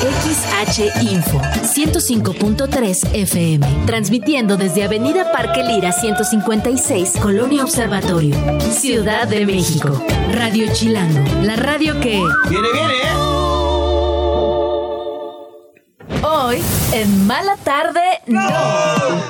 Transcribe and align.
XH 0.00 1.02
Info 1.12 1.40
105.3 1.62 3.14
FM, 3.14 3.66
transmitiendo 3.84 4.56
desde 4.56 4.84
Avenida 4.84 5.32
Parque 5.32 5.64
Lira 5.64 5.90
156, 5.90 7.14
Colonia 7.20 7.64
Observatorio, 7.64 8.36
Ciudad 8.70 9.26
de 9.26 9.44
México. 9.44 10.00
Radio 10.32 10.72
Chilango, 10.72 11.24
la 11.42 11.56
radio 11.56 11.98
que... 12.00 12.22
¡Viene, 12.48 12.68
viene! 12.72 13.27
Hoy, 16.30 16.58
en 16.92 17.26
Mala 17.26 17.56
Tarde, 17.56 18.02
no. 18.26 18.38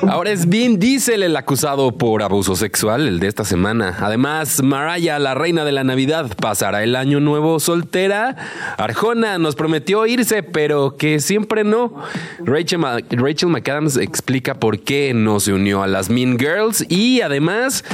Ahora 0.08 0.32
es 0.32 0.48
Vin 0.48 0.80
Diesel 0.80 1.22
el 1.22 1.36
acusado 1.36 1.92
por 1.92 2.24
abuso 2.24 2.56
sexual, 2.56 3.06
el 3.06 3.20
de 3.20 3.28
esta 3.28 3.44
semana. 3.44 3.96
Además, 4.00 4.60
Mariah, 4.64 5.20
la 5.20 5.34
reina 5.34 5.64
de 5.64 5.70
la 5.70 5.84
Navidad, 5.84 6.28
pasará 6.40 6.82
el 6.82 6.96
año 6.96 7.20
nuevo 7.20 7.60
soltera. 7.60 8.34
Arjona 8.78 9.38
nos 9.38 9.54
prometió 9.54 10.06
irse, 10.06 10.42
pero 10.42 10.96
que 10.96 11.20
siempre 11.20 11.62
no. 11.62 11.94
Rachel, 12.40 12.80
Rachel 13.10 13.50
McAdams 13.50 13.96
explica 13.96 14.54
por 14.54 14.80
qué 14.80 15.12
no 15.14 15.38
se 15.38 15.52
unió 15.52 15.84
a 15.84 15.86
las 15.86 16.10
Mean 16.10 16.36
Girls. 16.36 16.84
Y 16.88 17.20
además, 17.20 17.84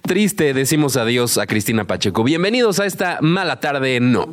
triste, 0.00 0.54
decimos 0.54 0.96
adiós 0.96 1.36
a 1.36 1.46
Cristina 1.46 1.84
Pacheco. 1.84 2.24
Bienvenidos 2.24 2.80
a 2.80 2.86
esta 2.86 3.18
Mala 3.20 3.60
Tarde 3.60 4.00
No. 4.00 4.32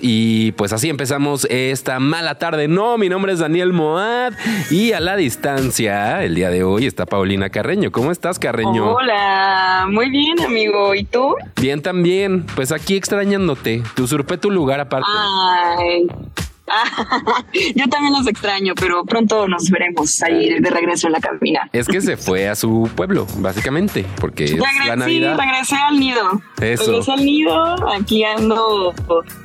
Y 0.00 0.52
pues 0.52 0.72
así 0.72 0.88
empezamos 0.88 1.46
esta 1.50 1.98
mala 1.98 2.36
tarde. 2.36 2.68
No, 2.68 2.98
mi 2.98 3.08
nombre 3.08 3.32
es 3.32 3.38
Daniel 3.38 3.72
Moad 3.72 4.32
y 4.70 4.92
a 4.92 5.00
la 5.00 5.16
distancia, 5.16 6.22
el 6.24 6.34
día 6.34 6.50
de 6.50 6.64
hoy 6.64 6.86
está 6.86 7.06
Paulina 7.06 7.50
Carreño. 7.50 7.90
¿Cómo 7.92 8.10
estás, 8.10 8.38
Carreño? 8.38 8.92
Hola, 8.92 9.86
muy 9.90 10.10
bien, 10.10 10.40
amigo. 10.40 10.94
¿Y 10.94 11.04
tú? 11.04 11.34
Bien 11.60 11.82
también. 11.82 12.44
Pues 12.54 12.72
aquí 12.72 12.96
extrañándote. 12.96 13.82
Te 13.94 14.02
usurpé 14.02 14.38
tu 14.38 14.50
lugar 14.50 14.80
aparte. 14.80 15.08
Ay. 15.10 16.06
Yo 17.74 17.86
también 17.88 18.12
los 18.12 18.26
extraño, 18.26 18.74
pero 18.74 19.04
pronto 19.04 19.46
nos 19.48 19.70
veremos 19.70 20.20
ahí 20.22 20.60
de 20.60 20.70
regreso 20.70 21.06
en 21.06 21.12
la 21.14 21.20
cabina. 21.20 21.68
Es 21.72 21.86
que 21.88 22.00
se 22.00 22.16
fue 22.16 22.48
a 22.48 22.54
su 22.54 22.88
pueblo, 22.94 23.26
básicamente, 23.38 24.04
porque 24.20 24.44
es 24.44 24.52
la 24.56 24.66
sí, 24.94 24.96
Navidad. 24.96 25.38
regresé 25.38 25.76
al 25.76 25.98
nido. 25.98 26.42
Eso. 26.60 26.86
Regresé 26.86 27.12
al 27.12 27.24
nido. 27.24 27.88
Aquí 27.94 28.24
ando, 28.24 28.94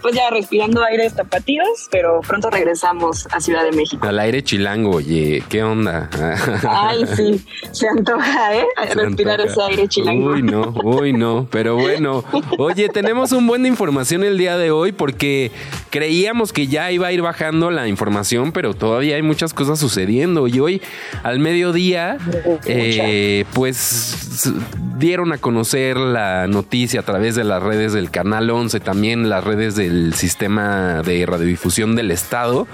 pues 0.02 0.16
ya 0.16 0.30
respirando 0.30 0.84
aires 0.84 1.16
tapatíos, 1.16 1.88
pero 1.92 2.22
pronto 2.22 2.50
regresamos 2.50 3.28
a 3.32 3.40
Ciudad 3.40 3.64
de 3.64 3.72
México. 3.72 4.06
Al 4.08 4.20
aire 4.20 4.44
chilango, 4.44 4.92
oye, 4.98 5.44
¿qué 5.50 5.64
onda? 5.64 6.10
Ay, 6.68 7.06
sí, 7.16 7.46
se 7.72 7.88
antoja, 7.88 8.56
¿eh? 8.56 8.66
Se 8.88 8.96
Respirar 8.96 9.42
antoja. 9.42 9.52
ese 9.66 9.72
aire 9.72 9.88
chilango. 9.88 10.32
Uy, 10.32 10.42
no, 10.44 10.74
uy, 10.84 11.14
no. 11.14 11.48
Pero 11.52 11.76
bueno, 11.76 12.24
oye, 12.58 12.90
tenemos 12.90 13.32
un 13.32 13.48
buen 13.48 13.64
de 13.64 13.70
información 13.70 14.24
el 14.24 14.38
día 14.38 14.58
de 14.58 14.72
hoy 14.72 14.92
porque 14.92 15.52
creíamos 15.90 16.54
que 16.54 16.68
ya 16.68 16.92
iba 16.92 17.08
a 17.08 17.12
ir 17.12 17.19
bajando 17.22 17.72
la 17.72 17.88
información, 17.88 18.52
pero 18.52 18.74
todavía 18.74 19.16
hay 19.16 19.22
muchas 19.22 19.54
cosas 19.54 19.80
sucediendo. 19.80 20.48
Y 20.48 20.60
hoy, 20.60 20.82
al 21.24 21.40
mediodía, 21.40 22.18
eh, 22.66 23.46
pues 23.54 24.52
dieron 24.98 25.32
a 25.32 25.38
conocer 25.38 25.98
la 25.98 26.48
noticia 26.48 27.00
a 27.00 27.04
través 27.04 27.36
de 27.36 27.44
las 27.44 27.64
redes 27.64 27.94
del 27.94 28.12
Canal 28.12 28.50
11, 28.50 28.80
también 28.80 29.30
las 29.30 29.44
redes 29.44 29.76
del 29.76 30.14
sistema 30.14 31.02
de 31.04 31.26
radiodifusión 31.26 31.96
del 31.96 32.12
Estado. 32.12 32.68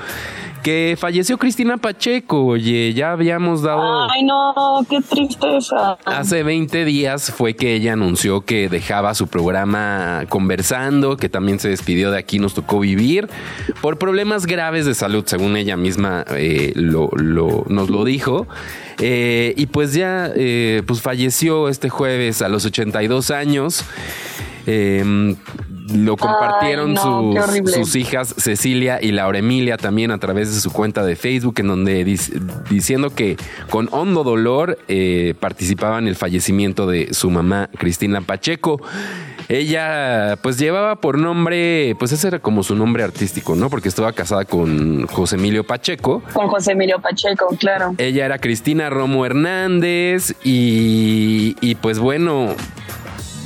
Que 0.66 0.96
falleció 1.00 1.38
Cristina 1.38 1.78
Pacheco, 1.78 2.44
oye, 2.44 2.92
ya 2.96 3.12
habíamos 3.12 3.62
dado... 3.62 4.10
Ay, 4.10 4.24
no, 4.24 4.52
qué 4.90 5.00
tristeza. 5.00 6.00
Hace 6.06 6.42
20 6.42 6.86
días 6.86 7.32
fue 7.32 7.56
que 7.56 7.76
ella 7.76 7.94
anunció 7.94 8.42
que 8.42 8.68
dejaba 8.68 9.14
su 9.14 9.28
programa 9.28 10.24
conversando, 10.28 11.18
que 11.18 11.30
también 11.30 11.60
se 11.60 11.70
despidió 11.70 12.10
de 12.10 12.18
aquí, 12.18 12.40
nos 12.40 12.56
tocó 12.56 12.80
vivir, 12.80 13.30
por 13.80 14.00
problemas 14.00 14.48
graves 14.48 14.88
de 14.88 14.96
salud, 14.96 15.24
según 15.28 15.56
ella 15.56 15.78
misma 15.78 16.26
eh, 16.32 16.72
lo, 16.74 17.12
lo- 17.16 17.66
nos 17.70 17.92
lo 17.92 18.04
dijo. 18.04 18.48
Eh, 19.00 19.54
y 19.58 19.68
pues 19.68 19.94
ya 19.94 20.32
eh, 20.36 20.82
pues 20.88 21.00
falleció 21.00 21.70
este 21.70 21.90
jueves 21.90 22.42
a 22.42 22.50
los 22.50 22.66
82 22.66 23.30
años. 23.30 23.86
Eh, 24.66 25.36
lo 25.94 26.18
compartieron 26.18 26.90
Ay, 26.90 26.96
no, 26.96 27.32
qué 27.34 27.72
sus, 27.72 27.96
hijas 27.96 28.34
Cecilia 28.38 29.00
y 29.02 29.12
Laura 29.12 29.40
Emilia 29.40 29.78
también 29.78 30.12
a 30.12 30.18
través 30.18 30.54
de 30.54 30.60
su 30.60 30.72
cuenta 30.72 31.06
de 31.06 31.16
Facebook, 31.16 31.56
en 31.60 31.68
donde 31.68 32.06
dic- 32.06 32.32
diciendo 32.70 33.12
que 33.12 33.38
con 33.70 33.88
hondo 33.92 34.24
dolor 34.24 34.78
eh, 34.88 35.36
participaban 35.40 36.04
en 36.04 36.08
el 36.10 36.16
fallecimiento 36.16 36.88
de 36.88 37.14
su 37.14 37.30
mamá 37.30 37.70
Cristina 37.78 38.22
Pacheco. 38.22 38.82
Ella 39.48 40.40
pues 40.42 40.58
llevaba 40.58 40.96
por 40.96 41.20
nombre, 41.20 41.96
pues 42.00 42.12
ese 42.12 42.28
era 42.30 42.40
como 42.40 42.64
su 42.64 42.76
nombre 42.76 43.04
artístico, 43.04 43.56
¿no? 43.56 43.70
Porque 43.70 43.90
estaba 43.90 44.12
casada 44.12 44.44
con 44.46 45.06
José 45.06 45.36
Emilio 45.36 45.64
Pacheco. 45.64 46.24
Con 46.34 46.48
José 46.48 46.72
Emilio 46.72 47.00
Pacheco, 47.00 47.56
claro. 47.60 47.94
Ella 48.00 48.26
era 48.26 48.40
Cristina 48.40 48.90
Romo 48.90 49.24
Hernández 49.24 50.34
y, 50.44 51.56
y 51.62 51.76
pues 51.76 52.00
bueno, 52.00 52.56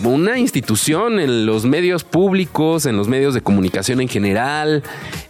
una 0.03 0.37
institución 0.39 1.19
en 1.19 1.45
los 1.45 1.65
medios 1.65 2.03
públicos, 2.03 2.85
en 2.85 2.95
los 2.97 3.07
medios 3.07 3.33
de 3.33 3.41
comunicación 3.41 3.99
en 4.01 4.07
general, 4.07 4.83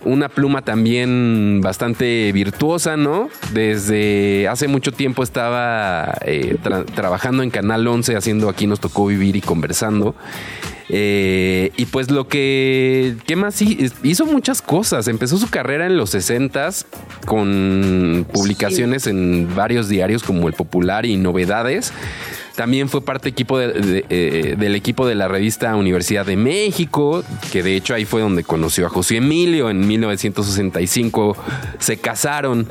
una 0.06 0.30
pluma 0.30 0.62
también 0.62 1.59
bastante 1.63 2.31
virtuosa, 2.34 2.96
¿no? 2.97 3.29
Desde 3.53 4.47
hace 4.47 4.68
mucho 4.68 4.91
tiempo 4.91 5.24
estaba 5.24 6.18
eh, 6.25 6.58
tra- 6.63 6.85
trabajando 6.85 7.41
en 7.44 7.50
Canal 7.50 7.88
11, 7.88 8.16
haciendo 8.16 8.50
Aquí 8.50 8.68
nos 8.68 8.79
tocó 8.79 9.08
vivir 9.08 9.35
y 9.35 9.41
conversando. 9.41 10.16
Eh, 10.91 11.72
y 11.78 11.85
pues 11.85 12.09
lo 12.09 12.28
que, 12.28 13.16
¿qué 13.28 13.35
más? 13.35 13.62
hi- 13.62 13.91
Hizo 14.03 14.25
muchas 14.25 14.62
cosas. 14.62 15.08
Empezó 15.08 15.38
su 15.38 15.50
carrera 15.50 15.85
en 15.85 15.97
los 15.97 16.13
60s 16.16 16.85
con 17.25 18.25
publicaciones 18.34 19.06
en 19.08 19.47
varios 19.56 19.88
diarios 19.88 20.24
como 20.24 20.47
El 20.47 20.53
Popular 20.53 21.06
y 21.06 21.16
Novedades. 21.18 21.94
También 22.59 22.90
fue 22.90 23.00
parte 23.00 23.30
equipo 23.30 23.58
de- 23.58 24.03
eh, 24.09 24.56
del 24.59 24.75
equipo 24.75 25.08
de 25.08 25.16
la 25.16 25.30
revista 25.30 25.74
Universidad 25.78 26.25
de 26.25 26.36
México, 26.36 27.24
que 27.53 27.64
de 27.64 27.78
hecho 27.78 27.94
ahí 27.94 28.03
fue 28.03 28.20
donde 28.20 28.44
conoció 28.44 28.86
a 28.86 28.90
José 28.90 29.16
Emilio. 29.16 29.70
En 29.70 29.88
1965 29.88 31.38
se 31.80 31.96
casaron. 31.96 32.68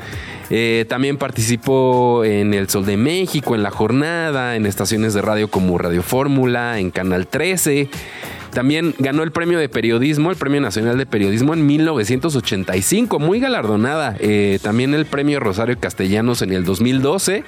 Eh, 0.51 0.85
también 0.87 1.17
participó 1.17 2.23
en 2.23 2.53
El 2.53 2.69
Sol 2.69 2.85
de 2.85 2.97
México, 2.97 3.55
en 3.55 3.63
La 3.63 3.71
Jornada, 3.71 4.55
en 4.55 4.67
estaciones 4.67 5.15
de 5.15 5.23
radio 5.23 5.47
como 5.47 5.75
Radio 5.79 6.03
Fórmula, 6.03 6.77
en 6.79 6.91
Canal 6.91 7.25
13. 7.25 7.89
También 8.53 8.95
ganó 8.99 9.23
el 9.23 9.31
premio 9.31 9.59
de 9.59 9.69
periodismo, 9.69 10.31
el 10.31 10.35
Premio 10.37 10.59
Nacional 10.61 10.97
de 10.97 11.05
Periodismo 11.05 11.53
en 11.53 11.65
1985, 11.65 13.19
muy 13.19 13.39
galardonada. 13.39 14.15
Eh, 14.19 14.59
también 14.61 14.93
el 14.93 15.05
premio 15.05 15.39
Rosario 15.39 15.77
Castellanos 15.79 16.41
en 16.41 16.51
el 16.53 16.63
2012 16.65 17.43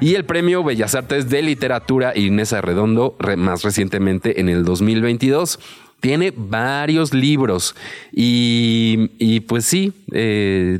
y 0.00 0.14
el 0.14 0.24
premio 0.24 0.62
Bellas 0.62 0.94
Artes 0.94 1.30
de 1.30 1.42
Literatura 1.42 2.16
Inés 2.16 2.52
Arredondo 2.52 3.16
re- 3.18 3.36
más 3.36 3.62
recientemente 3.62 4.40
en 4.40 4.48
el 4.48 4.64
2022. 4.64 5.58
Tiene 6.00 6.34
varios 6.36 7.14
libros 7.14 7.74
y, 8.12 9.10
y 9.18 9.40
pues 9.40 9.64
sí, 9.64 9.94
eh, 10.12 10.78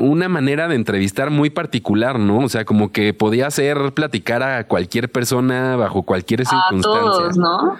una 0.00 0.28
manera 0.28 0.66
de 0.66 0.74
entrevistar 0.74 1.30
muy 1.30 1.50
particular, 1.50 2.18
¿no? 2.18 2.40
O 2.40 2.48
sea, 2.48 2.64
como 2.64 2.90
que 2.90 3.14
podía 3.14 3.46
hacer 3.46 3.92
platicar 3.94 4.42
a 4.42 4.66
cualquier 4.66 5.12
persona 5.12 5.76
bajo 5.76 6.02
cualquier 6.02 6.40
A 6.42 6.44
circunstancia. 6.44 7.00
todos, 7.02 7.36
¿no? 7.38 7.76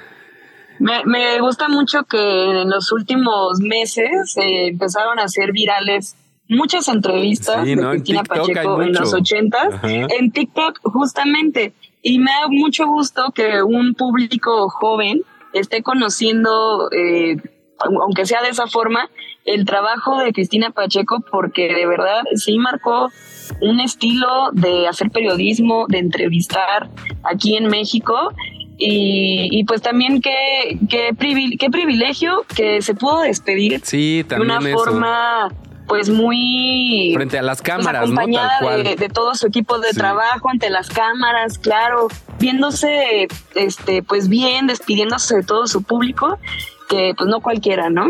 Me, 0.78 1.04
me 1.04 1.40
gusta 1.40 1.68
mucho 1.68 2.04
que 2.04 2.62
en 2.62 2.70
los 2.70 2.92
últimos 2.92 3.60
meses 3.60 4.36
eh, 4.36 4.68
empezaron 4.68 5.18
a 5.18 5.28
ser 5.28 5.52
virales 5.52 6.16
muchas 6.48 6.88
entrevistas 6.88 7.64
Sí, 7.64 7.74
de 7.74 7.82
Cristina 7.82 8.22
Pacheco 8.22 8.82
en 8.82 8.92
los 8.92 9.12
ochentas, 9.12 9.68
en 9.82 10.30
TikTok 10.30 10.80
justamente. 10.84 11.72
Y 12.02 12.18
me 12.18 12.30
da 12.30 12.48
mucho 12.48 12.86
gusto 12.86 13.32
que 13.34 13.62
un 13.62 13.94
público 13.94 14.68
joven 14.68 15.22
esté 15.52 15.82
conociendo, 15.82 16.88
eh, 16.92 17.36
aunque 17.78 18.26
sea 18.26 18.42
de 18.42 18.50
esa 18.50 18.66
forma, 18.66 19.10
el 19.44 19.64
trabajo 19.64 20.18
de 20.18 20.32
Cristina 20.32 20.70
Pacheco, 20.70 21.24
porque 21.30 21.72
de 21.72 21.86
verdad 21.86 22.22
sí 22.34 22.58
marcó 22.58 23.10
un 23.60 23.80
estilo 23.80 24.50
de 24.52 24.88
hacer 24.88 25.10
periodismo, 25.10 25.86
de 25.88 25.98
entrevistar 25.98 26.90
aquí 27.22 27.56
en 27.56 27.66
México. 27.66 28.32
Y, 28.78 29.48
y 29.50 29.64
pues 29.64 29.80
también 29.80 30.20
qué, 30.20 30.78
qué, 30.88 31.10
privil- 31.14 31.56
qué 31.58 31.70
privilegio 31.70 32.44
que 32.54 32.82
se 32.82 32.94
pudo 32.94 33.20
despedir 33.22 33.80
Sí, 33.84 34.22
de 34.22 34.36
una 34.40 34.54
también 34.56 34.74
eso. 34.76 34.84
forma 34.84 35.52
pues 35.88 36.10
muy 36.10 37.12
frente 37.14 37.38
a 37.38 37.42
las 37.42 37.62
pues, 37.62 37.66
cámaras, 37.76 38.10
¿no? 38.10 38.16
acompañada 38.20 38.48
Tal 38.58 38.60
cual. 38.60 38.82
de, 38.84 38.96
de 38.96 39.08
todo 39.08 39.34
su 39.36 39.46
equipo 39.46 39.78
de 39.78 39.90
Sí. 39.90 39.96
trabajo 39.96 40.50
ante 40.50 40.68
las 40.68 40.88
cámaras, 40.88 41.58
claro, 41.58 42.08
viéndose 42.40 43.28
este 43.54 44.02
pues 44.02 44.28
bien, 44.28 44.66
despidiéndose 44.66 45.36
de 45.36 45.42
todo 45.44 45.66
su 45.68 45.82
público, 45.84 46.38
que 46.88 47.14
pues 47.16 47.28
no 47.28 47.40
cualquiera, 47.40 47.90
¿no? 47.90 48.08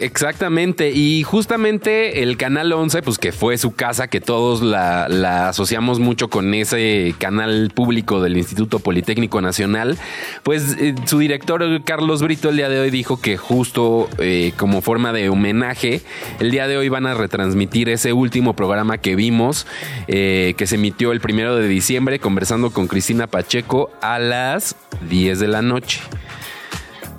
Exactamente, 0.00 0.90
y 0.90 1.22
justamente 1.22 2.22
el 2.22 2.36
Canal 2.36 2.72
11, 2.72 3.02
pues 3.02 3.18
que 3.18 3.32
fue 3.32 3.58
su 3.58 3.74
casa, 3.74 4.08
que 4.08 4.20
todos 4.20 4.62
la, 4.62 5.08
la 5.08 5.48
asociamos 5.48 5.98
mucho 5.98 6.28
con 6.28 6.54
ese 6.54 7.14
canal 7.18 7.70
público 7.74 8.20
del 8.20 8.36
Instituto 8.36 8.78
Politécnico 8.78 9.40
Nacional, 9.40 9.98
pues 10.42 10.76
eh, 10.78 10.94
su 11.06 11.18
director 11.18 11.82
Carlos 11.84 12.22
Brito 12.22 12.50
el 12.50 12.56
día 12.56 12.68
de 12.68 12.80
hoy 12.80 12.90
dijo 12.90 13.20
que 13.20 13.36
justo 13.36 14.08
eh, 14.18 14.52
como 14.56 14.82
forma 14.82 15.12
de 15.12 15.28
homenaje, 15.28 16.02
el 16.40 16.50
día 16.50 16.68
de 16.68 16.76
hoy 16.76 16.88
van 16.88 17.06
a 17.06 17.14
retransmitir 17.14 17.88
ese 17.88 18.12
último 18.12 18.54
programa 18.54 18.98
que 18.98 19.16
vimos, 19.16 19.66
eh, 20.06 20.54
que 20.56 20.66
se 20.66 20.76
emitió 20.76 21.12
el 21.12 21.20
primero 21.20 21.56
de 21.56 21.68
diciembre, 21.68 22.18
conversando 22.18 22.70
con 22.70 22.86
Cristina 22.86 23.26
Pacheco 23.26 23.90
a 24.00 24.18
las 24.18 24.76
10 25.08 25.40
de 25.40 25.48
la 25.48 25.62
noche. 25.62 26.00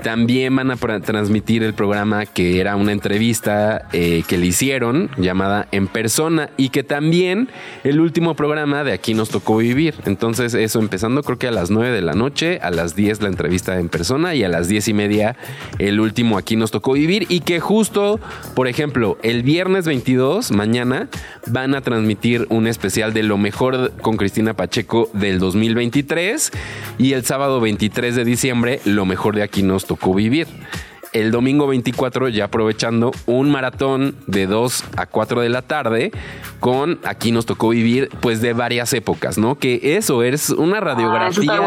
También 0.04 0.56
van 0.56 0.72
a 0.72 0.78
transmitir 0.78 1.62
el 1.62 1.74
programa 1.74 2.25
que 2.25 2.60
era 2.60 2.78
una 2.78 2.94
entrevista 2.94 3.88
eh, 3.92 4.24
que 4.28 4.38
le 4.38 4.46
hicieron 4.46 5.10
llamada 5.18 5.68
En 5.72 5.88
Persona 5.88 6.50
y 6.56 6.69
que 6.69 6.84
también 6.84 7.50
el 7.84 8.00
último 8.00 8.34
programa 8.36 8.84
de 8.84 8.94
Aquí 8.94 9.13
nos 9.13 9.30
tocó 9.30 9.57
vivir. 9.57 9.96
Entonces 10.06 10.54
eso 10.54 10.80
empezando 10.80 11.22
creo 11.24 11.38
que 11.38 11.48
a 11.48 11.51
las 11.51 11.69
9 11.69 11.92
de 11.92 12.01
la 12.01 12.13
noche, 12.13 12.60
a 12.62 12.72
las 12.72 12.96
10 12.96 13.22
la 13.22 13.28
entrevista 13.28 13.78
en 13.78 13.90
persona 13.90 14.36
y 14.36 14.44
a 14.44 14.50
las 14.50 14.69
10 14.69 14.88
y 14.88 14.94
media 14.94 15.36
el 15.80 16.00
último 16.00 16.38
Aquí 16.38 16.56
nos 16.56 16.72
tocó 16.72 16.94
vivir 16.94 17.25
y 17.28 17.42
que 17.42 17.60
justo, 17.60 18.19
por 18.56 18.68
ejemplo, 18.68 19.18
el 19.22 19.44
viernes 19.44 19.86
22, 19.86 20.52
mañana, 20.52 21.10
van 21.48 21.75
a 21.75 21.81
transmitir 21.81 22.45
un 22.50 22.68
especial 22.68 23.13
de 23.13 23.24
lo 23.24 23.38
mejor 23.38 23.92
con 24.02 24.16
Cristina 24.16 24.54
Pacheco 24.54 25.10
del 25.13 25.40
2023 25.40 26.52
y 26.98 27.13
el 27.13 27.25
sábado 27.25 27.60
23 27.60 28.16
de 28.16 28.24
diciembre 28.24 28.80
lo 28.86 29.06
mejor 29.06 29.36
de 29.36 29.44
aquí 29.44 29.63
nos 29.63 29.89
tocó 29.90 30.14
vivir. 30.14 30.46
El 31.12 31.32
domingo 31.32 31.66
24 31.66 32.30
ya 32.30 32.46
aprovechando 32.46 33.12
un 33.26 33.50
maratón 33.50 34.16
de 34.28 34.46
2 34.46 34.84
a 34.96 35.08
4 35.08 35.42
de 35.42 35.50
la 35.50 35.64
tarde 35.64 36.12
con 36.60 37.00
aquí 37.04 37.32
nos 37.32 37.48
tocó 37.48 37.70
vivir 37.70 38.10
pues 38.22 38.42
de 38.42 38.54
varias 38.54 38.94
épocas, 38.94 39.40
¿no? 39.40 39.56
Que 39.56 39.98
eso 39.98 40.22
es 40.22 40.52
una 40.52 40.78
Ah, 40.78 40.82
radiografía, 40.82 41.62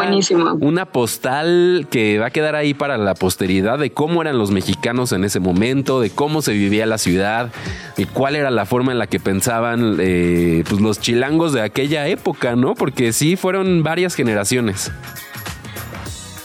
una 0.61 0.87
postal 0.87 1.89
que 1.91 2.21
va 2.21 2.27
a 2.27 2.31
quedar 2.31 2.55
ahí 2.55 2.73
para 2.73 2.97
la 2.97 3.15
posteridad 3.15 3.81
de 3.81 3.91
cómo 3.91 4.23
eran 4.23 4.39
los 4.39 4.53
mexicanos 4.53 5.11
en 5.11 5.25
ese 5.25 5.41
momento, 5.41 6.01
de 6.01 6.11
cómo 6.11 6.41
se 6.41 6.53
vivía 6.53 6.87
la 6.87 6.99
ciudad, 6.99 7.51
y 7.97 8.05
cuál 8.05 8.37
era 8.37 8.53
la 8.53 8.65
forma 8.65 8.93
en 8.93 8.99
la 9.01 9.09
que 9.09 9.19
pensaban 9.19 9.97
eh, 9.99 10.63
pues 10.69 10.81
los 10.81 11.01
chilangos 11.01 11.53
de 11.53 11.63
aquella 11.63 12.07
época, 12.07 12.55
¿no? 12.55 12.77
Porque 12.77 13.13
sí 13.13 13.35
fueron 13.35 13.83
varias 13.83 14.15
generaciones. 14.15 14.93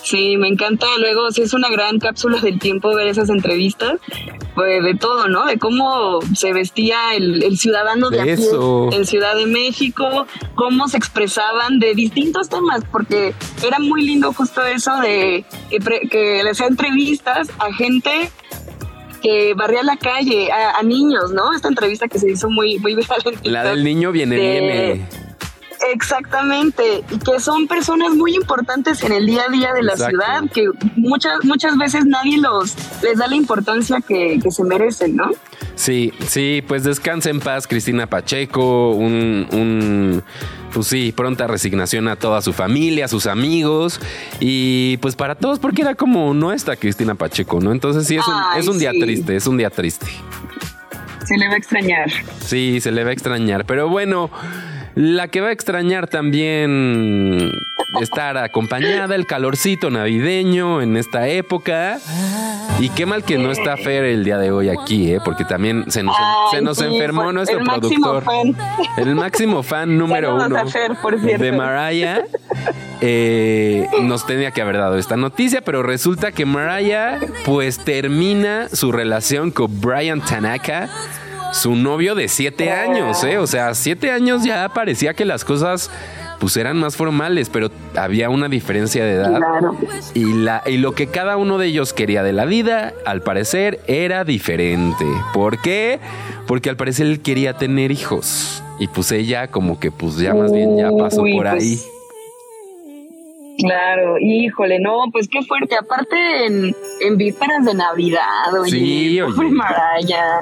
Sí, 0.09 0.37
me 0.37 0.47
encanta. 0.47 0.87
Luego, 0.99 1.31
sí, 1.31 1.41
es 1.41 1.53
una 1.53 1.69
gran 1.69 1.99
cápsula 1.99 2.39
del 2.39 2.59
tiempo 2.59 2.95
ver 2.95 3.07
esas 3.07 3.29
entrevistas, 3.29 3.99
pues, 4.55 4.81
de 4.81 4.95
todo, 4.95 5.27
¿no? 5.27 5.45
De 5.45 5.57
cómo 5.57 6.19
se 6.33 6.53
vestía 6.53 7.13
el, 7.13 7.43
el 7.43 7.57
ciudadano 7.57 8.09
de, 8.09 8.15
De 8.17 8.21
a 8.21 8.35
pie 8.35 8.45
eso. 8.45 8.89
en 8.93 9.05
Ciudad 9.05 9.35
de 9.35 9.47
México, 9.47 10.25
cómo 10.55 10.87
se 10.87 10.95
expresaban 10.95 11.79
de 11.79 11.93
distintos 11.93 12.47
temas, 12.47 12.83
porque 12.89 13.33
era 13.65 13.79
muy 13.79 14.05
lindo 14.05 14.31
justo 14.31 14.63
eso 14.63 14.95
de 15.01 15.43
que, 15.69 15.79
pre- 15.81 16.07
que 16.09 16.41
les 16.43 16.53
hacía 16.53 16.67
entrevistas 16.67 17.49
a 17.59 17.73
gente 17.73 18.31
que 19.21 19.55
barría 19.55 19.83
la 19.83 19.97
calle, 19.97 20.51
a, 20.51 20.77
a 20.77 20.83
niños, 20.83 21.33
¿no? 21.33 21.51
Esta 21.53 21.67
entrevista 21.67 22.07
que 22.07 22.17
se 22.19 22.31
hizo 22.31 22.49
muy, 22.49 22.77
muy 22.79 22.95
viral 22.95 23.19
La 23.43 23.63
del 23.65 23.83
niño 23.83 24.11
viene, 24.13 24.35
de- 24.37 24.41
viene. 24.41 25.26
Exactamente, 25.93 27.03
y 27.09 27.19
que 27.19 27.39
son 27.39 27.67
personas 27.67 28.13
muy 28.15 28.35
importantes 28.35 29.03
en 29.03 29.11
el 29.11 29.25
día 29.25 29.43
a 29.47 29.51
día 29.51 29.73
de 29.73 29.83
la 29.83 29.93
Exacto. 29.93 30.09
ciudad, 30.09 30.43
que 30.51 30.69
muchas 30.95 31.43
muchas 31.43 31.77
veces 31.77 32.05
nadie 32.05 32.37
los 32.37 32.75
les 33.03 33.17
da 33.17 33.27
la 33.27 33.35
importancia 33.35 33.97
que, 34.05 34.39
que 34.41 34.51
se 34.51 34.63
merecen, 34.63 35.15
¿no? 35.15 35.31
Sí, 35.75 36.11
sí, 36.27 36.63
pues 36.67 36.83
descansa 36.83 37.29
en 37.29 37.39
paz 37.39 37.67
Cristina 37.67 38.07
Pacheco, 38.07 38.91
un, 38.93 39.47
un, 39.51 40.23
pues 40.73 40.87
sí, 40.87 41.13
pronta 41.15 41.45
resignación 41.45 42.07
a 42.07 42.15
toda 42.15 42.41
su 42.41 42.51
familia, 42.53 43.05
a 43.05 43.07
sus 43.07 43.27
amigos 43.27 43.99
y 44.39 44.97
pues 44.97 45.15
para 45.15 45.35
todos 45.35 45.59
porque 45.59 45.83
era 45.83 45.93
como 45.93 46.33
no 46.33 46.51
está 46.51 46.75
Cristina 46.75 47.13
Pacheco, 47.15 47.59
¿no? 47.59 47.71
Entonces 47.71 48.07
sí 48.07 48.15
es 48.15 48.27
un, 48.27 48.33
Ay, 48.33 48.59
es 48.61 48.67
un 48.67 48.79
día 48.79 48.91
sí. 48.91 48.99
triste, 48.99 49.35
es 49.35 49.45
un 49.45 49.57
día 49.57 49.69
triste. 49.69 50.07
Se 51.25 51.37
le 51.37 51.47
va 51.47 51.55
a 51.55 51.57
extrañar. 51.57 52.09
Sí, 52.45 52.79
se 52.81 52.91
le 52.91 53.03
va 53.03 53.09
a 53.09 53.13
extrañar, 53.13 53.65
pero 53.65 53.89
bueno, 53.89 54.31
la 54.99 55.27
que 55.27 55.41
va 55.41 55.49
a 55.49 55.51
extrañar 55.51 56.07
también 56.07 57.51
estar 58.01 58.35
acompañada, 58.37 59.13
el 59.13 59.27
calorcito 59.27 59.91
navideño 59.91 60.81
en 60.81 60.97
esta 60.97 61.27
época. 61.27 61.99
Y 62.79 62.89
qué 62.89 63.05
mal 63.05 63.23
que 63.23 63.37
no 63.37 63.51
está 63.51 63.77
Fer 63.77 64.03
el 64.05 64.23
día 64.23 64.39
de 64.39 64.51
hoy 64.51 64.69
aquí, 64.69 65.13
¿eh? 65.13 65.19
porque 65.23 65.45
también 65.45 65.85
se 65.91 66.01
nos, 66.01 66.15
Ay, 66.17 66.25
se 66.57 66.61
nos 66.63 66.77
sí, 66.79 66.85
enfermó 66.85 67.31
nuestro 67.31 67.59
el 67.59 67.65
máximo 67.65 68.07
productor. 68.19 68.23
fan. 68.23 68.55
El 68.97 69.15
máximo 69.15 69.61
fan 69.63 69.97
número 69.99 70.35
uno 70.35 70.67
Fer, 70.67 70.91
por 71.01 71.19
de 71.19 71.51
Mariah. 71.51 72.23
eh, 73.01 73.87
nos 74.01 74.25
tenía 74.25 74.49
que 74.51 74.61
haber 74.61 74.77
dado 74.77 74.97
esta 74.97 75.15
noticia, 75.15 75.61
pero 75.61 75.83
resulta 75.83 76.31
que 76.31 76.45
Mariah 76.45 77.19
pues 77.45 77.77
termina 77.79 78.67
su 78.69 78.91
relación 78.91 79.51
con 79.51 79.79
Brian 79.79 80.21
Tanaka, 80.21 80.89
su 81.53 81.75
novio 81.75 82.15
de 82.15 82.27
siete 82.27 82.71
años, 82.71 83.23
¿eh? 83.23 83.37
O 83.37 83.47
sea, 83.47 83.73
siete 83.75 84.11
años 84.11 84.43
ya 84.43 84.69
parecía 84.69 85.13
que 85.13 85.25
las 85.25 85.43
cosas 85.45 85.89
pues 86.39 86.55
eran 86.55 86.77
más 86.77 86.95
formales, 86.95 87.49
pero 87.49 87.71
había 87.95 88.29
una 88.29 88.47
diferencia 88.47 89.03
de 89.03 89.13
edad. 89.13 89.37
Claro. 89.37 89.75
Y, 90.13 90.33
la, 90.33 90.61
y 90.67 90.77
lo 90.77 90.93
que 90.93 91.07
cada 91.07 91.35
uno 91.35 91.57
de 91.57 91.65
ellos 91.67 91.93
quería 91.93 92.21
de 92.21 92.31
la 92.31 92.45
vida, 92.45 92.93
al 93.05 93.21
parecer, 93.23 93.79
era 93.87 94.23
diferente. 94.23 95.05
¿Por 95.33 95.59
qué? 95.59 95.99
Porque 96.45 96.69
al 96.69 96.77
parecer 96.77 97.07
él 97.07 97.21
quería 97.21 97.53
tener 97.53 97.91
hijos. 97.91 98.63
Y 98.79 98.87
pues 98.87 99.11
ella 99.11 99.47
como 99.47 99.79
que 99.79 99.89
pues 99.89 100.17
ya 100.17 100.35
más 100.35 100.51
bien 100.51 100.77
ya 100.77 100.91
pasó 100.91 101.23
Uy, 101.23 101.33
por 101.35 101.49
pues, 101.49 101.63
ahí. 101.63 101.79
Claro, 103.59 104.19
híjole, 104.19 104.79
no, 104.79 105.05
pues 105.11 105.27
qué 105.27 105.41
fuerte. 105.41 105.75
Aparte 105.75 106.45
en, 106.45 106.75
en 107.01 107.17
vísperas 107.17 107.65
de 107.65 107.73
Navidad, 107.73 108.53
oye, 108.61 108.69
Sí, 108.69 109.21
oye. 109.21 109.33
pobre 109.33 109.49
Maraya, 109.49 110.39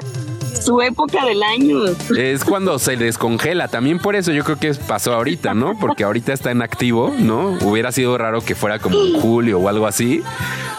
su 0.66 0.82
época 0.82 1.24
del 1.24 1.42
año. 1.44 1.84
Es 2.18 2.44
cuando 2.44 2.78
se 2.80 2.96
descongela. 2.96 3.68
También 3.68 4.00
por 4.00 4.16
eso 4.16 4.32
yo 4.32 4.42
creo 4.42 4.58
que 4.58 4.74
pasó 4.74 5.14
ahorita, 5.14 5.54
¿no? 5.54 5.78
Porque 5.78 6.02
ahorita 6.02 6.32
está 6.32 6.50
en 6.50 6.60
activo, 6.60 7.14
¿no? 7.16 7.56
Hubiera 7.62 7.92
sido 7.92 8.18
raro 8.18 8.40
que 8.40 8.56
fuera 8.56 8.80
como 8.80 8.98
en 8.98 9.20
julio 9.20 9.60
o 9.60 9.68
algo 9.68 9.86
así. 9.86 10.22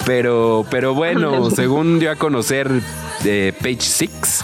Pero, 0.05 0.65
pero 0.69 0.93
bueno, 0.93 1.49
según 1.55 1.99
dio 1.99 2.11
a 2.11 2.15
conocer 2.17 2.69
eh, 3.23 3.53
Page 3.61 3.81
Six, 3.81 4.43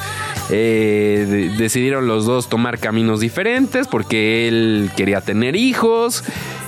eh, 0.55 1.25
de- 1.27 1.49
decidieron 1.57 2.05
los 2.07 2.25
dos 2.27 2.47
tomar 2.47 2.77
caminos 2.77 3.19
diferentes 3.19 3.87
porque 3.87 4.47
él 4.47 4.91
quería 4.95 5.19
tener 5.21 5.55
hijos. 5.55 6.23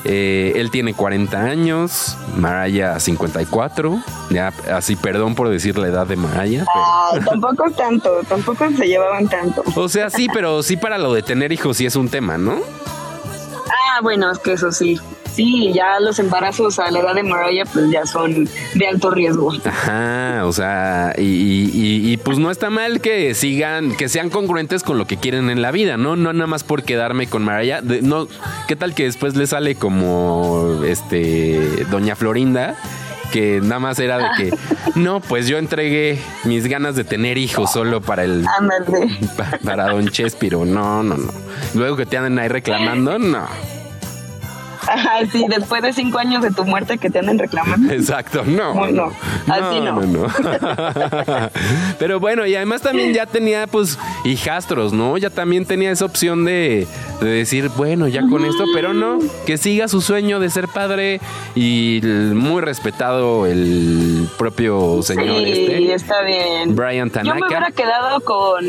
eh, 0.07 0.53
él 0.57 0.69
tiene 0.71 0.93
40 0.93 1.41
años, 1.43 2.15
Maraya 2.37 2.99
54. 2.99 3.99
Ya, 4.31 4.51
así, 4.73 4.95
perdón 4.95 5.33
por 5.35 5.49
decir 5.49 5.77
la 5.79 5.87
edad 5.87 6.05
de 6.07 6.15
Maraya. 6.15 6.63
pero- 6.71 6.85
Ay, 7.13 7.19
tampoco 7.25 7.71
tanto, 7.71 8.09
tampoco 8.27 8.69
se 8.71 8.87
llevaban 8.87 9.27
tanto. 9.27 9.63
o 9.75 9.89
sea, 9.89 10.09
sí, 10.09 10.27
pero 10.33 10.61
sí 10.63 10.77
para 10.77 10.97
lo 10.99 11.13
de 11.13 11.21
tener 11.23 11.51
hijos 11.51 11.77
sí 11.77 11.85
es 11.85 11.95
un 11.95 12.09
tema, 12.09 12.37
¿no? 12.37 12.53
Ah, 13.67 13.99
bueno, 14.01 14.31
es 14.31 14.39
que 14.39 14.53
eso 14.53 14.71
sí. 14.71 14.99
Sí, 15.35 15.71
ya 15.73 15.99
los 15.99 16.17
embarazos 16.19 16.79
a 16.79 16.89
la 16.91 16.99
edad 16.99 17.13
de 17.15 17.23
Mariah 17.23 17.65
pues 17.71 17.91
ya 17.91 18.05
son 18.05 18.47
de 18.73 18.87
alto 18.87 19.09
riesgo. 19.11 19.51
Ajá, 19.65 20.41
o 20.45 20.53
sea, 20.53 21.13
y, 21.17 21.23
y- 21.73 22.17
pues 22.17 22.39
no 22.39 22.49
está 22.49 22.69
mal 22.69 23.01
que 23.01 23.33
sigan, 23.35 23.95
que 23.95 24.07
sean 24.09 24.29
congruentes 24.29 24.81
con 24.83 24.97
lo 24.97 25.05
que 25.05 25.17
quieren 25.17 25.49
en 25.49 25.61
la 25.61 25.71
vida, 25.71 25.97
¿no? 25.97 26.15
No 26.15 26.31
nada 26.33 26.47
más 26.47 26.63
por 26.63 26.83
quedarme 26.83 27.27
con 27.27 27.43
Mariah. 27.43 27.81
de- 27.81 28.01
no, 28.01 28.27
¿qué 28.67 28.75
tal 28.75 28.95
que 28.95 29.03
después 29.03 29.35
le 29.35 29.45
sale 29.47 29.75
como 29.75 30.81
este 30.85 31.85
Doña 31.91 32.15
Florinda? 32.15 32.75
Que 33.33 33.59
nada 33.61 33.79
más 33.79 33.99
era 33.99 34.17
de 34.17 34.25
que, 34.37 34.53
no, 34.95 35.19
pues 35.19 35.47
yo 35.47 35.57
entregué 35.57 36.17
mis 36.45 36.67
ganas 36.67 36.95
de 36.95 37.03
tener 37.03 37.37
hijos 37.37 37.71
solo 37.73 37.99
para 37.99 38.23
el 38.23 38.45
Ándale. 38.57 39.09
pa- 39.35 39.59
para 39.65 39.89
Don 39.89 40.07
Chespiro. 40.07 40.63
No, 40.63 41.03
no, 41.03 41.17
no. 41.17 41.33
Luego 41.73 41.97
que 41.97 42.05
te 42.05 42.17
anden 42.17 42.39
ahí 42.39 42.47
reclamando, 42.47 43.19
no. 43.19 43.45
Ajá, 44.89 45.19
sí, 45.31 45.45
después 45.49 45.81
de 45.81 45.93
cinco 45.93 46.17
años 46.19 46.41
de 46.43 46.51
tu 46.51 46.63
muerte 46.65 46.97
que 46.97 47.09
te 47.09 47.19
anden 47.19 47.39
reclamando. 47.39 47.91
Exacto, 47.93 48.43
no. 48.45 48.73
No, 48.73 48.87
no, 48.91 49.11
así 49.47 49.79
no. 49.81 50.01
no. 50.01 50.27
Pero 51.99 52.19
bueno, 52.19 52.45
y 52.45 52.55
además 52.55 52.81
también 52.81 53.13
ya 53.13 53.25
tenía 53.25 53.67
pues 53.67 53.97
hijastros, 54.23 54.93
¿no? 54.93 55.17
Ya 55.17 55.29
también 55.29 55.65
tenía 55.65 55.91
esa 55.91 56.05
opción 56.05 56.45
de, 56.45 56.87
de 57.21 57.27
decir, 57.27 57.69
bueno, 57.75 58.07
ya 58.07 58.21
con 58.29 58.45
esto, 58.45 58.65
pero 58.73 58.93
no, 58.93 59.19
que 59.45 59.57
siga 59.57 59.87
su 59.87 60.01
sueño 60.01 60.39
de 60.39 60.49
ser 60.49 60.67
padre 60.67 61.19
y 61.55 62.01
muy 62.03 62.61
respetado 62.61 63.45
el 63.45 64.27
propio 64.37 65.01
señor 65.01 65.25
Sí, 65.39 65.51
este. 65.51 65.93
está 65.93 66.21
bien. 66.21 66.75
Brian 66.75 67.09
Yo 67.09 67.21
me 67.21 67.29
Tanaka. 67.29 67.47
hubiera 67.47 67.71
quedado 67.71 68.19
con, 68.21 68.63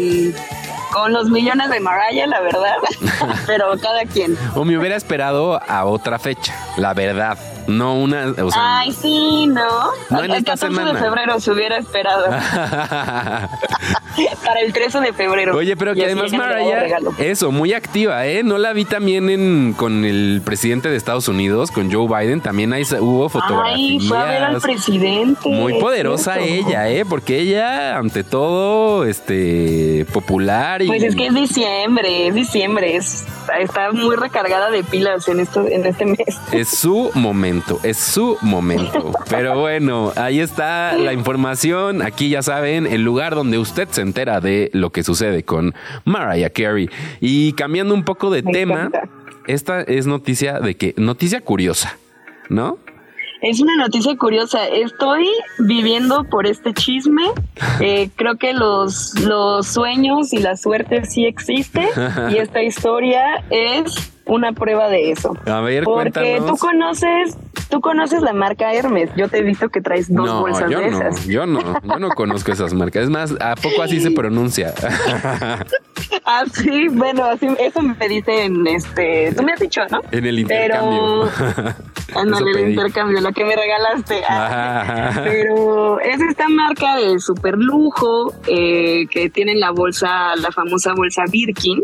con 0.97 1.13
los 1.13 1.29
millones 1.29 1.69
de 1.69 1.79
Mariah, 1.79 2.27
la 2.27 2.41
verdad. 2.41 2.77
Pero 3.47 3.79
cada 3.79 4.05
quien. 4.07 4.37
O 4.55 4.65
me 4.65 4.79
hubiera 4.79 4.97
esperado 4.97 5.61
a 5.63 5.85
otra 5.85 6.19
fecha, 6.19 6.55
la 6.79 6.95
verdad. 6.95 7.37
No 7.67 7.95
una, 7.95 8.27
o 8.43 8.51
sea, 8.51 8.79
Ay, 8.81 8.93
sí, 8.93 9.47
¿no? 9.49 9.63
No 10.11 10.19
en 10.25 10.31
el 10.31 10.37
esta 10.39 10.53
14 10.53 10.67
semana. 10.75 10.93
de 10.93 10.99
febrero 11.05 11.41
se 11.41 11.51
hubiera 11.51 11.77
esperado. 11.79 12.27
Para 14.45 14.61
el 14.61 14.73
13 14.73 15.01
de 15.01 15.13
febrero. 15.13 15.57
Oye, 15.57 15.77
pero 15.77 15.95
que 15.95 16.05
además 16.05 16.33
Mariah, 16.33 16.87
eso, 17.19 17.53
muy 17.53 17.73
activa, 17.75 18.27
¿eh? 18.27 18.43
No 18.43 18.57
la 18.59 18.73
vi 18.73 18.85
también 18.85 19.29
en, 19.29 19.75
con 19.77 20.05
el 20.05 20.41
presidente 20.45 20.89
de 20.89 20.97
Estados 20.97 21.29
Unidos, 21.29 21.71
con 21.71 21.93
Joe 21.93 22.07
Biden, 22.09 22.41
también 22.41 22.73
ahí 22.73 22.85
hubo 23.01 23.29
fotografías. 23.29 23.77
Ay, 23.77 24.01
fue 24.09 24.17
a 24.19 24.25
ver 24.25 24.43
al 24.45 24.61
presidente. 24.61 25.49
Muy 25.51 25.79
poderosa 25.81 26.39
ella, 26.39 26.89
¿eh? 26.89 27.05
Porque 27.05 27.41
ella, 27.41 27.99
ante 27.99 28.25
todo, 28.25 29.05
este, 29.05 30.07
popular 30.13 30.81
y... 30.83 30.87
Pues 30.87 31.03
es 31.03 31.15
que 31.17 31.27
es 31.27 31.35
diciembre, 31.35 32.29
es 32.29 32.35
diciembre, 32.35 32.97
es- 32.97 33.27
está 33.61 33.93
muy 33.93 34.17
recargada 34.17 34.71
de 34.71 34.83
pilas 34.83 35.29
en 35.29 35.41
esto, 35.41 35.67
en 35.69 35.85
este 35.85 36.07
mes. 36.07 36.19
Es 36.53 36.69
su 36.69 37.11
momento, 37.15 37.56
es 37.83 37.97
su 37.99 38.39
momento. 38.43 39.13
Pero 39.29 39.59
bueno, 39.59 40.13
ahí 40.17 40.41
está 40.41 40.95
la 40.95 41.13
información. 41.13 42.03
Aquí 42.03 42.29
ya 42.29 42.43
saben, 42.43 42.87
el 42.87 43.03
lugar 43.03 43.35
donde 43.35 43.59
usted 43.59 43.89
se 43.91 44.03
entera 44.03 44.41
de 44.41 44.71
lo 44.73 44.91
que 44.91 45.03
sucede 45.03 45.43
con 45.45 45.75
Mariah 46.05 46.51
Carey. 46.51 46.89
Y 47.21 47.53
cambiando 47.53 47.95
un 47.95 48.05
poco 48.05 48.31
de 48.31 48.43
Me 48.43 48.53
tema, 48.53 48.75
encanta. 48.87 49.09
esta 49.47 49.81
es 49.83 50.07
noticia 50.07 50.61
de 50.61 50.77
que, 50.77 50.95
noticia 50.97 51.41
curiosa, 51.41 51.99
¿no? 52.49 52.79
Es 53.43 53.61
una 53.61 53.77
noticia 53.77 54.17
curiosa. 54.17 54.67
Estoy 54.67 55.29
viviendo 55.59 56.25
por 56.25 56.47
este 56.47 56.73
chisme. 56.73 57.25
Eh, 57.81 58.09
creo 58.17 58.37
que 58.37 58.55
los, 58.55 59.13
los 59.21 59.67
sueños 59.67 60.33
y 60.33 60.39
la 60.39 60.57
suerte 60.57 61.05
sí 61.05 61.27
existe. 61.27 61.87
y 62.31 62.37
esta 62.39 62.63
historia 62.63 63.45
es 63.51 64.13
una 64.25 64.53
prueba 64.53 64.89
de 64.89 65.11
eso. 65.13 65.37
A 65.47 65.61
ver, 65.61 65.85
Porque 65.85 66.11
cuéntanos. 66.11 66.51
tú 66.51 66.57
conoces, 66.57 67.37
tú 67.69 67.81
conoces 67.81 68.23
la 68.23 68.33
marca 68.33 68.73
Hermes. 68.73 69.11
Yo 69.17 69.29
te 69.29 69.39
he 69.39 69.43
visto 69.43 69.69
que 69.69 69.81
traes 69.81 70.13
dos 70.13 70.27
no, 70.27 70.41
bolsas 70.41 70.71
yo 70.71 70.79
de 70.81 70.91
no, 70.91 70.99
esas. 70.99 71.27
yo 71.27 71.47
no, 71.47 71.61
yo 71.83 71.99
no 71.99 72.09
conozco 72.11 72.53
esas 72.53 72.73
marcas. 72.75 73.05
Es 73.05 73.11
más, 73.11 73.35
¿a 73.41 73.55
poco 73.57 73.83
así 73.83 74.01
se 74.01 74.11
pronuncia? 74.11 74.73
Ah, 76.29 76.45
sí, 76.53 76.89
bueno, 76.89 77.25
así, 77.25 77.47
eso 77.59 77.81
me 77.83 78.09
dicen, 78.09 78.67
este, 78.67 79.33
tú 79.37 79.45
me 79.45 79.53
has 79.53 79.61
dicho, 79.61 79.81
¿no? 79.91 80.01
en 80.11 80.27
el 80.27 80.45
Pero, 80.45 80.75
intercambio. 80.75 81.75
ándale, 82.17 82.51
Eso 82.51 82.59
el 82.59 82.69
intercambio, 82.71 83.21
lo 83.21 83.33
que 83.33 83.45
me 83.45 83.55
regalaste. 83.55 84.23
Ah, 84.29 84.81
Ajá. 85.09 85.23
Pero 85.25 86.01
es 86.01 86.21
esta 86.21 86.49
marca 86.49 86.97
de 86.97 87.19
super 87.21 87.57
lujo 87.57 88.33
eh, 88.49 89.07
que 89.09 89.31
tiene 89.31 89.55
la 89.55 89.71
bolsa, 89.71 90.35
la 90.37 90.51
famosa 90.51 90.95
bolsa 90.95 91.23
Birkin, 91.31 91.83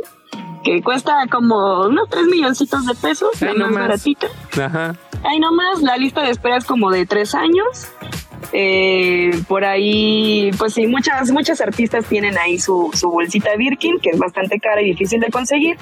que 0.65 0.83
cuesta 0.83 1.27
como 1.31 1.87
unos 1.87 2.09
3 2.09 2.25
milloncitos 2.27 2.85
de 2.87 2.95
pesos, 2.97 3.41
la 3.43 3.51
Ay, 3.51 3.59
más 3.59 3.73
baratita. 3.73 4.27
Ajá. 4.61 4.95
Ahí 5.25 5.39
nomás, 5.39 5.83
la 5.83 5.97
lista 5.97 6.23
de 6.23 6.31
espera 6.31 6.57
es 6.57 6.65
como 6.65 6.91
de 6.91 7.07
tres 7.07 7.35
años. 7.35 7.89
Eh, 8.55 9.31
por 9.49 9.65
ahí, 9.65 10.51
pues 10.59 10.75
sí, 10.75 10.87
muchas, 10.87 11.31
muchas 11.31 11.61
artistas 11.61 12.05
tienen 12.07 12.37
ahí 12.37 12.59
su, 12.59 12.91
su 12.93 13.09
bolsita 13.11 13.51
Birkin, 13.57 13.99
que 13.99 14.11
es 14.11 14.19
bastante 14.19 14.59
cara 14.61 14.83
y 14.83 14.87
difícil 14.87 15.21
de 15.21 15.31
conseguir. 15.31 15.79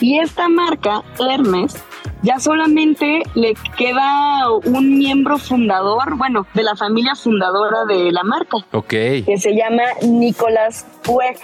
Y 0.00 0.18
esta 0.20 0.48
marca, 0.48 1.02
Hermes, 1.18 1.76
ya 2.22 2.38
solamente 2.38 3.22
le 3.34 3.54
queda 3.76 4.50
un 4.64 4.96
miembro 4.96 5.36
fundador, 5.38 6.16
bueno, 6.16 6.46
de 6.54 6.62
la 6.62 6.76
familia 6.76 7.14
fundadora 7.14 7.84
de 7.84 8.10
la 8.12 8.22
marca, 8.22 8.58
Ok. 8.72 8.88
que 8.88 9.36
se 9.38 9.54
llama 9.54 9.82
Nicolás 10.02 10.86
Pueg, 11.02 11.36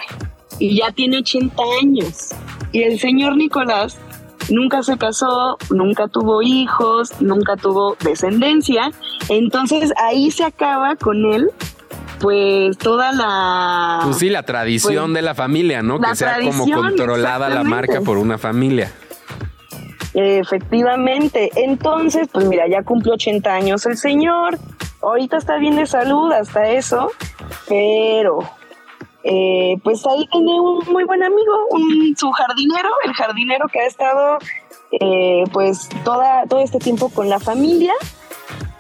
y 0.59 0.77
ya 0.79 0.93
tiene 0.93 1.19
80 1.19 1.63
años. 1.83 2.29
Y 2.73 2.85
el 2.85 2.99
señor 2.99 3.37
Nicolás 3.37 3.99
nunca 4.51 4.83
se 4.83 4.99
casó, 4.99 5.57
nunca 5.71 6.09
tuvo 6.09 6.43
hijos, 6.43 7.21
nunca 7.21 7.57
tuvo 7.57 7.97
descendencia. 8.01 8.91
Entonces 9.29 9.93
ahí 9.97 10.31
se 10.31 10.45
acaba 10.45 10.97
con 10.97 11.25
él, 11.33 11.51
pues 12.21 12.77
toda 12.79 13.13
la... 13.13 14.01
Pues 14.05 14.19
sí, 14.19 14.29
la 14.29 14.43
tradición 14.43 15.07
Pues, 15.07 15.15
de 15.15 15.23
la 15.23 15.35
familia, 15.35 15.83
¿no? 15.83 15.99
la 15.99 16.11
Que 16.11 16.17
sea 16.17 16.39
como 16.41 16.69
controlada 16.71 17.49
la 17.49 17.65
marca 17.65 18.01
por 18.01 18.19
una 18.19 18.39
familia. 18.39 18.93
Efectivamente. 20.15 21.51
Entonces, 21.57 22.29
pues 22.33 22.47
mira, 22.47 22.65
ya 22.69 22.83
cumplió 22.83 23.15
80 23.15 23.55
años 23.55 23.87
el 23.87 23.97
señor. 23.97 24.59
Ahorita 25.03 25.37
está 25.37 25.57
bien 25.57 25.77
de 25.77 25.87
salud, 25.87 26.33
hasta 26.33 26.69
eso. 26.71 27.11
Pero, 27.69 28.41
eh, 29.25 29.77
pues 29.83 30.07
ahí 30.07 30.27
tiene 30.31 30.61
un 30.61 30.85
muy 30.91 31.05
buen 31.05 31.23
amigo, 31.23 31.53
un, 31.71 32.15
su 32.17 32.31
jardinero, 32.31 32.89
el 33.05 33.13
jardinero 33.13 33.67
que 33.69 33.81
ha 33.81 33.87
estado, 33.87 34.39
eh, 34.93 35.45
pues, 35.53 35.89
toda, 36.05 36.47
todo 36.47 36.61
este 36.61 36.79
tiempo 36.79 37.11
con 37.11 37.29
la 37.29 37.39
familia. 37.39 37.93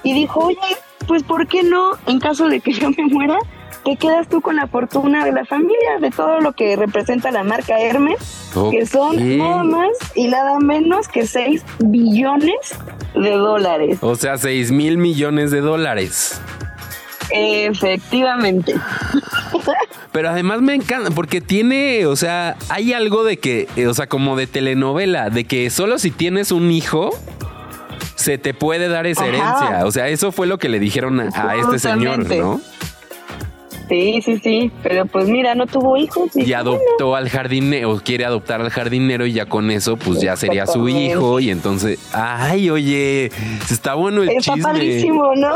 Y 0.02 0.14
dijo, 0.14 0.40
oye, 0.40 0.58
pues, 1.06 1.22
¿por 1.22 1.46
qué 1.46 1.62
no, 1.62 1.92
en 2.06 2.20
caso 2.20 2.48
de 2.48 2.60
que 2.60 2.72
yo 2.74 2.90
me 2.90 3.04
muera, 3.06 3.38
te 3.84 3.96
quedas 3.96 4.28
tú 4.28 4.40
con 4.40 4.56
la 4.56 4.66
fortuna 4.66 5.24
de 5.24 5.32
la 5.32 5.44
familia, 5.44 5.98
de 6.00 6.10
todo 6.10 6.40
lo 6.40 6.52
que 6.52 6.76
representa 6.76 7.30
la 7.30 7.44
marca 7.44 7.78
Hermes? 7.80 8.40
que 8.70 8.84
son 8.84 9.38
nada 9.38 9.62
más 9.62 9.90
y 10.14 10.26
nada 10.26 10.58
menos 10.58 11.08
que 11.08 11.26
6 11.26 11.64
billones 11.84 12.74
de 13.14 13.30
dólares. 13.30 13.98
O 14.00 14.16
sea, 14.16 14.36
6 14.38 14.72
mil 14.72 14.98
millones 14.98 15.50
de 15.50 15.60
dólares. 15.60 16.40
Efectivamente. 17.32 18.74
Pero 20.12 20.30
además 20.30 20.60
me 20.60 20.74
encanta 20.74 21.10
porque 21.10 21.40
tiene, 21.40 22.06
o 22.06 22.16
sea, 22.16 22.56
hay 22.68 22.92
algo 22.92 23.24
de 23.24 23.38
que, 23.38 23.68
eh, 23.76 23.86
o 23.86 23.94
sea, 23.94 24.08
como 24.08 24.36
de 24.36 24.46
telenovela, 24.46 25.30
de 25.30 25.44
que 25.44 25.70
solo 25.70 25.98
si 25.98 26.10
tienes 26.10 26.50
un 26.52 26.70
hijo 26.70 27.10
se 28.16 28.36
te 28.36 28.52
puede 28.52 28.88
dar 28.88 29.06
esa 29.06 29.22
Ajá. 29.22 29.28
herencia. 29.28 29.86
O 29.86 29.92
sea, 29.92 30.08
eso 30.08 30.32
fue 30.32 30.46
lo 30.46 30.58
que 30.58 30.68
le 30.68 30.78
dijeron 30.78 31.20
a, 31.20 31.50
a 31.50 31.56
este 31.56 31.78
señor. 31.78 32.28
¿no? 32.28 32.60
Sí, 33.90 34.22
sí, 34.24 34.38
sí. 34.42 34.70
Pero 34.82 35.04
pues 35.04 35.26
mira, 35.26 35.54
no 35.54 35.66
tuvo 35.66 35.96
hijos. 35.96 36.30
Y 36.34 36.52
adoptó 36.54 37.16
al 37.16 37.28
jardinero, 37.28 38.00
quiere 38.04 38.24
adoptar 38.24 38.60
al 38.62 38.70
jardinero 38.70 39.26
y 39.26 39.32
ya 39.32 39.46
con 39.46 39.70
eso, 39.70 39.96
pues 39.96 40.20
ya 40.20 40.36
sería 40.36 40.66
su 40.66 40.88
hijo. 40.88 41.40
Y 41.40 41.50
entonces, 41.50 41.98
ay, 42.14 42.70
oye, 42.70 43.32
está 43.70 43.94
bueno 43.94 44.22
el 44.22 44.26
"Bueno, 44.28 44.40
Está 44.40 44.54
chisme. 44.54 44.62
padrísimo, 44.72 45.34
¿no? 45.34 45.54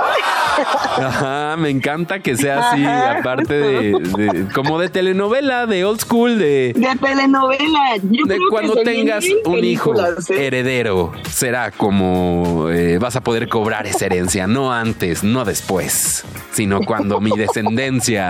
Ajá, 0.97 1.57
me 1.59 1.71
encanta 1.71 2.21
que 2.21 2.37
sea 2.37 2.71
así, 2.71 2.85
Ajá, 2.85 3.19
aparte 3.21 3.55
de, 3.55 3.93
de- 4.17 4.47
como 4.55 4.79
de 4.79 4.89
telenovela, 4.89 5.67
de 5.67 5.85
old 5.85 6.01
school, 6.01 6.39
de, 6.39 6.73
De 6.75 6.89
telenovela. 7.01 7.97
Yo 8.03 8.25
de 8.27 8.37
creo 8.37 8.49
cuando 8.51 8.75
tengas 8.77 9.25
un 9.45 9.65
hijo 9.65 9.95
¿eh? 9.97 10.47
heredero, 10.47 11.13
será 11.31 11.71
como 11.71 12.69
eh, 12.71 12.99
vas 12.99 13.17
a 13.17 13.21
poder 13.23 13.49
cobrar 13.49 13.87
esa 13.87 14.07
herencia, 14.07 14.47
no 14.47 14.73
antes, 14.73 15.23
no 15.25 15.45
después, 15.45 16.25
sino 16.53 16.81
cuando 16.81 17.21
mi 17.21 17.31
descendencia 17.37 18.24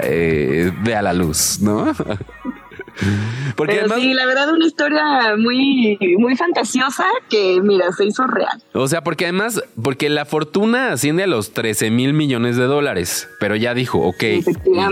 eh, 0.00 0.72
vea 0.82 1.02
la 1.02 1.12
luz, 1.12 1.60
¿no? 1.60 1.92
Porque 3.56 3.74
Pero 3.74 3.86
además, 3.86 4.00
sí, 4.00 4.14
la 4.14 4.26
verdad, 4.26 4.52
una 4.52 4.66
historia 4.66 5.36
muy, 5.38 5.98
muy 6.18 6.36
fantasiosa 6.36 7.04
que, 7.28 7.60
mira, 7.62 7.92
se 7.92 8.04
hizo 8.04 8.26
real. 8.26 8.62
o 8.74 8.88
sea, 8.88 9.02
porque 9.02 9.24
además, 9.24 9.62
porque 9.82 10.08
la 10.08 10.24
fortuna 10.24 10.92
asciende 10.92 11.22
a 11.22 11.26
los 11.26 11.52
13 11.52 11.90
mil 11.90 12.12
millones 12.12 12.56
de 12.56 12.64
dólares, 12.64 13.28
pero 13.38 13.56
ya 13.56 13.74
dijo, 13.74 13.98
ok, 14.00 14.24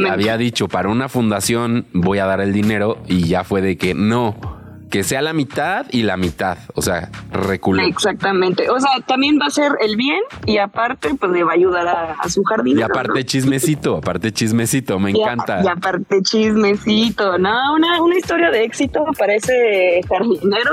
había 0.09 0.37
dicho, 0.38 0.69
para 0.69 0.88
una 0.88 1.09
fundación 1.09 1.87
voy 1.93 2.19
a 2.19 2.27
dar 2.27 2.41
el 2.41 2.53
dinero 2.53 2.99
y 3.09 3.27
ya 3.27 3.45
fue 3.45 3.61
de 3.61 3.77
que 3.77 3.95
no, 3.95 4.58
que 4.90 5.04
sea 5.04 5.23
la 5.23 5.33
mitad 5.33 5.87
y 5.90 6.02
la 6.02 6.16
mitad, 6.16 6.59
o 6.75 6.83
sea, 6.83 7.11
reculó. 7.33 7.83
Exactamente. 7.83 8.71
O 8.71 8.78
sea, 8.80 8.90
también 9.07 9.38
va 9.40 9.47
a 9.47 9.50
ser 9.50 9.73
el 9.80 9.97
bien 9.97 10.21
y 10.47 10.59
aparte, 10.59 11.11
pues 11.18 11.33
le 11.33 11.45
va 11.45 11.52
a 11.52 11.54
ayudar 11.54 11.87
a, 11.88 12.12
a 12.14 12.28
su 12.28 12.42
jardín. 12.45 12.78
Y 12.78 12.83
aparte 12.83 13.25
chismecito, 13.25 13.97
aparte 13.99 14.33
chismecito, 14.33 14.99
me 14.99 15.11
encanta. 15.11 15.62
Y, 15.64 15.68
aparte 15.68 16.23
chismecito, 16.23 17.38
¿no? 17.38 17.75
Una, 17.75 18.02
una 18.02 18.16
historia 18.16 18.50
de 18.50 18.64
éxito 18.64 19.04
para 19.18 19.35
ese 19.35 20.00
jardinero. 20.09 20.73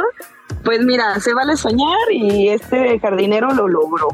Pues 0.63 0.83
mira, 0.83 1.19
se 1.19 1.33
vale 1.35 1.57
soñar 1.57 1.97
y 2.11 2.49
este 2.49 2.99
jardinero 2.99 3.51
lo 3.53 3.67
logró. 3.67 4.07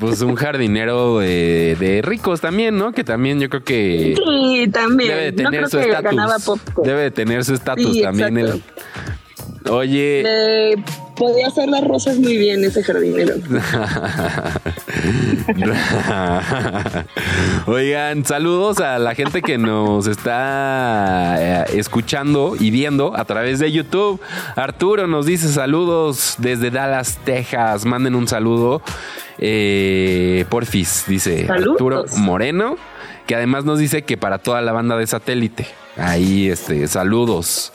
Pues 0.00 0.20
un 0.22 0.34
jardinero 0.34 1.18
de, 1.20 1.76
de 1.78 2.02
ricos 2.02 2.40
también, 2.40 2.76
¿no? 2.76 2.92
Que 2.92 3.04
también 3.04 3.38
yo 3.40 3.48
creo 3.48 3.62
que 3.62 4.16
Sí, 4.16 4.68
también. 4.72 5.10
debe 5.10 5.30
de 5.30 5.42
no 5.44 5.50
tener 5.50 5.60
creo 5.60 5.68
su 5.68 5.78
estatus. 5.78 6.60
Debe 6.82 7.02
de 7.02 7.10
tener 7.12 7.44
su 7.44 7.54
estatus 7.54 7.92
Sí, 7.92 8.02
también. 8.02 8.36
exacto. 8.38 8.56
el- 8.56 9.21
Oye. 9.70 10.76
Podía 11.16 11.48
hacer 11.48 11.68
las 11.68 11.84
rosas 11.84 12.18
muy 12.18 12.36
bien 12.36 12.64
ese 12.64 12.82
jardinero. 12.82 13.34
Oigan, 17.66 18.24
saludos 18.24 18.80
a 18.80 18.98
la 18.98 19.14
gente 19.14 19.42
que 19.42 19.58
nos 19.58 20.06
está 20.06 21.36
eh, 21.38 21.64
escuchando 21.74 22.54
y 22.58 22.70
viendo 22.70 23.16
a 23.16 23.24
través 23.24 23.58
de 23.58 23.70
YouTube. 23.70 24.20
Arturo 24.56 25.06
nos 25.06 25.26
dice 25.26 25.48
saludos 25.48 26.36
desde 26.38 26.70
Dallas, 26.70 27.18
Texas. 27.24 27.84
Manden 27.84 28.14
un 28.14 28.26
saludo. 28.26 28.82
Eh, 29.38 30.44
porfis, 30.48 31.04
dice 31.06 31.46
Arturo 31.48 32.04
Moreno, 32.16 32.76
que 33.26 33.34
además 33.34 33.64
nos 33.64 33.78
dice 33.78 34.02
que 34.02 34.16
para 34.16 34.38
toda 34.38 34.62
la 34.62 34.72
banda 34.72 34.96
de 34.96 35.06
satélite. 35.06 35.66
Ahí, 35.96 36.48
este, 36.48 36.88
saludos. 36.88 37.72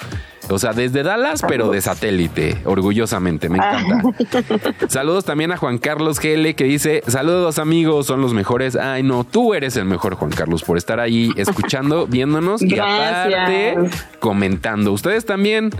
O 0.50 0.60
sea, 0.60 0.74
desde 0.74 1.04
Dallas, 1.04 1.42
pero 1.48 1.72
de 1.72 1.82
satélite, 1.82 2.58
orgullosamente, 2.66 3.50
me 3.50 3.58
encanta. 3.58 4.01
Saludos 4.88 5.25
también 5.25 5.51
a 5.51 5.58
Juan 5.58 5.77
Carlos 5.77 6.20
GL 6.20 6.54
que 6.56 6.63
dice, 6.63 7.04
saludos 7.08 7.60
amigos, 7.60 8.06
son 8.06 8.22
los 8.22 8.34
mejores. 8.34 8.75
Ay, 8.75 9.04
no, 9.04 9.24
tú 9.24 9.54
eres 9.54 9.75
el 9.77 9.86
mejor, 9.86 10.16
Juan 10.16 10.32
Carlos, 10.32 10.63
por 10.63 10.77
estar 10.77 11.00
ahí 11.00 11.32
escuchando, 11.36 12.08
viéndonos 12.10 12.62
y 12.62 12.80
aparte 12.80 13.75
comentando. 14.20 14.92
Ustedes 14.94 15.25
también 15.25 15.72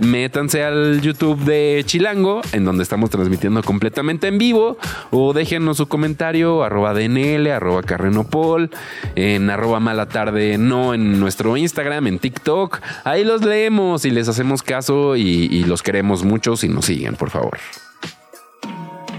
métanse 0.00 0.64
al 0.64 1.00
YouTube 1.00 1.38
de 1.44 1.82
Chilango, 1.84 2.40
en 2.52 2.64
donde 2.64 2.82
estamos 2.82 3.10
transmitiendo 3.10 3.62
completamente 3.62 4.28
en 4.28 4.38
vivo, 4.38 4.78
o 5.10 5.32
déjenos 5.32 5.76
su 5.78 5.88
comentario, 5.88 6.62
arroba 6.62 6.94
DNL, 6.94 7.50
arroba 7.50 7.82
Carrenopol, 7.82 8.70
en 9.16 9.50
arroba 9.50 9.80
mala 9.80 10.06
tarde, 10.06 10.58
no 10.58 10.94
en 10.94 11.18
nuestro 11.20 11.56
Instagram, 11.56 12.06
en 12.06 12.18
TikTok. 12.18 12.80
Ahí 13.04 13.24
los 13.24 13.42
leemos 13.44 14.04
y 14.08 14.10
les 14.10 14.28
hacemos 14.28 14.62
caso 14.62 15.16
y, 15.16 15.64
los 15.64 15.82
queremos 15.82 16.24
mucho 16.24 16.56
si 16.56 16.68
nos 16.68 16.86
siguen, 16.86 17.14
por 17.14 17.30
favor. 17.30 17.58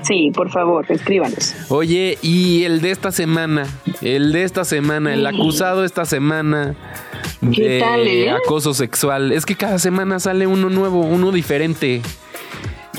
Sí, 0.02 0.32
por 0.34 0.50
favor, 0.50 0.86
escríbanos. 0.90 1.56
Oye, 1.70 2.18
y 2.22 2.64
el 2.64 2.82
de 2.82 2.92
esta 2.92 3.12
semana, 3.12 3.68
el 4.02 4.32
de 4.32 4.44
esta 4.44 4.66
semana, 4.66 5.14
el 5.14 5.26
acusado 5.26 5.86
esta 5.86 6.06
semana 6.06 6.76
de 7.42 8.26
eh? 8.26 8.32
acoso 8.32 8.74
sexual. 8.74 9.32
Es 9.32 9.46
que 9.46 9.56
cada 9.56 9.78
semana 9.78 10.20
sale 10.20 10.48
uno 10.48 10.70
nuevo, 10.70 11.02
uno 11.02 11.32
diferente. 11.32 12.02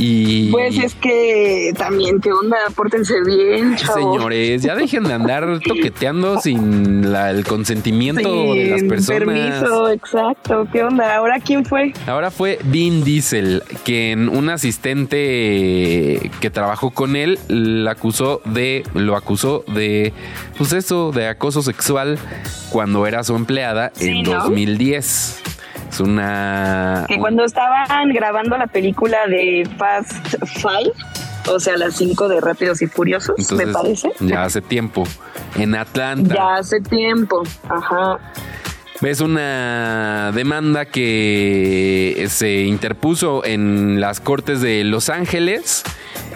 Y 0.03 0.51
pues 0.51 0.79
es 0.79 0.95
que 0.95 1.75
también, 1.77 2.23
¿qué 2.23 2.33
onda? 2.33 2.57
Pórtense 2.75 3.17
bien, 3.23 3.77
Señores, 3.77 4.63
ya 4.63 4.75
dejen 4.75 5.05
de 5.05 5.13
andar 5.13 5.61
toqueteando 5.65 6.41
sin 6.41 7.05
el 7.05 7.45
consentimiento 7.45 8.55
de 8.55 8.71
las 8.71 8.83
personas. 8.85 9.21
Permiso, 9.21 9.91
exacto. 9.91 10.67
¿Qué 10.73 10.83
onda? 10.85 11.17
¿Ahora 11.17 11.39
quién 11.39 11.67
fue? 11.67 11.93
Ahora 12.07 12.31
fue 12.31 12.59
Vin 12.65 13.05
Diesel, 13.05 13.63
quien 13.85 14.31
un 14.31 14.49
asistente 14.49 16.31
que 16.41 16.51
trabajó 16.51 16.93
con 16.93 17.15
él 17.15 17.39
la 17.49 17.91
acusó 17.91 18.41
de, 18.47 18.85
lo 18.95 19.17
acusó 19.17 19.65
de, 19.67 20.15
pues 20.57 20.73
eso, 20.73 21.13
de 21.13 21.29
acoso 21.29 21.61
sexual 21.61 22.19
cuando 22.71 23.07
era 23.07 23.23
su 23.23 23.37
empleada 23.37 23.93
en 24.01 24.23
2010. 24.23 25.43
Es 25.91 26.01
una. 26.01 27.05
Que 27.09 27.19
cuando 27.19 27.45
estaban 27.45 28.13
grabando 28.13 28.57
la 28.57 28.67
película 28.67 29.27
de 29.27 29.69
Fast 29.77 30.37
Five, 30.47 30.93
o 31.49 31.59
sea, 31.59 31.77
las 31.77 31.97
cinco 31.97 32.29
de 32.29 32.41
Rápidos 32.41 32.81
y 32.83 32.87
Furiosos, 32.87 33.53
me 33.53 33.67
parece. 33.67 34.13
Ya 34.21 34.45
hace 34.45 34.61
tiempo. 34.61 35.05
En 35.57 35.75
Atlanta. 35.75 36.35
Ya 36.35 36.55
hace 36.57 36.81
tiempo. 36.81 37.43
Ajá. 37.69 38.19
Es 39.03 39.23
una 39.23 40.31
demanda 40.35 40.85
que 40.85 42.27
se 42.29 42.65
interpuso 42.65 43.43
en 43.47 43.99
las 43.99 44.21
cortes 44.21 44.61
de 44.61 44.85
Los 44.85 45.09
Ángeles, 45.09 45.85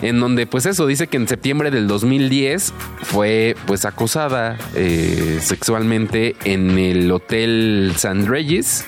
en 0.00 0.18
donde 0.18 0.46
pues 0.46 0.64
eso 0.64 0.86
dice 0.86 1.06
que 1.08 1.18
en 1.18 1.28
septiembre 1.28 1.70
del 1.70 1.86
2010 1.86 2.72
fue 3.02 3.54
pues 3.66 3.84
acosada 3.84 4.56
eh, 4.74 5.40
sexualmente 5.42 6.36
en 6.44 6.78
el 6.78 7.12
Hotel 7.12 7.92
San 7.96 8.26
Regis 8.26 8.86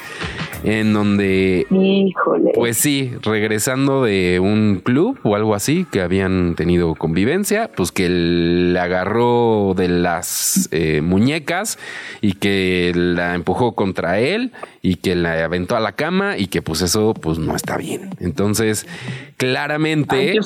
en 0.67 0.93
donde, 0.93 1.65
Híjole. 1.71 2.51
pues 2.53 2.77
sí, 2.77 3.13
regresando 3.23 4.03
de 4.03 4.41
un 4.41 4.81
club 4.83 5.17
o 5.23 5.37
algo 5.37 5.55
así, 5.55 5.87
que 5.93 6.01
habían 6.01 6.57
tenido 6.57 6.97
convivencia, 6.97 7.71
pues 7.77 7.93
que 7.93 8.09
le 8.09 8.79
agarró 8.81 9.75
de 9.77 9.87
las 9.89 10.69
eh, 10.73 11.03
muñecas 11.03 11.79
y 12.21 12.33
que 12.33 12.91
la 12.97 13.37
empujó 13.37 13.77
contra 13.77 14.19
él 14.19 14.51
y 14.83 14.97
que 14.97 15.15
la 15.15 15.45
aventó 15.45 15.77
a 15.77 15.81
la 15.81 15.93
cama 15.93 16.37
y 16.37 16.49
que 16.49 16.63
pues 16.63 16.83
eso 16.83 17.15
pues 17.15 17.39
no 17.39 17.55
está 17.55 17.77
bien. 17.77 18.11
Entonces, 18.19 18.89
claramente 19.37 20.37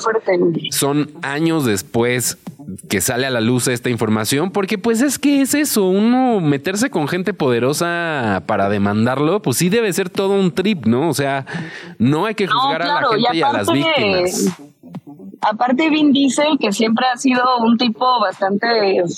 son 0.69 1.09
años 1.23 1.65
después 1.65 2.37
que 2.89 3.01
sale 3.01 3.25
a 3.25 3.29
la 3.29 3.41
luz 3.41 3.67
esta 3.67 3.89
información, 3.89 4.51
porque 4.51 4.77
pues 4.77 5.01
es 5.01 5.19
que 5.19 5.41
es 5.41 5.53
eso, 5.53 5.85
uno 5.87 6.39
meterse 6.39 6.89
con 6.89 7.07
gente 7.07 7.33
poderosa 7.33 8.43
para 8.45 8.69
demandarlo, 8.69 9.41
pues 9.41 9.57
sí 9.57 9.69
debe 9.69 9.91
ser 9.93 10.09
todo 10.09 10.33
un 10.33 10.51
trip, 10.51 10.85
¿no? 10.85 11.09
O 11.09 11.13
sea, 11.13 11.45
no 11.97 12.25
hay 12.25 12.35
que 12.35 12.47
juzgar 12.47 12.81
a 12.81 12.85
la 12.85 13.07
gente 13.09 13.37
y, 13.37 13.41
a 13.41 13.53
las 13.53 13.71
víctimas. 13.71 14.57
Aparte 15.41 15.89
Vin 15.89 16.13
Diesel, 16.13 16.57
que 16.59 16.71
siempre 16.71 17.05
ha 17.11 17.17
sido 17.17 17.43
un 17.63 17.77
tipo 17.77 18.05
bastante 18.19 18.67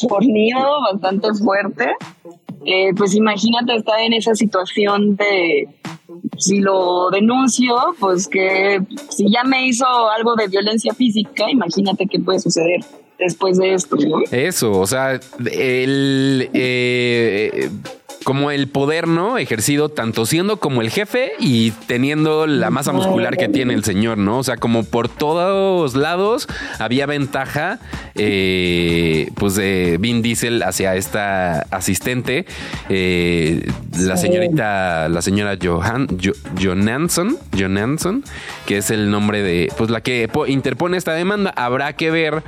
fornido, 0.08 0.82
bastante 0.92 1.34
fuerte, 1.34 1.92
eh, 2.66 2.94
pues 2.96 3.14
imagínate 3.14 3.76
estar 3.76 4.00
en 4.00 4.14
esa 4.14 4.34
situación 4.34 5.18
de 5.18 5.68
si 6.38 6.60
lo 6.60 7.10
denuncio, 7.10 7.76
pues 8.00 8.30
que 8.30 8.82
si 9.10 9.30
ya 9.30 9.44
me 9.44 9.68
hizo 9.68 9.86
algo 9.86 10.36
de 10.36 10.48
violencia 10.48 10.94
física, 10.94 11.50
imagínate 11.50 12.08
qué 12.08 12.20
puede 12.20 12.40
suceder 12.40 12.80
después 13.20 13.58
de 13.58 13.74
esto. 13.74 13.98
Eso, 14.32 14.72
o 14.72 14.88
sea, 14.88 15.20
el... 15.46 16.50
Eh, 16.54 17.70
como 18.24 18.52
el 18.52 18.68
poder, 18.68 19.08
¿no? 19.08 19.38
Ejercido 19.38 19.90
tanto 19.90 20.26
siendo 20.26 20.58
como 20.58 20.82
el 20.82 20.90
jefe 20.90 21.34
y 21.40 21.72
teniendo 21.72 22.48
la 22.48 22.70
masa 22.70 22.92
muscular 22.92 23.38
que 23.38 23.50
tiene 23.50 23.74
el 23.74 23.84
señor, 23.84 24.18
¿no? 24.18 24.40
O 24.40 24.44
sea, 24.44 24.58
como 24.58 24.84
por 24.84 25.10
todos 25.10 25.96
lados 25.96 26.48
había 26.80 27.06
ventaja, 27.06 27.80
eh, 28.16 29.30
pues 29.36 29.56
de 29.56 29.98
Vin 30.00 30.22
Diesel 30.22 30.64
hacia 30.64 30.96
esta 30.96 31.60
asistente, 31.72 32.46
eh, 32.90 33.70
la 34.00 34.18
señorita, 34.18 35.10
la 35.10 35.22
señora 35.22 35.58
Johan, 35.62 36.08
Johansson, 36.62 37.38
Johansson, 37.58 38.24
que 38.66 38.78
es 38.78 38.90
el 38.90 39.12
nombre 39.12 39.44
de, 39.44 39.72
pues 39.78 39.90
la 39.90 40.02
que 40.02 40.30
interpone 40.48 40.98
esta 40.98 41.14
demanda. 41.14 41.54
Habrá 41.56 41.94
que 41.94 42.12
ver 42.12 42.44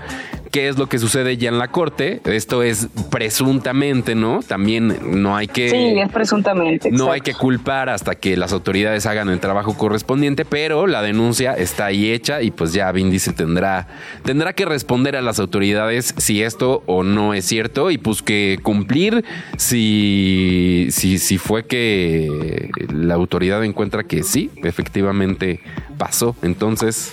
qué 0.56 0.70
es 0.70 0.78
lo 0.78 0.88
que 0.88 1.00
sucede 1.00 1.36
ya 1.36 1.50
en 1.50 1.58
la 1.58 1.68
corte. 1.68 2.22
Esto 2.24 2.64
es 2.64 2.88
presuntamente, 3.12 4.16
¿no? 4.16 4.40
También 4.42 4.98
no 5.22 5.36
hay 5.36 5.50
que. 5.50 5.70
Sí, 5.70 6.00
es 6.00 6.10
presuntamente. 6.10 6.92
No 6.92 7.12
hay 7.12 7.20
que 7.20 7.34
culpar 7.34 7.90
hasta 7.90 8.16
que 8.16 8.38
las 8.38 8.54
autoridades 8.54 9.06
hagan 9.06 9.28
el 9.28 9.42
trabajo 9.42 9.78
correspondiente, 9.78 10.46
pero 10.46 10.88
la 10.88 11.02
denuncia 11.02 11.56
está 11.56 11.88
ahí 11.88 12.10
hecha 12.10 12.42
y 12.42 12.52
pues 12.52 12.72
ya 12.72 12.90
Vin 12.94 13.12
dice 13.12 13.34
tendrá, 13.34 13.90
tendrá 14.24 14.54
que 14.54 14.64
responder 14.64 15.18
a 15.18 15.22
las 15.22 15.42
autoridades 15.42 16.16
si 16.16 16.42
esto 16.42 16.84
o 16.86 17.04
no 17.04 17.34
es 17.34 17.44
cierto 17.44 17.92
y 17.92 17.98
pues 17.98 18.22
que 18.22 18.58
cumplir 18.64 19.26
si, 19.58 20.88
si, 20.92 21.18
si 21.18 21.38
fue 21.38 21.66
que 21.66 22.70
la 22.94 23.16
autoridad 23.16 23.62
encuentra 23.66 24.06
que 24.06 24.24
sí, 24.24 24.52
efectivamente 24.64 25.60
pasó. 25.98 26.34
Entonces, 26.44 27.12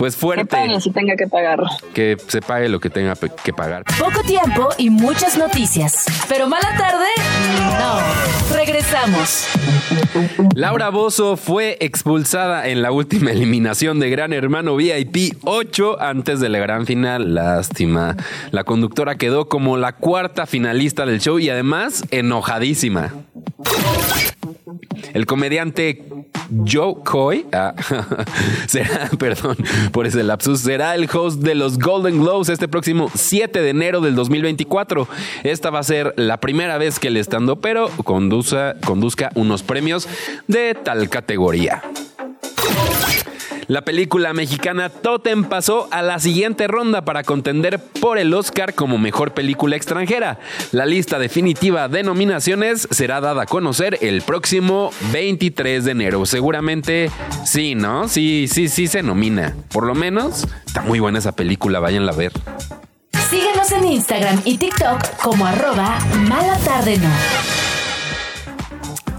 pues 0.00 0.16
fuerte. 0.16 0.44
Que 0.44 0.56
pague 0.56 0.80
si 0.80 0.90
tenga 0.92 1.14
que 1.14 1.26
pagar. 1.26 1.60
Que 1.92 2.16
se 2.26 2.40
pague 2.40 2.70
lo 2.70 2.80
que 2.80 2.88
tenga 2.88 3.14
que 3.44 3.52
pagar. 3.52 3.84
Poco 3.98 4.22
tiempo 4.22 4.70
y 4.78 4.88
muchas 4.88 5.36
noticias. 5.36 6.06
Pero 6.26 6.48
mala 6.48 6.74
tarde, 6.78 7.04
no. 7.78 8.56
Regresamos. 8.56 9.46
Laura 10.54 10.88
Bozo 10.88 11.36
fue 11.36 11.76
expulsada 11.80 12.68
en 12.68 12.80
la 12.80 12.92
última 12.92 13.30
eliminación 13.32 14.00
de 14.00 14.08
Gran 14.08 14.32
Hermano 14.32 14.74
VIP 14.74 15.36
8 15.44 16.00
antes 16.00 16.40
de 16.40 16.48
la 16.48 16.60
gran 16.60 16.86
final. 16.86 17.34
Lástima. 17.34 18.16
La 18.52 18.64
conductora 18.64 19.16
quedó 19.16 19.50
como 19.50 19.76
la 19.76 19.92
cuarta 19.96 20.46
finalista 20.46 21.04
del 21.04 21.20
show 21.20 21.38
y 21.38 21.50
además 21.50 22.04
enojadísima. 22.10 23.12
El 25.12 25.26
comediante 25.26 26.04
Joe 26.66 26.96
Coy 27.04 27.46
ah, 27.52 27.74
será, 28.66 29.10
perdón 29.18 29.56
por 29.92 30.06
ese 30.06 30.22
lapsus, 30.22 30.60
será 30.60 30.94
el 30.94 31.08
host 31.12 31.40
de 31.40 31.54
los 31.54 31.78
Golden 31.78 32.20
Globes 32.20 32.48
este 32.48 32.68
próximo 32.68 33.10
7 33.14 33.60
de 33.60 33.70
enero 33.70 34.00
del 34.00 34.14
2024. 34.14 35.08
Esta 35.44 35.70
va 35.70 35.80
a 35.80 35.84
ser 35.84 36.14
la 36.16 36.38
primera 36.38 36.78
vez 36.78 36.98
que 36.98 37.08
el 37.08 37.16
estando 37.16 37.60
pero 37.60 37.90
conduzca 38.04 39.30
unos 39.34 39.62
premios 39.62 40.08
de 40.46 40.74
tal 40.74 41.08
categoría. 41.08 41.82
La 43.70 43.82
película 43.82 44.32
mexicana 44.32 44.88
Totem 44.88 45.44
pasó 45.44 45.86
a 45.92 46.02
la 46.02 46.18
siguiente 46.18 46.66
ronda 46.66 47.04
para 47.04 47.22
contender 47.22 47.78
por 47.78 48.18
el 48.18 48.34
Oscar 48.34 48.74
como 48.74 48.98
mejor 48.98 49.32
película 49.32 49.76
extranjera. 49.76 50.40
La 50.72 50.86
lista 50.86 51.20
definitiva 51.20 51.86
de 51.86 52.02
nominaciones 52.02 52.88
será 52.90 53.20
dada 53.20 53.42
a 53.44 53.46
conocer 53.46 53.96
el 54.00 54.22
próximo 54.22 54.90
23 55.12 55.84
de 55.84 55.90
enero. 55.92 56.26
Seguramente 56.26 57.12
sí, 57.44 57.76
¿no? 57.76 58.08
Sí, 58.08 58.48
sí, 58.52 58.68
sí 58.68 58.88
se 58.88 59.04
nomina. 59.04 59.54
Por 59.72 59.86
lo 59.86 59.94
menos 59.94 60.48
está 60.66 60.82
muy 60.82 60.98
buena 60.98 61.20
esa 61.20 61.30
película, 61.30 61.78
váyanla 61.78 62.10
a 62.10 62.16
ver. 62.16 62.32
Síguenos 63.30 63.70
en 63.70 63.84
Instagram 63.84 64.42
y 64.44 64.58
TikTok 64.58 65.16
como 65.22 65.46
arroba 65.46 65.96
mala 66.28 66.58
tarde 66.58 66.98
no. 66.98 67.79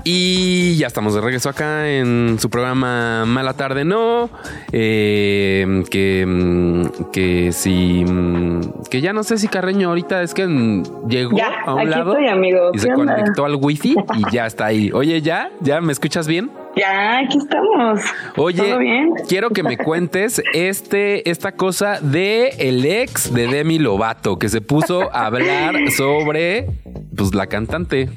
Y 0.04 0.76
ya 0.78 0.88
estamos 0.88 1.14
de 1.14 1.22
regreso 1.22 1.50
acá 1.50 1.88
en 1.90 2.38
su 2.40 2.50
programa 2.50 3.26
Mala 3.26 3.54
Tarde 3.54 3.86
No. 3.86 4.30
Eh, 4.72 5.84
que, 5.90 6.26
mm, 6.28 6.86
que 7.12 7.52
si. 7.52 8.04
mm, 8.06 8.62
Que 8.90 9.02
ya 9.02 9.14
no 9.14 9.24
sé 9.24 9.38
si 9.38 9.48
Carreño 9.48 9.90
ahorita 9.90 10.22
es 10.24 10.34
que 10.34 10.48
mm, 10.48 11.08
llegó 11.08 11.38
Ya, 11.38 11.50
a 11.66 11.74
un 11.76 11.82
aquí 11.82 11.90
lado 11.90 12.12
estoy, 12.14 12.28
amigo. 12.28 12.72
y 12.74 12.80
se 12.80 12.90
conectó 12.92 13.46
al 13.46 13.56
wifi 13.56 13.96
y 14.16 14.32
ya 14.34 14.46
está 14.48 14.66
ahí. 14.66 14.92
Oye, 14.94 15.22
¿ya? 15.22 15.50
¿Ya 15.62 15.80
me 15.82 15.92
escuchas 15.92 16.28
bien? 16.28 16.50
Ya, 16.76 17.20
aquí 17.20 17.38
estamos. 17.38 18.00
Oye, 18.38 18.58
¿Todo 18.64 18.80
bien? 18.80 19.12
quiero 19.28 19.50
que 19.50 19.62
me 19.62 19.78
cuentes 19.78 20.42
este, 20.54 21.30
esta 21.30 21.52
cosa 21.52 22.00
de 22.02 22.48
el 22.60 22.86
ex 22.86 23.34
de 23.34 23.48
Demi 23.48 23.78
Lovato 23.78 24.40
que 24.40 24.48
se 24.50 24.62
puso 24.62 25.14
a 25.14 25.26
hablar 25.26 25.76
sobre 25.96 26.68
pues 27.16 27.36
la 27.36 27.48
cantante. 27.48 28.10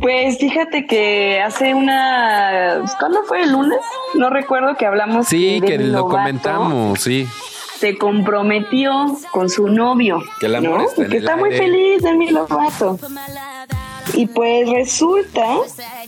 Pues 0.00 0.38
fíjate 0.38 0.86
que 0.86 1.40
hace 1.40 1.74
una... 1.74 2.84
¿Cuándo 2.98 3.22
fue? 3.24 3.42
¿El 3.42 3.52
lunes? 3.52 3.78
No 4.14 4.30
recuerdo 4.30 4.76
que 4.76 4.86
hablamos. 4.86 5.26
Sí, 5.26 5.60
que 5.64 5.78
lo 5.78 6.08
comentamos, 6.08 7.00
sí. 7.00 7.26
Se 7.78 7.98
comprometió 7.98 9.16
con 9.30 9.50
su 9.50 9.68
novio. 9.68 10.22
Que 10.40 10.46
el 10.46 10.56
amor 10.56 10.80
¿no? 10.80 10.88
está 10.88 11.02
en 11.02 11.08
Y 11.08 11.10
que 11.10 11.16
el 11.16 11.22
está 11.24 11.36
muy 11.36 11.50
feliz 11.52 12.02
Demi 12.02 12.30
Lovato. 12.30 12.98
Y 14.14 14.26
pues 14.26 14.68
resulta 14.70 15.44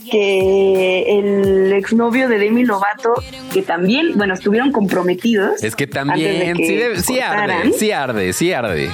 que 0.09 1.19
el 1.19 1.73
exnovio 1.73 2.27
de 2.27 2.39
Demi 2.39 2.63
Lovato, 2.63 3.13
que 3.53 3.61
también, 3.61 4.17
bueno, 4.17 4.33
estuvieron 4.33 4.71
comprometidos. 4.71 5.63
Es 5.63 5.75
que 5.75 5.85
también, 5.85 6.57
que 6.57 6.95
sí, 7.01 7.19
arde, 7.19 7.73
sí 7.73 7.91
arde, 7.91 8.33
sí 8.33 8.53
arde. 8.53 8.89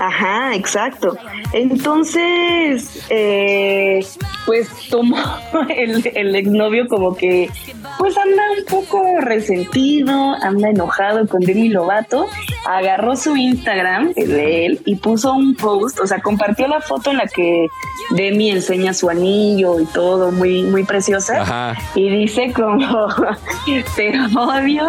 Ajá, 0.00 0.54
exacto. 0.54 1.16
Entonces, 1.52 3.04
eh, 3.08 4.06
pues 4.46 4.68
tomó 4.90 5.16
el, 5.68 6.10
el 6.14 6.34
exnovio 6.34 6.86
como 6.88 7.14
que, 7.16 7.50
pues 7.98 8.16
anda 8.16 8.42
un 8.58 8.64
poco 8.66 9.02
resentido, 9.20 10.34
anda 10.42 10.70
enojado 10.70 11.26
con 11.28 11.40
Demi 11.40 11.68
Lovato, 11.68 12.26
agarró 12.66 13.16
su 13.16 13.36
Instagram, 13.36 14.12
el 14.16 14.28
de 14.28 14.66
él, 14.66 14.80
y 14.84 14.96
puso 14.96 15.32
un 15.34 15.54
post, 15.54 16.00
o 16.00 16.06
sea, 16.06 16.20
compartió 16.20 16.66
la 16.68 16.80
foto 16.80 17.10
en 17.10 17.18
la 17.18 17.26
que 17.26 17.66
Demi 18.10 18.50
enseña 18.50 18.94
su 18.94 19.10
anillo 19.10 19.80
y 19.80 19.84
todo, 19.86 20.32
muy, 20.32 20.62
muy 20.62 20.84
preciosa, 20.84 21.42
Ajá. 21.42 21.76
y 21.94 22.08
dice 22.08 22.52
como, 22.54 23.06
te 23.96 24.12
odio, 24.36 24.88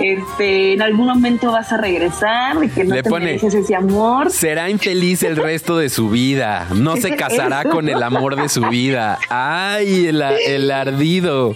este, 0.00 0.72
en 0.74 0.82
algún 0.82 1.06
momento 1.06 1.52
vas 1.52 1.72
a 1.72 1.76
regresar, 1.76 2.58
de 2.58 2.70
que 2.70 2.84
no 2.84 2.94
Le 2.94 3.02
te 3.02 3.10
pone- 3.10 3.24
mereces 3.26 3.54
ese 3.54 3.74
amor. 3.74 4.30
Será 4.30 4.68
infeliz 4.70 5.22
el 5.22 5.36
resto 5.36 5.76
de 5.78 5.88
su 5.88 6.10
vida. 6.10 6.66
No 6.74 6.96
se 6.96 7.14
casará 7.16 7.64
con 7.64 7.88
el 7.88 8.02
amor 8.02 8.36
de 8.36 8.48
su 8.48 8.62
vida. 8.68 8.81
Ay, 9.28 10.06
el, 10.06 10.22
el 10.22 10.70
ardido. 10.70 11.54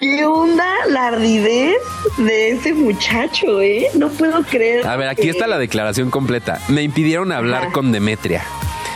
¿Qué 0.00 0.24
onda 0.24 0.66
la 0.88 1.08
ardidez 1.08 1.76
de 2.16 2.52
ese 2.52 2.72
muchacho, 2.72 3.60
eh? 3.60 3.86
No 3.94 4.08
puedo 4.08 4.42
creer. 4.44 4.86
A 4.86 4.96
ver, 4.96 5.08
aquí 5.08 5.22
que- 5.22 5.30
está 5.30 5.46
la 5.46 5.58
declaración 5.58 6.10
completa. 6.10 6.58
Me 6.68 6.82
impidieron 6.82 7.32
hablar 7.32 7.64
Ajá. 7.64 7.72
con 7.72 7.92
Demetria. 7.92 8.42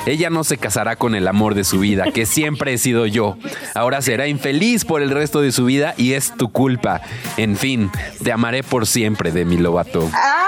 Ella 0.06 0.28
no 0.28 0.44
se 0.44 0.58
casará 0.58 0.96
con 0.96 1.14
el 1.14 1.26
amor 1.28 1.54
de 1.54 1.64
su 1.64 1.78
vida, 1.80 2.04
que 2.12 2.26
siempre 2.26 2.74
he 2.74 2.78
sido 2.78 3.06
yo. 3.06 3.36
Ahora 3.74 4.02
será 4.02 4.28
infeliz 4.28 4.84
por 4.84 5.00
el 5.02 5.08
resto 5.10 5.40
de 5.40 5.50
su 5.50 5.64
vida 5.64 5.94
y 5.96 6.12
es 6.12 6.34
tu 6.36 6.52
culpa. 6.52 7.00
En 7.38 7.56
fin, 7.56 7.90
te 8.22 8.30
amaré 8.30 8.62
por 8.62 8.86
siempre, 8.86 9.32
Demi 9.32 9.56
Lovato. 9.56 10.10
¡Ah! 10.12 10.44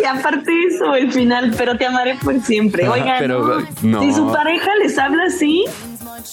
Y 0.00 0.04
aparte 0.06 0.50
eso, 0.66 0.94
el 0.94 1.12
final, 1.12 1.54
pero 1.58 1.76
te 1.76 1.84
amaré 1.84 2.14
por 2.16 2.40
siempre. 2.40 2.84
Ajá, 2.84 2.92
Oigan, 2.94 3.16
pero, 3.18 3.60
no. 3.82 4.00
no. 4.00 4.02
si 4.02 4.14
su 4.14 4.32
pareja 4.32 4.70
les 4.82 4.96
habla 4.98 5.24
así, 5.26 5.66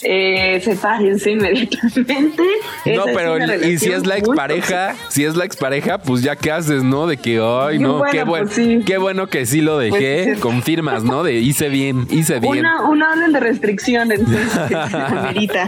eh, 0.03 0.61
sepárense 0.63 1.31
inmediatamente. 1.31 2.43
No, 2.85 2.91
Esa 2.91 3.03
pero 3.13 3.37
y 3.65 3.77
si 3.77 3.91
es 3.91 4.05
la 4.05 4.15
muy 4.15 4.19
expareja, 4.23 4.95
si 5.09 5.23
es 5.25 5.35
la 5.35 5.45
expareja, 5.45 5.97
pues 5.97 6.21
ya 6.21 6.35
qué 6.35 6.51
haces, 6.51 6.83
¿no? 6.83 7.07
De 7.07 7.17
que, 7.17 7.39
ay, 7.41 7.79
no, 7.79 7.97
Bueno, 7.99 8.11
qué 8.11 8.23
bueno, 8.23 8.45
pues 8.45 8.55
sí. 8.55 8.79
qué 8.85 8.97
bueno 8.97 9.27
que 9.27 9.45
sí 9.45 9.61
lo 9.61 9.77
dejé. 9.77 10.25
Pues. 10.27 10.39
Confirmas, 10.39 11.03
¿no? 11.03 11.23
De 11.23 11.33
hice 11.35 11.69
bien, 11.69 12.07
hice 12.09 12.39
bien. 12.39 12.59
Una, 12.59 12.89
una 12.89 13.11
orden 13.11 13.33
de 13.33 13.39
restricción, 13.39 14.11
entonces, 14.11 14.51
amerita. 14.93 15.67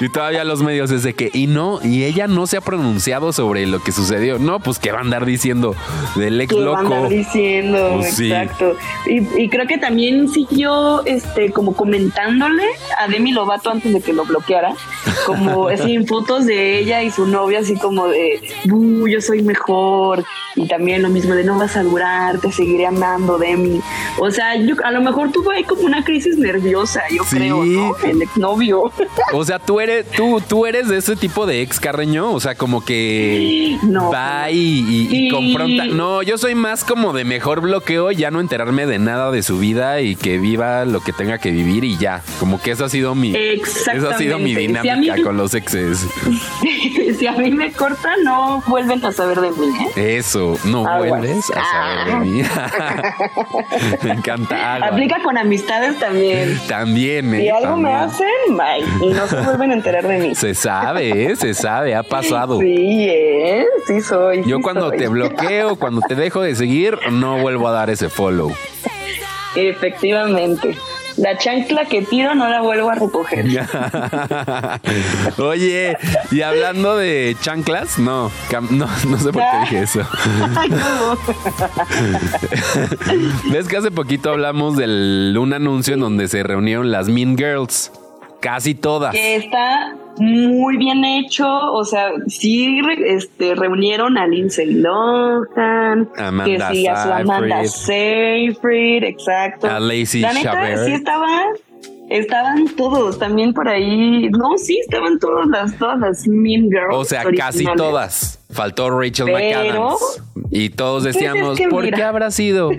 Y 0.00 0.08
todavía 0.10 0.44
los 0.44 0.62
medios 0.62 0.90
es 0.90 1.02
de 1.02 1.14
que, 1.14 1.30
y 1.32 1.46
no, 1.46 1.80
y 1.82 2.04
ella 2.04 2.26
no 2.26 2.46
se 2.46 2.56
ha 2.56 2.60
pronunciado 2.60 3.32
sobre 3.32 3.66
lo 3.66 3.82
que 3.82 3.92
sucedió. 3.92 4.38
No, 4.38 4.60
pues 4.60 4.78
que 4.78 4.92
va 4.92 4.98
a 4.98 5.02
andar 5.02 5.24
diciendo 5.26 5.74
del 6.16 6.40
ex 6.40 6.50
que 6.54 6.60
va 6.60 6.78
a 6.78 6.82
loco. 6.82 6.94
andar 6.94 7.08
diciendo, 7.10 7.96
Pues 7.98 8.14
sí. 8.14 8.30
exacto. 8.32 8.76
Y, 9.06 9.42
y 9.42 9.48
creo 9.48 9.66
que 9.66 9.78
también 9.78 10.28
siguió 10.28 11.04
este 11.06 11.50
como 11.52 11.74
comentándole 11.74 12.64
a 12.98 13.08
Demi 13.08 13.32
Lovato 13.40 13.70
antes 13.70 13.90
de 13.92 14.00
que 14.02 14.12
lo 14.12 14.24
bloqueara, 14.26 14.74
como 15.26 15.68
así 15.74 16.04
fotos 16.06 16.44
de 16.46 16.78
ella 16.78 17.02
y 17.02 17.10
su 17.10 17.26
novia, 17.26 17.60
así 17.60 17.74
como 17.76 18.06
de, 18.08 18.40
"Uh, 18.70 19.06
yo 19.08 19.20
soy 19.22 19.42
mejor, 19.42 20.24
y 20.56 20.66
también 20.68 21.00
lo 21.02 21.08
mismo 21.08 21.34
de 21.34 21.42
no 21.44 21.58
vas 21.58 21.74
a 21.76 21.82
durar, 21.82 22.38
te 22.38 22.52
seguiré 22.52 22.86
amando, 22.86 23.38
Demi. 23.38 23.80
O 24.18 24.30
sea, 24.30 24.56
yo, 24.56 24.74
a 24.84 24.90
lo 24.90 25.00
mejor 25.00 25.32
tuvo 25.32 25.50
ahí 25.52 25.64
como 25.64 25.82
una 25.82 26.04
crisis 26.04 26.36
nerviosa, 26.36 27.02
yo 27.10 27.24
Sí. 27.24 27.36
creo, 27.36 27.64
¿no? 27.64 27.96
El 28.04 28.20
exnovio. 28.22 28.92
O 29.32 29.44
sea, 29.44 29.58
tú 29.58 29.80
eres, 29.80 30.06
tú, 30.10 30.42
tú 30.46 30.66
eres 30.66 30.88
de 30.88 30.98
ese 30.98 31.14
tipo 31.16 31.46
de 31.46 31.62
ex 31.62 31.78
carreño, 31.80 32.32
o 32.32 32.40
sea, 32.40 32.56
como 32.56 32.84
que 32.84 33.78
No. 33.84 34.10
va 34.10 34.50
y, 34.50 34.58
y- 34.58 35.08
y 35.26 35.30
confronta. 35.30 35.84
No, 35.86 36.22
yo 36.22 36.36
soy 36.36 36.54
más 36.54 36.84
como 36.84 37.12
de 37.12 37.24
mejor 37.24 37.60
bloqueo, 37.60 38.10
ya 38.10 38.30
no 38.30 38.40
enterarme 38.40 38.86
de 38.86 38.98
nada 38.98 39.30
de 39.30 39.42
su 39.42 39.58
vida 39.58 40.00
y 40.00 40.16
que 40.16 40.38
viva 40.38 40.84
lo 40.84 41.00
que 41.00 41.12
tenga 41.12 41.38
que 41.38 41.50
vivir 41.52 41.84
y 41.84 41.96
ya. 41.96 42.22
Como 42.40 42.60
que 42.60 42.72
esa 42.72 42.86
ha 42.86 42.88
sido 42.88 43.14
mi, 43.14 43.29
esa 43.34 44.10
ha 44.10 44.18
sido 44.18 44.38
mi. 44.38 44.54
Si 44.54 44.60
dinámica 44.66 45.16
mí- 45.16 45.22
con 45.22 45.36
los 45.36 45.54
exes. 45.54 46.06
si 47.18 47.26
a 47.26 47.32
mí 47.32 47.50
me 47.50 47.72
corta, 47.72 48.10
no 48.24 48.62
vuelven 48.66 49.04
a 49.04 49.12
saber 49.12 49.40
de 49.40 49.50
mí, 49.50 49.66
¿eh? 49.96 50.16
Eso, 50.18 50.56
no 50.64 50.86
Aguas. 50.86 51.08
vuelves 51.08 51.44
a 51.54 51.64
saber 51.64 52.06
de 52.06 52.26
mí. 52.26 52.42
me 54.02 54.10
encanta. 54.12 54.76
Aplica 54.76 55.22
con 55.22 55.36
amistades 55.38 55.98
también. 55.98 56.58
También, 56.68 57.30
Si 57.30 57.46
¿eh? 57.46 57.50
algo 57.52 57.76
me 57.76 57.92
hacen, 57.92 58.26
bye. 58.50 59.06
Y 59.08 59.12
no 59.12 59.26
se 59.26 59.40
vuelven 59.40 59.70
a 59.70 59.74
enterar 59.74 60.06
de 60.06 60.18
mí. 60.18 60.34
Se 60.34 60.54
sabe, 60.54 61.24
¿eh? 61.30 61.36
Se 61.36 61.54
sabe, 61.54 61.94
ha 61.94 62.02
pasado. 62.02 62.58
Sí, 62.60 63.06
¿eh? 63.08 63.64
Sí 63.86 64.00
soy. 64.00 64.42
Yo 64.44 64.56
sí 64.56 64.62
cuando 64.62 64.88
soy. 64.88 64.98
te 64.98 65.08
bloqueo, 65.08 65.76
cuando 65.78 66.00
te 66.02 66.14
dejo 66.14 66.40
de 66.42 66.54
seguir, 66.54 66.98
no 67.10 67.38
vuelvo 67.38 67.68
a 67.68 67.72
dar 67.72 67.90
ese 67.90 68.08
follow. 68.08 68.52
Efectivamente. 69.56 70.76
La 71.20 71.36
chancla 71.36 71.84
que 71.84 72.00
tiro 72.02 72.34
no 72.34 72.48
la 72.48 72.62
vuelvo 72.62 72.88
a 72.88 72.94
recoger. 72.94 73.44
Oye, 75.38 75.96
y 76.30 76.40
hablando 76.40 76.96
de 76.96 77.36
chanclas, 77.42 77.98
no, 77.98 78.30
no, 78.70 78.88
no 79.06 79.18
sé 79.18 79.30
por 79.30 79.42
qué 79.42 79.60
dije 79.60 79.82
eso. 79.82 80.00
¿Ves 83.52 83.68
que 83.68 83.76
hace 83.76 83.90
poquito 83.90 84.30
hablamos 84.30 84.78
de 84.78 85.36
un 85.38 85.52
anuncio 85.52 85.94
en 85.94 86.00
donde 86.00 86.26
se 86.26 86.42
reunieron 86.42 86.90
las 86.90 87.08
Mean 87.08 87.36
Girls? 87.36 87.92
Casi 88.40 88.74
todas. 88.74 89.12
que 89.12 89.36
está 89.36 89.94
muy 90.18 90.76
bien 90.76 91.04
hecho, 91.04 91.46
o 91.46 91.84
sea, 91.84 92.12
sí 92.26 92.80
este, 93.06 93.54
reunieron 93.54 94.18
a 94.18 94.26
Lindsay 94.26 94.74
Lohan, 94.74 96.08
Amanda 96.16 96.68
que 96.68 96.74
sí, 96.74 96.86
a 96.86 97.02
su 97.02 97.12
Amanda 97.12 97.64
Seyfried. 97.64 99.04
Exacto. 99.04 99.66
A 99.66 99.80
Lacey 99.80 100.20
La 100.20 100.32
neta, 100.32 100.84
sí 100.84 100.92
estaban, 100.92 101.54
estaban 102.10 102.66
todos 102.76 103.18
también 103.18 103.54
por 103.54 103.68
ahí, 103.68 104.28
no, 104.30 104.58
sí, 104.58 104.78
estaban 104.80 105.18
todas 105.18 105.46
las, 105.46 105.78
todas 105.78 105.98
las 105.98 106.26
Mean 106.28 106.64
Girls. 106.64 106.92
O 106.94 107.04
sea, 107.04 107.24
casi 107.36 107.64
todas. 107.76 108.36
Faltó 108.50 108.90
Rachel 108.90 109.26
Pero- 109.32 109.38
McAdams. 109.70 110.22
Y 110.50 110.70
todos 110.70 111.04
Pues 111.04 111.14
es 111.14 111.22
decíamos, 111.22 111.56
que 111.56 111.68
¿por 111.68 111.88
qué 111.88 112.02
habrá 112.02 112.32
sido? 112.32 112.72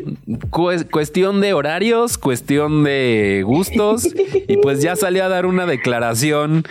Cues- 0.50 0.86
cuestión 0.92 1.40
de 1.40 1.54
horarios, 1.54 2.18
cuestión 2.18 2.84
de 2.84 3.44
gustos. 3.46 4.06
y 4.48 4.58
pues 4.58 4.82
ya 4.82 4.98
salió 4.98 5.24
a 5.24 5.30
dar 5.30 5.46
una 5.46 5.66
declaración 5.66 6.66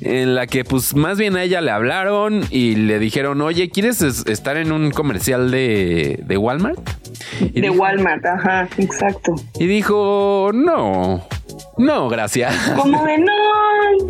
en 0.00 0.34
la 0.34 0.46
que 0.46 0.64
pues 0.64 0.94
más 0.94 1.18
bien 1.18 1.36
a 1.36 1.42
ella 1.42 1.60
le 1.60 1.70
hablaron 1.70 2.42
y 2.50 2.74
le 2.76 2.98
dijeron, 2.98 3.40
oye, 3.40 3.70
¿quieres 3.70 4.02
es- 4.02 4.26
estar 4.26 4.56
en 4.56 4.72
un 4.72 4.90
comercial 4.90 5.50
de, 5.50 6.20
de 6.24 6.36
Walmart? 6.36 6.78
Y 7.40 7.60
de 7.60 7.70
dijo- 7.70 7.74
Walmart, 7.82 8.24
ajá, 8.24 8.68
exacto. 8.78 9.34
Y 9.58 9.66
dijo, 9.66 10.50
no, 10.54 11.26
no, 11.78 12.08
gracias. 12.08 12.54
Como 12.76 13.04
de, 13.04 13.18
no, 13.18 13.32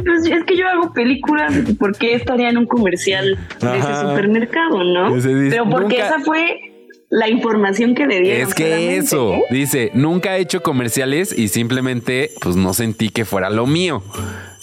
pues 0.04 0.26
es 0.26 0.44
que 0.44 0.56
yo 0.56 0.66
hago 0.68 0.92
películas, 0.92 1.52
¿por 1.78 1.96
qué 1.96 2.14
estaría 2.14 2.48
en 2.48 2.58
un 2.58 2.66
comercial 2.66 3.38
de 3.60 3.66
Ajá. 3.68 3.76
ese 3.76 4.00
supermercado, 4.08 4.82
no? 4.84 5.14
Pero 5.50 5.68
porque 5.68 5.98
nunca- 5.98 6.06
esa 6.08 6.18
fue 6.20 6.60
la 7.08 7.28
información 7.28 7.94
que 7.94 8.06
le 8.06 8.20
dieron. 8.20 8.48
Es 8.48 8.54
que 8.54 8.64
solamente, 8.64 8.96
eso, 8.96 9.34
¿eh? 9.34 9.42
dice, 9.50 9.90
nunca 9.94 10.36
he 10.36 10.40
hecho 10.40 10.62
comerciales 10.62 11.36
y 11.36 11.48
simplemente 11.48 12.32
pues 12.40 12.56
no 12.56 12.74
sentí 12.74 13.10
que 13.10 13.24
fuera 13.24 13.50
lo 13.50 13.66
mío. 13.66 14.02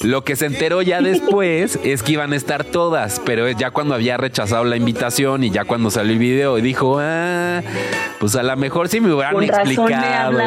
Lo 0.01 0.25
que 0.25 0.36
se 0.36 0.47
enteró 0.47 0.82
ya 0.82 1.01
después 1.01 1.79
es 1.84 2.03
que 2.03 2.13
iban 2.13 2.34
a 2.34 2.36
estar 2.36 2.65
todas, 2.65 3.21
pero 3.25 3.49
ya 3.49 3.71
cuando 3.71 3.95
había 3.95 4.17
rechazado 4.17 4.65
la 4.65 4.75
invitación 4.75 5.45
y 5.45 5.51
ya 5.51 5.63
cuando 5.63 5.89
salió 5.89 6.12
el 6.12 6.19
video 6.19 6.56
dijo, 6.58 6.97
ah, 6.99 7.62
pues 8.19 8.36
a 8.36 8.43
lo 8.43 8.58
mejor 8.58 8.89
si 8.89 8.99
me 8.99 9.13
hubieran 9.13 9.34
Con 9.34 9.43
explicado 9.45 10.38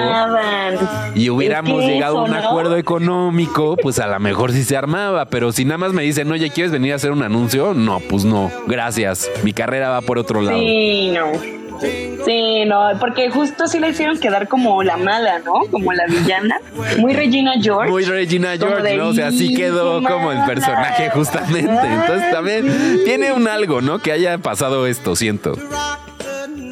y 1.14 1.30
hubiéramos 1.30 1.80
Es 1.80 1.87
que 1.87 1.94
llegado 1.94 2.18
a 2.18 2.22
un 2.24 2.35
acuerdo 2.35 2.76
económico, 2.76 3.76
pues 3.80 3.98
a 4.00 4.06
lo 4.06 4.20
mejor 4.20 4.52
sí 4.52 4.64
se 4.64 4.76
armaba, 4.76 5.26
pero 5.26 5.50
si 5.50 5.64
nada 5.64 5.78
más 5.78 5.94
me 5.94 6.02
dicen, 6.02 6.30
oye, 6.30 6.50
¿quieres 6.50 6.72
venir 6.72 6.92
a 6.92 6.96
hacer 6.96 7.12
un 7.12 7.22
anuncio? 7.22 7.72
No, 7.72 8.00
pues 8.00 8.26
no, 8.26 8.50
gracias, 8.66 9.30
mi 9.42 9.54
carrera 9.54 9.88
va 9.88 10.02
por 10.02 10.18
otro 10.18 10.42
lado. 10.42 10.59
Sí, 10.59 11.11
no. 11.12 11.65
Sí, 11.80 12.64
no, 12.66 12.90
porque 12.98 13.30
justo 13.30 13.66
sí 13.66 13.78
la 13.78 13.88
hicieron 13.88 14.18
quedar 14.18 14.48
como 14.48 14.82
la 14.82 14.96
mala, 14.96 15.38
¿no? 15.40 15.52
Como 15.70 15.92
la 15.92 16.06
villana. 16.06 16.58
Muy 16.98 17.14
Regina 17.14 17.54
George. 17.60 17.90
Muy 17.90 18.04
Regina 18.04 18.56
George, 18.58 18.96
¿no? 18.96 19.08
O 19.08 19.14
sea, 19.14 19.30
sí 19.30 19.54
quedó 19.54 20.00
"Híjole, 20.00 20.14
como 20.14 20.32
el 20.32 20.44
personaje 20.44 21.10
justamente. 21.10 21.70
Entonces 21.86 22.30
también 22.30 23.00
tiene 23.04 23.32
un 23.32 23.48
algo, 23.48 23.80
¿no? 23.80 23.98
Que 23.98 24.12
haya 24.12 24.38
pasado 24.38 24.86
esto, 24.86 25.16
siento. 25.16 25.52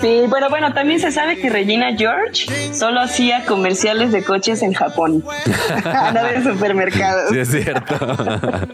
Sí, 0.00 0.22
bueno, 0.28 0.48
bueno, 0.50 0.72
también 0.72 1.00
se 1.00 1.10
sabe 1.10 1.38
que 1.38 1.48
Regina 1.50 1.94
George 1.96 2.46
solo 2.74 3.00
hacía 3.00 3.44
comerciales 3.44 4.12
de 4.12 4.22
coches 4.22 4.62
en 4.62 4.72
Japón, 4.72 5.24
no 6.14 6.24
de 6.24 6.42
supermercados. 6.42 7.30
Sí, 7.30 7.38
es 7.38 7.50
cierto. 7.50 7.94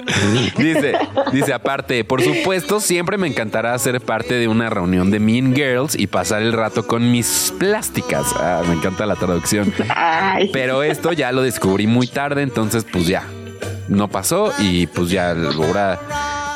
dice, 0.59 0.95
dice 1.33 1.53
aparte, 1.53 2.05
por 2.05 2.23
supuesto, 2.23 2.81
siempre 2.81 3.19
me 3.19 3.27
encantará 3.27 3.79
ser 3.79 4.01
parte 4.01 4.35
de 4.35 4.49
una 4.49 4.71
reunión 4.71 5.11
de 5.11 5.21
Mean 5.21 5.55
Girls 5.55 5.99
y 5.99 6.07
pasar 6.07 6.43
el 6.43 6.53
rato 6.53 6.87
con 6.87 7.11
mis 7.11 7.53
plásticas. 7.59 8.35
Ah, 8.37 8.63
me 8.67 8.75
encanta 8.75 9.07
la 9.07 9.17
traducción. 9.17 9.73
Ay, 9.89 10.51
Pero 10.53 10.83
esto 10.83 11.13
ya 11.13 11.33
lo 11.33 11.43
descubrí 11.43 11.87
muy 11.87 12.07
tarde, 12.07 12.43
entonces 12.43 12.85
pues 12.91 13.07
ya 13.07 13.25
no 13.89 14.09
pasó 14.09 14.53
y 14.59 14.87
pues 14.87 15.11
ya 15.11 15.31
ahora 15.33 15.99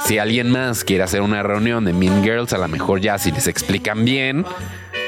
si 0.04 0.18
alguien 0.18 0.50
más 0.50 0.84
quiere 0.84 1.04
hacer 1.04 1.22
una 1.22 1.42
reunión 1.42 1.84
de 1.84 1.92
Mean 1.92 2.22
Girls, 2.22 2.52
a 2.52 2.58
lo 2.58 2.68
mejor 2.68 3.00
ya 3.00 3.18
si 3.18 3.32
les 3.32 3.46
explican 3.46 4.04
bien, 4.04 4.44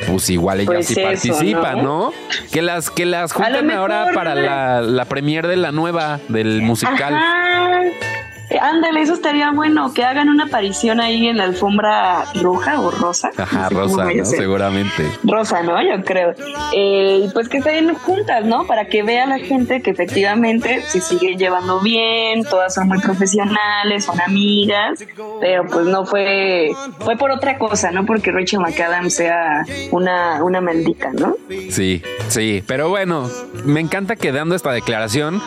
pues 0.07 0.31
igual 0.31 0.61
ellas 0.61 0.75
Pues 0.75 0.87
sí 0.87 0.95
eso, 0.95 1.03
participan, 1.03 1.79
¿no? 1.79 1.83
¿no? 1.83 2.13
Que 2.53 2.63
las 2.63 2.91
que 2.91 3.07
las 3.07 3.33
junten 3.33 3.71
ahora 3.71 4.09
para 4.15 4.35
la, 4.35 4.81
la 4.81 5.05
premier 5.05 5.47
de 5.47 5.57
la 5.57 5.73
nueva 5.73 6.21
del 6.29 6.63
musical. 6.63 7.15
Ajá. 7.15 8.26
Eh, 8.51 8.59
Ándale, 8.61 9.01
eso 9.03 9.15
estaría 9.15 9.51
bueno, 9.51 9.93
que 9.93 10.05
hagan 10.05 10.29
una 10.29 10.45
aparición 10.45 11.01
ahí 11.01 11.27
en 11.29 11.39
la 11.39 11.45
alfombra 11.45 12.25
roja 12.43 12.81
o 12.81 12.91
rosa. 12.91 13.31
Ajá, 13.37 13.69
No 13.71 13.89
sé 13.89 13.95
cómo 13.95 13.97
Rosa, 13.97 14.13
¿no? 14.15 14.25
Seguramente. 14.25 15.11
Rosa, 15.25 15.63
¿no? 15.63 15.83
Yo 15.83 16.05
creo. 16.05 16.35
Eh, 16.73 17.25
y 17.25 17.29
pues 17.31 17.49
que 17.49 17.59
estén 17.59 17.95
juntas, 17.95 18.45
¿no? 18.45 18.67
Para 18.67 18.87
que 18.87 19.03
vea 19.03 19.27
la 19.27 19.39
gente 19.39 19.83
que 19.83 19.91
efectivamente 19.91 20.83
se 20.83 21.01
sigue 21.01 21.37
llevando 21.37 21.81
bien, 21.81 22.45
todas 22.45 22.75
son 22.75 22.89
muy 22.89 22.99
profesionales, 23.01 24.05
son 24.05 24.21
amigas, 24.21 25.05
pero 25.41 25.67
pues 25.67 25.87
no 25.87 26.07
fue, 26.07 26.71
fue 27.01 27.17
por 27.17 27.31
otra 27.31 27.59
cosa, 27.59 27.91
¿no? 27.91 28.07
Porque 28.07 28.31
Rachel 28.31 28.61
McAdams 28.61 29.15
sea 29.15 29.65
una, 29.91 30.43
una 30.43 30.61
maldita, 30.61 31.11
¿no? 31.13 31.37
Sí, 31.71 32.03
sí, 32.29 32.63
pero 32.67 32.89
bueno, 32.89 33.29
me 33.65 33.81
encanta 33.81 34.17
que 34.17 34.33
dando 34.33 34.55
esta 34.55 34.73
declaración, 34.73 35.41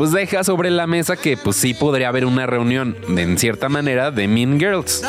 pues 0.00 0.12
deja 0.12 0.42
sobre 0.44 0.70
la 0.70 0.86
mesa 0.86 1.14
que 1.14 1.36
pues 1.36 1.56
sí 1.56 1.74
podría 1.74 2.08
haber 2.08 2.24
una 2.24 2.46
reunión, 2.46 2.96
de, 3.06 3.20
en 3.20 3.36
cierta 3.36 3.68
manera, 3.68 4.10
de 4.10 4.28
Mean 4.28 4.58
Girls. 4.58 5.02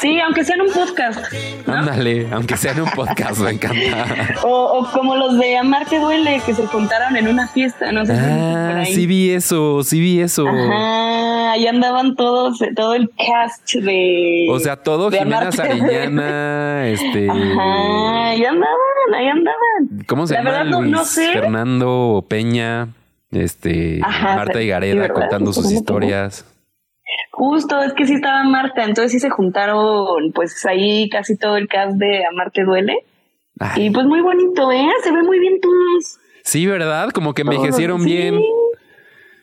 Sí, 0.00 0.18
aunque 0.18 0.44
sea 0.46 0.54
en 0.54 0.62
un 0.62 0.72
podcast. 0.72 1.20
¿no? 1.66 1.74
Ándale, 1.74 2.26
aunque 2.32 2.56
sea 2.56 2.72
en 2.72 2.80
un 2.80 2.90
podcast, 2.90 3.38
me 3.40 3.50
encanta. 3.50 4.38
O, 4.44 4.78
o 4.78 4.90
como 4.92 5.14
los 5.14 5.38
de 5.38 5.58
Amarte 5.58 5.98
Duele, 5.98 6.40
que 6.46 6.54
se 6.54 6.66
juntaron 6.68 7.14
en 7.18 7.28
una 7.28 7.48
fiesta, 7.48 7.92
no 7.92 8.06
sé 8.06 8.14
Ah, 8.14 8.82
sí 8.86 9.06
vi 9.06 9.28
eso, 9.30 9.82
sí 9.82 10.00
vi 10.00 10.22
eso. 10.22 10.48
Ajá, 10.48 11.52
ahí 11.52 11.66
andaban 11.66 12.16
todos, 12.16 12.60
todo 12.74 12.94
el 12.94 13.10
cast 13.10 13.74
de. 13.74 14.46
O 14.50 14.58
sea, 14.58 14.76
todo 14.76 15.10
Jimena 15.10 15.52
Sariñana, 15.52 16.88
este... 16.88 17.28
Ajá, 17.28 18.28
ahí 18.30 18.42
andaban, 18.42 19.14
ahí 19.14 19.26
andaban. 19.28 20.04
¿Cómo 20.06 20.26
se 20.26 20.32
La 20.32 20.40
llama? 20.40 20.50
verdad 20.50 20.64
no- 20.70 20.80
Luis 20.80 20.92
no 20.92 21.04
sé. 21.04 21.30
Fernando 21.34 22.24
Peña, 22.26 22.88
este, 23.30 24.00
Ajá, 24.02 24.36
Marta 24.36 24.60
Higareda 24.62 25.02
¿verdad? 25.02 25.14
contando 25.14 25.52
sus 25.52 25.70
historias. 25.70 26.44
Justo, 27.32 27.82
es 27.82 27.92
que 27.94 28.06
sí 28.06 28.14
estaba 28.14 28.44
Marta, 28.44 28.84
entonces 28.84 29.12
sí 29.12 29.18
se 29.18 29.30
juntaron, 29.30 30.32
pues 30.32 30.64
ahí 30.66 31.08
casi 31.08 31.36
todo 31.36 31.56
el 31.56 31.68
cast 31.68 31.96
de 31.96 32.24
Amarte 32.26 32.64
Duele. 32.64 32.98
Ay, 33.58 33.86
Y 33.86 33.90
pues 33.90 34.06
muy 34.06 34.20
bonito, 34.20 34.70
¿eh? 34.72 34.86
Se 35.02 35.10
ve 35.12 35.22
muy 35.22 35.38
bien 35.38 35.60
todos. 35.60 36.18
sí, 36.44 36.66
¿verdad? 36.66 37.10
Como 37.10 37.34
que 37.34 37.42
Todos, 37.42 37.56
envejecieron 37.56 38.02
sí. 38.02 38.12
bien. 38.14 38.40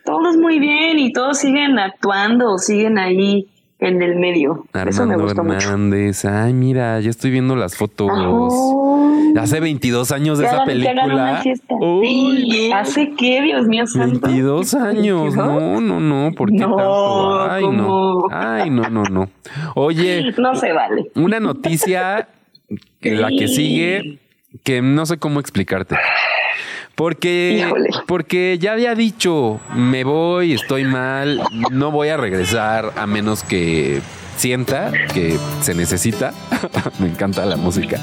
Todos 0.06 0.38
muy 0.38 0.60
bien 0.60 0.97
y 1.00 1.12
todos 1.12 1.38
siguen 1.39 1.78
actuando, 1.80 2.58
siguen 2.58 2.97
ahí 2.97 3.47
en 3.80 4.02
el 4.02 4.15
medio. 4.15 4.65
Eso 4.73 5.06
me 5.06 5.13
Armando 5.15 5.43
mucho. 5.43 5.67
Hernández. 5.69 6.23
Ay, 6.26 6.54
mira, 6.54 7.00
ya 7.02 7.10
estoy 7.10 7.32
viendo 7.32 7.56
las 7.56 7.76
fotos. 7.76 8.10
Ajá. 8.10 8.21
Hace 9.39 9.60
22 9.60 10.12
años 10.12 10.39
de 10.39 10.45
esa 10.45 10.63
película. 10.65 11.06
una 11.06 11.38
fiesta. 11.38 11.76
Uy, 11.76 12.08
Sí, 12.52 12.69
no. 12.69 12.76
¿Hace 12.78 13.12
qué, 13.17 13.41
Dios 13.41 13.67
mío 13.67 13.86
santo? 13.88 14.28
22 14.28 14.73
años. 14.73 15.36
No, 15.36 15.80
no, 15.82 16.00
no. 16.00 16.32
¿Por 16.36 16.50
qué 16.52 16.58
No, 16.58 16.76
tanto? 16.76 17.41
Ay, 17.52 17.67
no. 17.69 18.21
Ay, 18.32 18.69
no, 18.69 18.89
no, 18.89 19.04
no. 19.04 19.30
Oye, 19.76 20.34
No 20.38 20.56
se 20.56 20.71
vale. 20.73 21.12
una 21.15 21.39
noticia, 21.39 22.28
que 23.00 23.12
la 23.15 23.30
que 23.30 23.47
sigue, 23.47 24.19
que 24.63 24.82
no 24.82 25.06
sé 25.06 25.17
cómo 25.17 25.39
explicarte. 25.39 25.95
Porque, 26.95 27.63
Híjole. 27.63 27.89
porque 28.08 28.58
ya 28.60 28.71
había 28.73 28.95
dicho, 28.95 29.60
me 29.76 30.04
voy, 30.04 30.54
estoy 30.54 30.84
mal, 30.84 31.41
no 31.71 31.91
voy 31.91 32.08
a 32.10 32.17
regresar 32.17 32.91
a 32.95 33.06
menos 33.06 33.43
que 33.43 34.02
sienta 34.38 34.91
que 35.13 35.38
se 35.62 35.73
necesita. 35.76 36.34
me 37.00 37.08
encanta 37.08 37.45
la 37.45 37.58
música. 37.58 38.00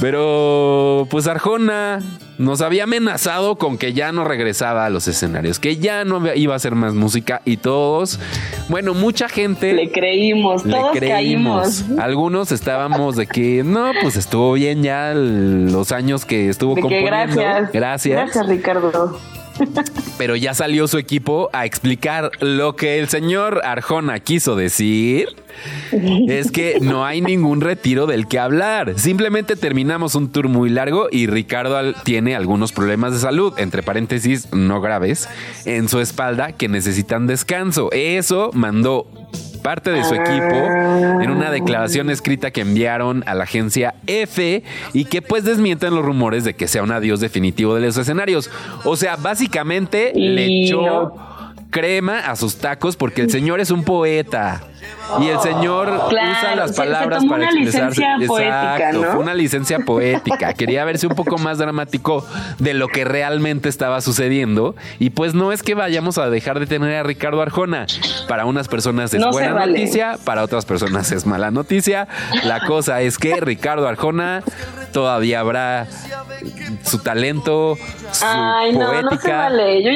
Pero 0.00 1.06
pues 1.10 1.26
Arjona 1.26 2.00
nos 2.38 2.60
había 2.60 2.84
amenazado 2.84 3.56
con 3.56 3.78
que 3.78 3.92
ya 3.92 4.12
no 4.12 4.24
regresaba 4.24 4.86
a 4.86 4.90
los 4.90 5.08
escenarios, 5.08 5.58
que 5.58 5.76
ya 5.78 6.04
no 6.04 6.22
iba 6.34 6.52
a 6.54 6.56
hacer 6.56 6.74
más 6.74 6.94
música 6.94 7.42
y 7.44 7.56
todos, 7.56 8.20
bueno, 8.68 8.94
mucha 8.94 9.28
gente 9.28 9.72
Le 9.72 9.90
creímos, 9.90 10.64
le 10.64 10.72
todos 10.76 10.92
creímos. 10.92 11.82
caímos. 11.82 11.98
Algunos 12.00 12.52
estábamos 12.52 13.16
de 13.16 13.26
que 13.26 13.64
no, 13.64 13.90
pues 14.02 14.16
estuvo 14.16 14.52
bien 14.52 14.82
ya 14.82 15.14
los 15.14 15.90
años 15.90 16.24
que 16.24 16.48
estuvo 16.48 16.76
De 16.76 16.82
que 16.82 17.02
gracias. 17.02 17.72
Gracias. 17.72 18.16
Gracias, 18.16 18.46
Ricardo. 18.46 19.18
Pero 20.16 20.36
ya 20.36 20.54
salió 20.54 20.88
su 20.88 20.98
equipo 20.98 21.50
a 21.52 21.64
explicar 21.64 22.30
lo 22.40 22.76
que 22.76 22.98
el 22.98 23.08
señor 23.08 23.60
Arjona 23.64 24.20
quiso 24.20 24.56
decir. 24.56 25.28
Es 26.28 26.50
que 26.50 26.78
no 26.80 27.04
hay 27.04 27.20
ningún 27.20 27.60
retiro 27.60 28.06
del 28.06 28.28
que 28.28 28.38
hablar. 28.38 28.98
Simplemente 28.98 29.56
terminamos 29.56 30.14
un 30.14 30.30
tour 30.30 30.48
muy 30.48 30.70
largo 30.70 31.08
y 31.10 31.26
Ricardo 31.26 31.94
tiene 32.04 32.36
algunos 32.36 32.72
problemas 32.72 33.12
de 33.12 33.18
salud, 33.18 33.54
entre 33.58 33.82
paréntesis, 33.82 34.52
no 34.52 34.80
graves, 34.80 35.28
en 35.64 35.88
su 35.88 36.00
espalda 36.00 36.52
que 36.52 36.68
necesitan 36.68 37.26
descanso. 37.26 37.90
Eso 37.92 38.50
mandó 38.54 39.06
parte 39.68 39.90
de 39.90 40.02
su 40.02 40.14
equipo 40.14 40.56
en 41.20 41.30
una 41.30 41.50
declaración 41.50 42.08
escrita 42.08 42.50
que 42.50 42.62
enviaron 42.62 43.22
a 43.26 43.34
la 43.34 43.44
agencia 43.44 43.96
F 44.06 44.64
y 44.94 45.04
que 45.04 45.20
pues 45.20 45.44
desmienten 45.44 45.94
los 45.94 46.02
rumores 46.02 46.44
de 46.44 46.54
que 46.54 46.66
sea 46.66 46.82
un 46.82 46.90
adiós 46.90 47.20
definitivo 47.20 47.74
de 47.74 47.82
los 47.82 47.98
escenarios. 47.98 48.50
O 48.84 48.96
sea, 48.96 49.16
básicamente 49.16 50.12
le 50.14 50.64
echó 50.64 50.80
no. 50.80 51.54
crema 51.68 52.20
a 52.20 52.34
sus 52.36 52.56
tacos 52.56 52.96
porque 52.96 53.20
el 53.20 53.30
señor 53.30 53.60
es 53.60 53.70
un 53.70 53.84
poeta. 53.84 54.62
Y 55.20 55.28
el 55.28 55.40
señor 55.40 55.86
Claro, 56.10 56.30
usa 56.32 56.54
las 56.56 56.68
se- 56.70 56.74
se 56.76 56.82
palabras 56.82 57.18
tomó 57.20 57.30
para 57.32 57.42
una 57.48 57.50
expresarse. 57.60 58.00
licencia 58.00 58.26
poética, 58.28 58.76
Exacto, 58.76 59.00
¿no? 59.06 59.12
fue 59.12 59.20
una 59.20 59.34
licencia 59.34 59.78
poética. 59.80 60.52
Quería 60.52 60.84
verse 60.84 61.06
un 61.06 61.14
poco 61.14 61.38
más 61.38 61.56
dramático 61.58 62.26
de 62.58 62.74
lo 62.74 62.88
que 62.88 63.04
realmente 63.04 63.68
estaba 63.70 64.00
sucediendo. 64.02 64.74
Y 64.98 65.10
pues 65.10 65.32
no 65.34 65.50
es 65.52 65.62
que 65.62 65.74
vayamos 65.74 66.18
a 66.18 66.28
dejar 66.28 66.60
de 66.60 66.66
tener 66.66 66.94
a 66.94 67.02
Ricardo 67.02 67.40
Arjona. 67.40 67.86
Para 68.28 68.44
unas 68.44 68.68
personas 68.68 69.14
es 69.14 69.20
No 69.20 69.32
se 69.32 69.38
buena 69.38 69.54
vale. 69.54 69.72
noticia, 69.72 70.18
para 70.24 70.42
otras 70.44 70.66
personas 70.66 71.10
es 71.12 71.24
mala 71.26 71.50
noticia. 71.50 72.06
La 72.44 72.60
cosa 72.66 73.00
es 73.00 73.16
que 73.18 73.40
Ricardo 73.40 73.88
Arjona 73.88 74.42
todavía 74.92 75.40
habrá 75.40 75.86
su 76.82 76.98
talento, 76.98 77.76
su 78.12 78.24
poética 78.78 79.50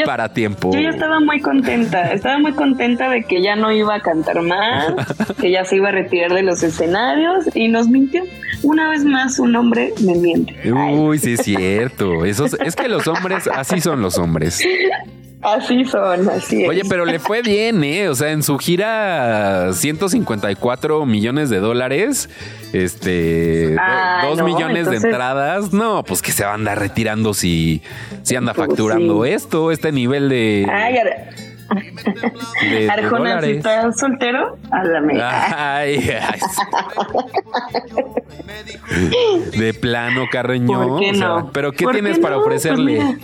para 0.07 0.28
tiempo. 0.33 0.70
Yo 0.72 0.81
ya 0.81 0.90
estaba 0.90 1.20
muy 1.20 1.40
contenta, 1.40 2.12
estaba 2.12 2.38
muy 2.38 2.52
contenta 2.52 3.09
de 3.09 3.24
que 3.24 3.42
ya 3.42 3.57
no 3.57 3.70
iba 3.72 3.94
a 3.94 4.00
cantar 4.00 4.40
más, 4.42 4.81
que 5.40 5.50
ya 5.50 5.64
se 5.64 5.76
iba 5.76 5.88
a 5.88 5.92
retirar 5.92 6.32
de 6.32 6.42
los 6.42 6.62
escenarios 6.62 7.44
y 7.54 7.68
nos 7.68 7.88
mintió. 7.88 8.22
Una 8.62 8.88
vez 8.90 9.04
más, 9.04 9.38
un 9.38 9.54
hombre 9.56 9.92
me 10.04 10.14
miente. 10.14 10.54
Uy, 10.72 11.18
sí 11.18 11.34
es 11.34 11.42
cierto. 11.42 12.24
Esos, 12.24 12.54
es 12.54 12.76
que 12.76 12.88
los 12.88 13.06
hombres, 13.08 13.48
así 13.52 13.80
son 13.80 14.02
los 14.02 14.18
hombres. 14.18 14.62
Así 15.42 15.84
son, 15.84 16.28
así 16.28 16.62
es. 16.62 16.68
Oye, 16.68 16.82
pero 16.88 17.04
le 17.04 17.18
fue 17.18 17.42
bien, 17.42 17.82
¿eh? 17.82 18.08
O 18.08 18.14
sea, 18.14 18.30
en 18.30 18.44
su 18.44 18.58
gira 18.58 19.72
154 19.72 21.04
millones 21.04 21.50
de 21.50 21.58
dólares, 21.58 22.30
este, 22.72 23.74
Ah, 23.76 24.22
dos 24.28 24.38
no, 24.38 24.44
millones 24.44 24.88
de 24.88 24.96
entradas. 24.98 25.72
No, 25.72 26.04
pues 26.04 26.22
que 26.22 26.30
se 26.30 26.44
va 26.44 26.52
a 26.52 26.54
andar 26.54 26.78
retirando 26.78 27.34
si, 27.34 27.82
si 28.22 28.36
anda 28.36 28.54
Pues 28.54 28.68
facturando 28.68 29.24
sí. 29.24 29.30
esto, 29.30 29.72
este 29.72 29.90
nivel 29.90 30.28
de, 30.28 30.64
Ay, 30.70 30.94
de- 32.62 32.90
Arjona, 32.90 33.40
si 33.42 33.50
estás 33.52 33.98
soltero, 33.98 34.58
háblame. 34.70 35.20
Ay, 35.22 36.11
ay. 36.11 36.40
De 39.56 39.74
plano, 39.74 40.26
Carreño. 40.30 40.66
¿Por 40.88 41.00
qué 41.00 41.11
o 41.11 41.14
sea, 41.14 41.28
no? 41.28 41.50
pero 41.52 41.72
¿qué 41.72 41.85
¿Por 41.85 41.94
tienes 41.94 42.16
qué 42.16 42.22
para 42.22 42.37
no? 42.37 42.42
Pues 42.42 42.64
ofrecerle? 42.64 43.18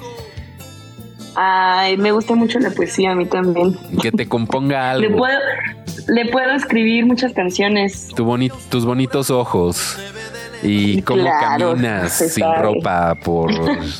Ay, 1.35 1.97
me 1.97 2.11
gusta 2.13 2.35
mucho 2.35 2.59
la 2.59 2.71
poesía 2.71 3.13
a 3.13 3.15
mí 3.15 3.27
también. 3.27 3.77
que 4.03 4.11
te 4.11 4.27
componga 4.29 4.95
Le 4.95 5.07
algo. 5.07 5.19
puedo, 5.19 5.39
le 6.09 6.27
puedo 6.27 6.51
escribir 6.53 7.07
muchas 7.07 7.33
canciones. 7.33 8.09
Tu 8.17 8.25
boni- 8.25 8.53
tus 8.71 8.85
bonitos 8.85 9.31
ojos. 9.31 9.99
Y 10.61 11.03
cómo 11.03 11.23
Claro, 11.23 11.71
caminas 11.71 12.13
sin 12.15 12.45
ropa 12.61 13.15
por 13.25 13.53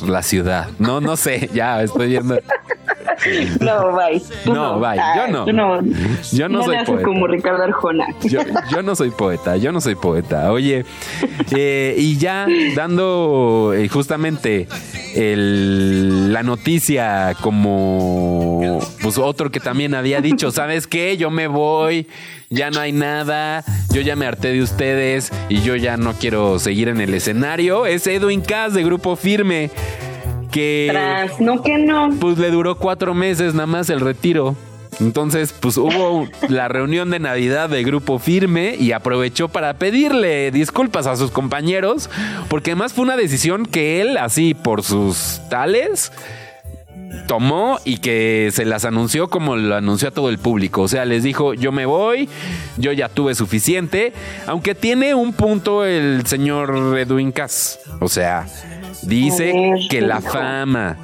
la 0.05 0.21
ciudad. 0.21 0.67
No, 0.77 0.99
no 0.99 1.15
sé, 1.15 1.49
ya 1.53 1.81
estoy 1.81 2.09
viendo. 2.09 2.37
No, 3.59 3.95
bye. 3.95 4.21
Tú 4.43 4.53
No, 4.53 4.79
bye. 4.79 4.97
Yo 5.15 5.27
no. 5.27 5.45
tú 5.45 5.53
no. 5.53 5.81
Yo 6.31 6.49
no 6.49 6.63
soy 6.63 6.77
poeta. 6.85 7.03
como 7.03 7.27
Ricardo 7.27 7.63
Arjona. 7.63 8.05
Yo, 8.23 8.41
yo 8.71 8.81
no 8.83 8.95
soy 8.95 9.11
poeta, 9.11 9.57
yo 9.57 9.71
no 9.71 9.81
soy 9.81 9.95
poeta. 9.95 10.51
Oye, 10.51 10.85
eh, 11.55 11.95
y 11.97 12.17
ya 12.17 12.47
dando 12.75 13.73
eh, 13.75 13.87
justamente 13.89 14.67
el- 15.15 16.31
la 16.33 16.43
noticia 16.43 17.35
como 17.41 18.79
pues 19.01 19.17
otro 19.17 19.51
que 19.51 19.59
también 19.59 19.93
había 19.95 20.21
dicho, 20.21 20.51
¿sabes 20.51 20.87
qué? 20.87 21.17
Yo 21.17 21.29
me 21.31 21.47
voy, 21.47 22.07
ya 22.49 22.69
no 22.71 22.79
hay 22.79 22.91
nada, 22.91 23.63
yo 23.91 24.01
ya 24.01 24.15
me 24.15 24.25
harté 24.25 24.51
de 24.53 24.61
ustedes 24.61 25.31
y 25.49 25.61
yo 25.61 25.75
ya 25.75 25.97
no 25.97 26.13
quiero 26.13 26.59
seguir 26.59 26.87
en 26.89 27.01
el 27.01 27.13
escenario. 27.13 27.85
Es 27.85 28.07
Edwin 28.07 28.41
Cass 28.41 28.73
de 28.73 28.83
Grupo 28.83 29.15
Firme 29.15 29.69
que 30.51 31.27
no 31.39 31.61
que 31.61 31.77
no. 31.77 32.09
pues 32.19 32.37
le 32.37 32.51
duró 32.51 32.77
cuatro 32.77 33.13
meses 33.13 33.53
nada 33.53 33.67
más 33.67 33.89
el 33.89 33.99
retiro. 33.99 34.55
Entonces, 34.99 35.53
pues 35.57 35.77
hubo 35.77 36.27
la 36.49 36.67
reunión 36.67 37.09
de 37.09 37.19
Navidad 37.19 37.69
de 37.69 37.83
Grupo 37.83 38.19
Firme 38.19 38.75
y 38.77 38.91
aprovechó 38.91 39.47
para 39.47 39.75
pedirle 39.75 40.51
disculpas 40.51 41.07
a 41.07 41.15
sus 41.15 41.31
compañeros, 41.31 42.09
porque 42.49 42.71
además 42.71 42.91
fue 42.91 43.05
una 43.05 43.15
decisión 43.15 43.65
que 43.65 44.01
él, 44.01 44.17
así 44.17 44.53
por 44.53 44.83
sus 44.83 45.39
tales, 45.49 46.11
tomó 47.27 47.79
y 47.85 47.97
que 47.97 48.49
se 48.51 48.65
las 48.65 48.85
anunció 48.85 49.29
como 49.29 49.55
lo 49.55 49.75
anunció 49.75 50.09
a 50.09 50.11
todo 50.11 50.29
el 50.29 50.37
público. 50.37 50.81
O 50.81 50.87
sea, 50.87 51.05
les 51.05 51.23
dijo, 51.23 51.53
yo 51.53 51.71
me 51.71 51.85
voy, 51.85 52.27
yo 52.77 52.91
ya 52.91 53.07
tuve 53.07 53.35
suficiente, 53.35 54.13
aunque 54.47 54.75
tiene 54.75 55.13
un 55.13 55.33
punto 55.33 55.85
el 55.85 56.25
señor 56.25 56.97
Edwin 56.97 57.31
Cass. 57.31 57.79
O 57.99 58.09
sea, 58.09 58.47
dice 59.03 59.51
que 59.51 59.87
¿qué 59.89 60.01
la 60.01 60.21
fama 60.21 60.97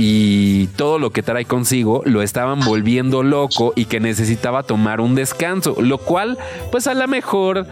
y 0.00 0.68
todo 0.76 1.00
lo 1.00 1.10
que 1.10 1.24
trae 1.24 1.44
consigo 1.44 2.02
lo 2.04 2.22
estaban 2.22 2.60
volviendo 2.60 3.24
loco 3.24 3.72
y 3.74 3.86
que 3.86 3.98
necesitaba 3.98 4.62
tomar 4.62 5.00
un 5.00 5.16
descanso, 5.16 5.74
lo 5.82 5.98
cual 5.98 6.38
pues 6.70 6.86
a 6.86 6.94
lo 6.94 7.06
mejor 7.08 7.66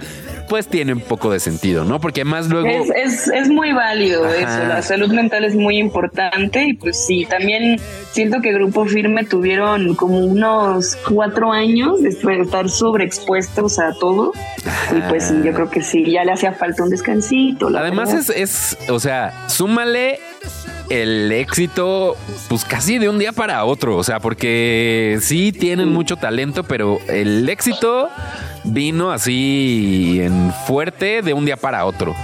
pues 0.49 0.67
tiene 0.67 0.93
un 0.93 1.01
poco 1.01 1.31
de 1.31 1.39
sentido, 1.39 1.85
¿no? 1.85 2.01
Porque 2.01 2.25
más 2.25 2.49
luego... 2.49 2.69
Es, 2.69 2.91
es, 2.91 3.29
es 3.29 3.49
muy 3.49 3.73
válido 3.73 4.25
Ajá. 4.25 4.37
eso, 4.37 4.69
la 4.69 4.83
salud 4.83 5.13
mental 5.13 5.45
es 5.45 5.55
muy 5.55 5.79
importante 5.79 6.65
y 6.65 6.73
pues 6.73 7.07
sí, 7.07 7.27
también 7.27 7.81
siento 8.11 8.41
que 8.41 8.53
Grupo 8.53 8.87
Firme 8.87 9.25
tuvieron 9.25 9.95
como 9.95 10.19
unos 10.19 10.97
cuatro 11.09 11.53
años 11.53 12.03
de 12.03 12.09
estar 12.09 12.69
sobreexpuestos 12.69 13.79
a 13.79 13.93
todo 14.01 14.33
y 14.97 15.01
pues 15.09 15.29
sí, 15.29 15.35
yo 15.45 15.53
creo 15.53 15.71
que 15.71 15.83
sí, 15.83 16.11
ya 16.11 16.25
le 16.25 16.33
hacía 16.33 16.53
falta 16.53 16.83
un 16.83 16.91
descansito. 16.91 17.71
la 17.71 17.81
Además 17.81 18.13
es, 18.13 18.31
es, 18.31 18.79
o 18.89 18.99
sea, 18.99 19.47
súmale 19.49 20.19
el 20.91 21.31
éxito, 21.33 22.17
pues 22.49 22.65
casi 22.65 22.99
de 22.99 23.09
un 23.09 23.19
día 23.19 23.33
para 23.33 23.65
otro. 23.65 23.97
O 23.97 24.05
sea, 24.05 24.21
porque 24.21 25.19
sí 25.21 25.53
tienen 25.53 25.93
mucho 25.93 26.17
talento, 26.17 26.65
pero 26.65 26.99
el 27.09 27.49
éxito 27.49 28.09
vino 28.65 29.11
así 29.11 30.21
en 30.23 30.53
fuerte 30.67 31.23
de 31.23 31.33
un 31.35 31.45
día 31.45 31.57
para 31.57 31.85
otro. 31.85 32.15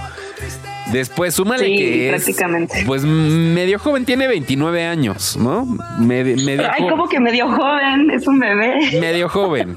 Después, 0.91 1.33
súmale 1.33 1.65
Sí, 1.65 1.77
que 1.77 2.05
es. 2.05 2.09
prácticamente. 2.13 2.83
Pues 2.85 3.03
medio 3.03 3.79
joven, 3.79 4.05
tiene 4.05 4.27
29 4.27 4.85
años, 4.85 5.37
¿no? 5.37 5.65
Medio, 5.97 6.35
Ay, 6.71 6.87
como 6.89 7.07
que 7.07 7.19
medio 7.19 7.47
joven, 7.49 8.11
es 8.11 8.27
un 8.27 8.37
bebé. 8.39 8.99
medio 8.99 9.29
joven. 9.29 9.75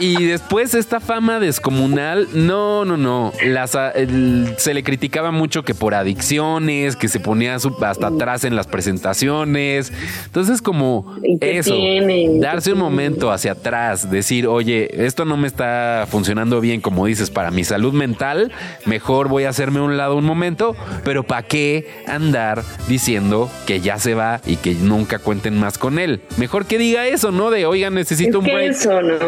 Y 0.00 0.24
después 0.24 0.74
esta 0.74 1.00
fama 1.00 1.40
descomunal, 1.40 2.28
no, 2.34 2.84
no, 2.84 2.96
no. 2.96 3.32
Las, 3.44 3.74
a- 3.74 3.90
el- 3.90 4.54
se 4.58 4.74
le 4.74 4.82
criticaba 4.82 5.30
mucho 5.30 5.62
que 5.64 5.74
por 5.74 5.94
adicciones, 5.94 6.96
que 6.96 7.08
se 7.08 7.20
ponía 7.20 7.58
su- 7.58 7.76
hasta 7.84 8.08
atrás 8.08 8.44
en 8.44 8.54
las 8.56 8.66
presentaciones. 8.66 9.92
Entonces, 10.26 10.62
como 10.62 11.16
¿Y 11.22 11.38
qué 11.38 11.58
eso, 11.58 11.74
tiene? 11.74 12.38
darse 12.38 12.72
un 12.72 12.78
¿Qué 12.78 12.82
momento 12.84 13.30
hacia 13.32 13.52
atrás, 13.52 14.10
decir, 14.10 14.46
oye, 14.46 14.88
esto 15.06 15.24
no 15.24 15.36
me 15.36 15.48
está 15.48 16.06
funcionando 16.10 16.60
bien, 16.60 16.80
como 16.80 17.06
dices, 17.06 17.30
para 17.30 17.50
mi 17.50 17.64
salud 17.64 17.92
mental, 17.92 18.52
mejor 18.86 19.28
voy 19.28 19.44
a 19.44 19.48
hacerme 19.50 19.80
a 19.80 19.82
un 19.82 19.96
lado 19.96 20.16
un 20.16 20.24
momento, 20.24 20.76
pero 21.04 21.22
¿para 21.24 21.42
qué 21.42 21.86
andar 22.06 22.62
diciendo 22.88 23.50
que 23.66 23.80
ya 23.80 23.98
se 23.98 24.14
va 24.14 24.40
y 24.46 24.56
que 24.56 24.74
nunca 24.74 25.18
cuenten 25.18 25.58
más 25.58 25.78
con 25.78 25.98
él? 25.98 26.20
Mejor 26.36 26.66
que 26.66 26.78
diga 26.78 27.06
eso, 27.06 27.30
¿no? 27.32 27.50
De, 27.50 27.66
oigan, 27.66 27.94
necesito 27.94 28.38
Es 28.38 28.44
un 28.44 28.44
break. 28.44 28.70
eso, 28.70 29.02
¿no? 29.02 29.18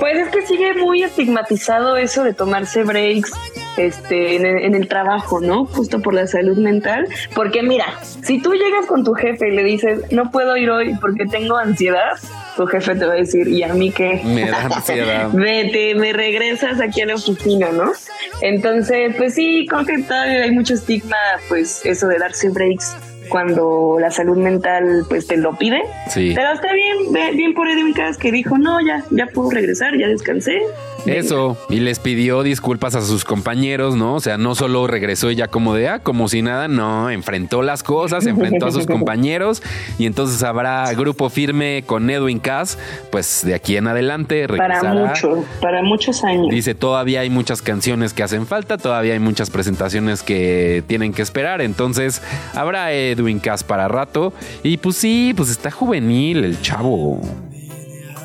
Pues 0.00 0.16
es 0.16 0.28
que 0.30 0.46
sigue 0.46 0.74
muy 0.74 1.02
estigmatizado 1.02 1.98
eso 1.98 2.24
de 2.24 2.32
tomarse 2.32 2.84
breaks 2.84 3.30
este, 3.76 4.36
en, 4.36 4.46
el, 4.46 4.64
en 4.64 4.74
el 4.74 4.88
trabajo, 4.88 5.40
¿no? 5.40 5.66
Justo 5.66 6.00
por 6.00 6.14
la 6.14 6.26
salud 6.26 6.56
mental. 6.56 7.06
Porque 7.34 7.62
mira, 7.62 7.84
si 8.22 8.40
tú 8.40 8.54
llegas 8.54 8.86
con 8.86 9.04
tu 9.04 9.12
jefe 9.12 9.48
y 9.48 9.52
le 9.52 9.62
dices, 9.62 10.00
no 10.10 10.30
puedo 10.30 10.56
ir 10.56 10.70
hoy 10.70 10.96
porque 11.00 11.26
tengo 11.26 11.56
ansiedad, 11.56 12.16
tu 12.56 12.66
jefe 12.66 12.94
te 12.94 13.04
va 13.04 13.12
a 13.12 13.16
decir, 13.16 13.46
¿y 13.46 13.62
a 13.62 13.74
mí 13.74 13.90
qué? 13.90 14.22
Me 14.24 14.50
da 14.50 14.62
ansiedad. 14.62 15.28
Vete, 15.32 15.94
me 15.94 16.12
regresas 16.14 16.80
aquí 16.80 17.02
a 17.02 17.06
la 17.06 17.16
oficina, 17.16 17.70
¿no? 17.70 17.92
Entonces, 18.40 19.14
pues 19.16 19.34
sí, 19.34 19.66
creo 19.68 19.84
que 19.84 20.02
todavía 20.02 20.44
hay 20.44 20.50
mucho 20.50 20.74
estigma, 20.74 21.16
pues 21.48 21.84
eso 21.84 22.08
de 22.08 22.18
darse 22.18 22.48
breaks 22.48 22.96
cuando 23.30 23.96
la 23.98 24.10
salud 24.10 24.36
mental 24.36 25.04
pues 25.08 25.26
te 25.26 25.38
lo 25.38 25.56
pide. 25.56 25.80
Sí. 26.08 26.32
Pero 26.34 26.52
está 26.52 26.72
bien, 26.74 27.36
bien 27.36 27.54
por 27.54 27.68
Edwin 27.68 27.94
Cass 27.94 28.18
que 28.18 28.30
dijo, 28.30 28.58
no, 28.58 28.84
ya, 28.84 29.04
ya 29.10 29.26
puedo 29.26 29.50
regresar, 29.50 29.96
ya 29.96 30.08
descansé. 30.08 30.60
Eso, 31.06 31.56
y 31.68 31.80
les 31.80 31.98
pidió 31.98 32.42
disculpas 32.42 32.94
a 32.94 33.02
sus 33.02 33.24
compañeros, 33.24 33.96
¿no? 33.96 34.14
O 34.14 34.20
sea, 34.20 34.38
no 34.38 34.54
solo 34.54 34.86
regresó 34.86 35.30
ya 35.30 35.48
como 35.48 35.74
de, 35.74 35.88
ah, 35.88 35.98
como 36.00 36.28
si 36.28 36.42
nada, 36.42 36.68
no, 36.68 37.10
enfrentó 37.10 37.62
las 37.62 37.82
cosas, 37.82 38.26
enfrentó 38.26 38.66
a 38.66 38.72
sus 38.72 38.86
compañeros, 38.86 39.62
y 39.98 40.06
entonces 40.06 40.42
habrá 40.42 40.92
grupo 40.94 41.28
firme 41.30 41.84
con 41.86 42.10
Edwin 42.10 42.38
Cass, 42.38 42.78
pues 43.10 43.42
de 43.44 43.54
aquí 43.54 43.76
en 43.76 43.86
adelante 43.86 44.46
Para 44.48 44.82
mucho, 44.82 45.44
para 45.60 45.82
muchos 45.82 46.24
años. 46.24 46.48
Dice, 46.50 46.74
todavía 46.74 47.20
hay 47.20 47.30
muchas 47.30 47.62
canciones 47.62 48.12
que 48.12 48.22
hacen 48.22 48.46
falta, 48.46 48.78
todavía 48.78 49.14
hay 49.14 49.20
muchas 49.20 49.50
presentaciones 49.50 50.22
que 50.22 50.82
tienen 50.86 51.12
que 51.12 51.22
esperar, 51.22 51.60
entonces 51.60 52.22
habrá 52.54 52.92
Edwin 52.92 53.40
Cass 53.40 53.64
para 53.64 53.88
rato, 53.88 54.32
y 54.62 54.76
pues 54.76 54.96
sí, 54.96 55.32
pues 55.36 55.50
está 55.50 55.70
juvenil 55.70 56.44
el 56.44 56.60
chavo. 56.60 57.20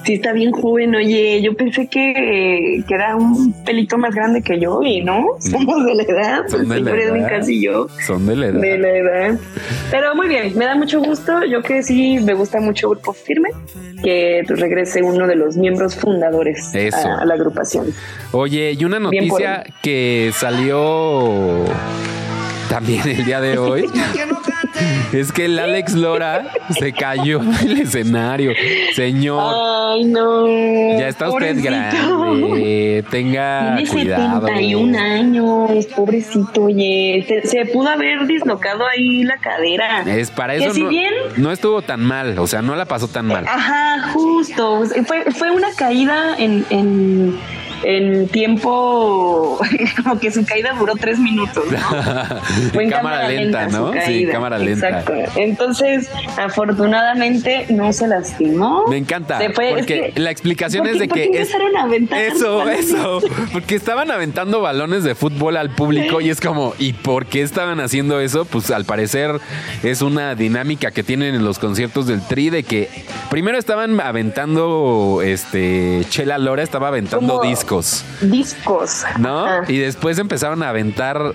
Sí, 0.05 0.13
está 0.13 0.33
bien 0.33 0.51
joven, 0.51 0.93
oye, 0.93 1.41
yo 1.41 1.55
pensé 1.55 1.87
que, 1.87 2.83
que 2.87 2.93
era 2.93 3.15
un 3.15 3.53
pelito 3.63 3.97
más 3.97 4.13
grande 4.13 4.43
que 4.43 4.59
yo 4.59 4.83
y 4.83 5.01
no, 5.01 5.29
somos 5.39 5.83
de 5.83 5.95
la 5.95 6.03
edad, 6.03 6.47
Son 6.47 6.69
de 6.69 6.79
la 6.79 6.91
edad. 6.91 7.29
Cass 7.29 7.49
y 7.49 7.63
yo. 7.63 7.87
Son 8.05 8.25
de 8.27 8.35
la 8.35 8.47
edad. 8.47 8.61
De 8.61 8.77
la 8.77 8.89
edad. 8.89 9.39
Pero 9.89 10.13
muy 10.15 10.27
bien, 10.27 10.55
me 10.55 10.65
da 10.65 10.75
mucho 10.75 11.01
gusto. 11.01 11.43
Yo 11.45 11.63
que 11.63 11.81
sí 11.81 12.19
me 12.19 12.35
gusta 12.35 12.59
mucho 12.59 12.89
Grupo 12.89 13.13
Firme, 13.13 13.49
que 14.03 14.43
pues, 14.45 14.59
regrese 14.59 15.01
uno 15.01 15.25
de 15.25 15.35
los 15.35 15.57
miembros 15.57 15.95
fundadores 15.95 16.69
Eso. 16.75 17.07
A, 17.07 17.21
a 17.21 17.25
la 17.25 17.33
agrupación. 17.33 17.87
Oye, 18.31 18.75
y 18.77 18.85
una 18.85 18.99
noticia 18.99 19.63
que 19.81 20.31
salió 20.35 21.65
también 22.69 23.07
el 23.07 23.25
día 23.25 23.41
de 23.41 23.57
hoy. 23.57 23.85
es 25.13 25.31
que 25.31 25.45
el 25.45 25.57
Alex 25.59 25.93
Lora 25.93 26.51
se 26.77 26.91
cayó 26.93 27.39
del 27.61 27.81
escenario. 27.81 28.51
Señor. 28.95 29.53
Ay, 29.93 30.03
no. 30.05 30.47
Ya 30.99 31.07
está 31.07 31.29
usted 31.29 31.55
Pobrecito. 31.55 31.69
grande. 31.69 33.05
Tenga 33.09 33.75
Tiene 33.77 33.89
cuidado. 33.91 34.47
71 34.47 34.97
años, 34.99 35.85
pobrecito, 35.95 36.63
oye. 36.63 37.23
Se, 37.27 37.47
se 37.47 37.65
pudo 37.65 37.89
haber 37.89 38.25
dislocado 38.27 38.85
ahí 38.87 39.23
la 39.23 39.37
cadera. 39.37 40.01
Es 40.05 40.31
para 40.31 40.53
Que 40.55 40.65
eso 40.65 40.73
si 40.73 40.83
no, 40.83 40.89
bien- 40.89 41.13
no 41.37 41.51
estuvo 41.51 41.81
tan 41.81 42.01
mal, 42.03 42.37
o 42.39 42.47
sea, 42.47 42.61
no 42.61 42.75
la 42.75 42.85
pasó 42.85 43.07
tan 43.07 43.27
mal. 43.27 43.45
Ajá, 43.47 44.11
justo. 44.13 44.83
Fue, 45.05 45.25
fue 45.31 45.51
una 45.51 45.67
caída 45.77 46.35
en, 46.37 46.65
en, 46.69 47.37
en 47.87 48.27
tiempo, 48.29 49.59
como 50.03 50.19
que 50.19 50.31
su 50.31 50.43
caída 50.45 50.73
duró 50.77 50.93
tres 50.95 51.19
minutos, 51.19 51.63
¿no? 51.71 51.77
Fue 52.73 52.83
en 52.83 52.89
cámara 52.89 53.27
lenta, 53.27 53.67
¿no? 53.67 53.91
Sí, 53.93 53.99
caída. 53.99 54.31
cámara 54.31 54.57
lenta. 54.57 54.87
Exacto. 54.89 55.13
Entonces, 55.35 56.09
afortunadamente 56.37 57.65
no 57.69 57.91
se 57.93 58.07
lastimó. 58.07 58.85
Me 58.87 58.97
encanta, 58.97 59.39
fue- 59.53 59.69
es 59.69 59.75
porque 59.77 60.11
que- 60.13 60.19
la 60.19 60.31
explicación 60.31 60.83
¿por 60.83 60.93
es 60.93 60.99
de 60.99 61.07
por 61.07 61.17
que 61.17 61.31
qué 61.31 61.41
es 61.41 61.49
empezaron 61.53 61.77
a 61.77 61.83
aventar 61.83 62.19
eso, 62.21 62.57
balones? 62.57 62.79
eso, 62.89 63.21
porque 63.53 63.75
estaban 63.75 64.11
aventando 64.11 64.61
balones 64.61 65.03
de 65.03 65.15
fútbol 65.15 65.57
al 65.57 65.69
público 65.69 66.21
y 66.21 66.29
es 66.29 66.41
como, 66.41 66.73
¿y 66.79 66.93
por 66.93 67.25
qué 67.27 67.41
estaban 67.41 67.79
haciendo 67.79 68.19
eso? 68.19 68.45
Pues 68.45 68.71
al 68.71 68.85
parecer 68.85 69.39
es 69.83 70.01
una 70.01 70.35
dinámica 70.35 70.91
que 70.91 71.03
tienen 71.03 71.35
en 71.35 71.45
los 71.45 71.59
conciertos 71.59 72.07
del 72.07 72.21
Tri 72.21 72.49
de 72.49 72.63
que 72.63 72.89
primero 73.29 73.57
estaban 73.57 73.99
aventando, 73.99 75.21
este, 75.23 76.01
Chela 76.09 76.37
Lora 76.37 76.63
estaba 76.63 76.87
aventando 76.87 77.27
Como- 77.37 77.41
discos, 77.75 78.03
Discos. 78.21 79.03
¿no? 79.19 79.45
Ajá. 79.45 79.71
Y 79.71 79.77
después 79.77 80.17
empezaron 80.19 80.63
a 80.63 80.69
aventar 80.69 81.33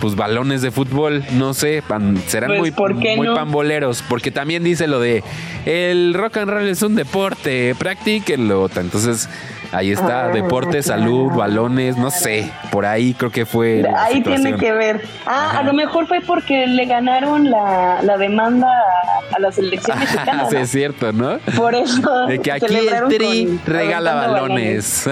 pues 0.00 0.16
balones 0.16 0.62
de 0.62 0.70
fútbol, 0.70 1.24
no 1.32 1.54
sé, 1.54 1.82
pan- 1.86 2.16
serán 2.26 2.48
Pues, 2.48 2.60
muy, 2.60 2.70
¿por 2.70 2.98
qué 2.98 3.16
muy 3.16 3.26
no? 3.26 3.34
pamboleros, 3.34 4.02
porque 4.08 4.30
también 4.30 4.64
dice 4.64 4.86
lo 4.86 5.00
de 5.00 5.22
el 5.66 6.14
rock 6.14 6.38
and 6.38 6.50
roll 6.50 6.68
es 6.68 6.82
un 6.82 6.94
deporte, 6.94 7.74
practíquenlo. 7.78 8.68
Entonces, 8.76 9.28
ahí 9.72 9.90
está, 9.92 10.26
Ah, 10.26 10.28
deporte, 10.28 10.82
salud, 10.82 11.30
balones, 11.32 11.96
no 11.96 12.10
sé, 12.10 12.50
por 12.70 12.86
ahí 12.86 13.14
creo 13.14 13.30
que 13.30 13.44
fue. 13.46 13.84
Ahí 13.96 14.22
tiene 14.22 14.56
que 14.56 14.72
ver. 14.72 15.02
Ah, 15.26 15.50
Ajá. 15.50 15.58
a 15.60 15.62
lo 15.64 15.72
mejor 15.74 16.06
fue 16.06 16.20
porque 16.22 16.66
le 16.66 16.86
ganaron 16.86 17.50
la, 17.50 18.00
la 18.02 18.16
demanda 18.16 18.66
a, 18.68 19.36
a 19.36 19.38
la 19.38 19.52
selección 19.52 19.98
mexicana. 20.00 20.46
sí, 20.48 20.54
¿no? 20.56 20.60
es 20.62 20.70
cierto, 20.70 21.12
¿no? 21.12 21.38
Por 21.56 21.74
eso. 21.74 22.26
De 22.26 22.38
que 22.38 22.52
aquí 22.52 22.74
el 22.74 23.08
Tri 23.16 23.60
regala 23.66 24.14
balones. 24.14 25.08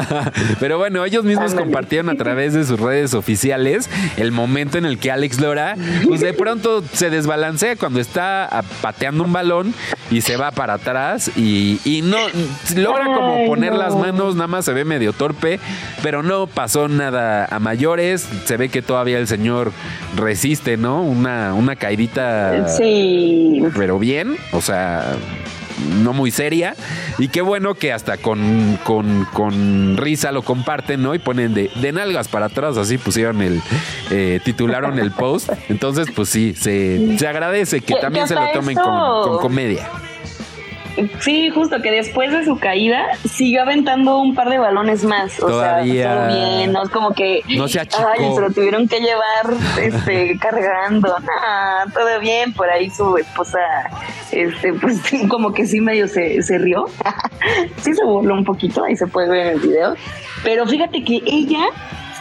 Pero 0.60 0.78
bueno, 0.78 1.04
ellos 1.04 1.24
mismos 1.24 1.50
Ándale. 1.50 1.62
compartieron 1.62 2.08
a 2.10 2.14
través 2.16 2.54
de 2.54 2.64
sus 2.64 2.80
redes 2.80 3.14
oficiales 3.14 3.88
el 4.16 4.29
momento 4.32 4.78
en 4.78 4.84
el 4.84 4.98
que 4.98 5.10
Alex 5.10 5.40
Lora, 5.40 5.76
pues 6.06 6.20
de 6.20 6.32
pronto 6.32 6.82
se 6.92 7.10
desbalancea 7.10 7.76
cuando 7.76 8.00
está 8.00 8.62
pateando 8.80 9.24
un 9.24 9.32
balón 9.32 9.74
y 10.10 10.20
se 10.22 10.36
va 10.36 10.50
para 10.50 10.74
atrás 10.74 11.30
y, 11.36 11.80
y 11.84 12.02
no 12.02 12.18
logra 12.76 13.04
como 13.06 13.46
poner 13.46 13.72
no. 13.72 13.78
las 13.78 13.94
manos, 13.94 14.34
nada 14.34 14.48
más 14.48 14.64
se 14.64 14.72
ve 14.72 14.84
medio 14.84 15.12
torpe, 15.12 15.60
pero 16.02 16.22
no 16.22 16.46
pasó 16.46 16.88
nada 16.88 17.46
a 17.50 17.58
mayores. 17.58 18.26
Se 18.44 18.56
ve 18.56 18.68
que 18.68 18.82
todavía 18.82 19.18
el 19.18 19.26
señor 19.28 19.72
resiste, 20.16 20.76
¿no? 20.76 21.02
Una, 21.02 21.54
una 21.54 21.76
caidita 21.76 22.68
Sí. 22.68 23.62
pero 23.76 23.98
bien, 23.98 24.36
o 24.52 24.60
sea, 24.60 25.04
no 26.02 26.12
muy 26.12 26.30
seria. 26.30 26.74
Y 27.18 27.28
qué 27.28 27.42
bueno 27.42 27.74
que 27.74 27.92
hasta 27.92 28.16
con, 28.16 28.78
con, 28.84 29.26
con 29.32 29.96
risa 29.96 30.32
lo 30.32 30.42
comparten, 30.42 31.02
¿no? 31.02 31.14
Y 31.14 31.18
ponen 31.18 31.54
de, 31.54 31.70
de 31.74 31.92
nalgas 31.92 32.28
para 32.28 32.46
atrás, 32.46 32.76
así 32.76 32.98
pusieron 32.98 33.42
el, 33.42 33.60
eh, 34.10 34.40
titularon 34.44 34.98
el 34.98 35.10
post. 35.10 35.50
Entonces, 35.68 36.08
pues 36.14 36.28
sí, 36.28 36.54
se, 36.56 37.18
se 37.18 37.26
agradece 37.26 37.80
que 37.80 37.94
también 37.96 38.28
se 38.28 38.34
lo 38.34 38.42
tomen 38.52 38.76
con 38.76 39.38
comedia. 39.38 39.88
Sí, 41.20 41.50
justo 41.50 41.80
que 41.82 41.90
después 41.90 42.32
de 42.32 42.44
su 42.44 42.58
caída 42.58 43.06
siguió 43.28 43.62
aventando 43.62 44.18
un 44.18 44.34
par 44.34 44.48
de 44.50 44.58
balones 44.58 45.04
más. 45.04 45.40
O 45.42 45.46
Todavía. 45.46 46.02
sea, 46.02 46.14
todo 46.28 46.36
bien, 46.36 46.72
no 46.72 46.82
como 46.90 47.12
que 47.14 47.42
No 47.56 47.68
se 47.68 47.80
achicó. 47.80 48.04
ay, 48.08 48.34
se 48.34 48.40
lo 48.40 48.50
tuvieron 48.50 48.88
que 48.88 49.00
llevar 49.00 49.54
este 49.80 50.38
cargando. 50.40 51.14
Ah, 51.44 51.84
todo 51.92 52.20
bien, 52.20 52.52
por 52.52 52.68
ahí 52.70 52.90
su 52.90 53.16
esposa 53.16 53.58
este 54.32 54.72
pues 54.74 55.00
como 55.28 55.52
que 55.52 55.66
sí 55.66 55.80
medio 55.80 56.08
se, 56.08 56.42
se 56.42 56.58
rió. 56.58 56.86
sí 57.82 57.94
se 57.94 58.04
burló 58.04 58.34
un 58.34 58.44
poquito, 58.44 58.84
ahí 58.84 58.96
se 58.96 59.06
puede 59.06 59.28
ver 59.28 59.46
en 59.46 59.52
el 59.54 59.60
video. 59.60 59.94
Pero 60.42 60.66
fíjate 60.66 61.04
que 61.04 61.22
ella 61.26 61.64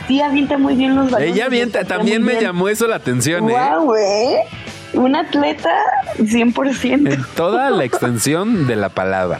sí 0.07 0.21
avienta 0.21 0.57
muy 0.57 0.75
bien 0.75 0.95
los 0.95 1.09
balones. 1.11 1.35
Ella 1.35 1.45
avienta, 1.45 1.85
también 1.85 2.23
me 2.23 2.41
llamó 2.41 2.67
eso 2.69 2.87
la 2.87 2.95
atención, 2.97 3.49
¿eh? 3.49 3.53
Wow, 3.53 3.85
güey. 3.85 4.35
Un 4.93 5.15
atleta 5.15 5.69
100%. 6.17 7.13
En 7.13 7.23
toda 7.35 7.69
la 7.69 7.83
extensión 7.83 8.67
de 8.67 8.75
la 8.75 8.89
palabra. 8.89 9.39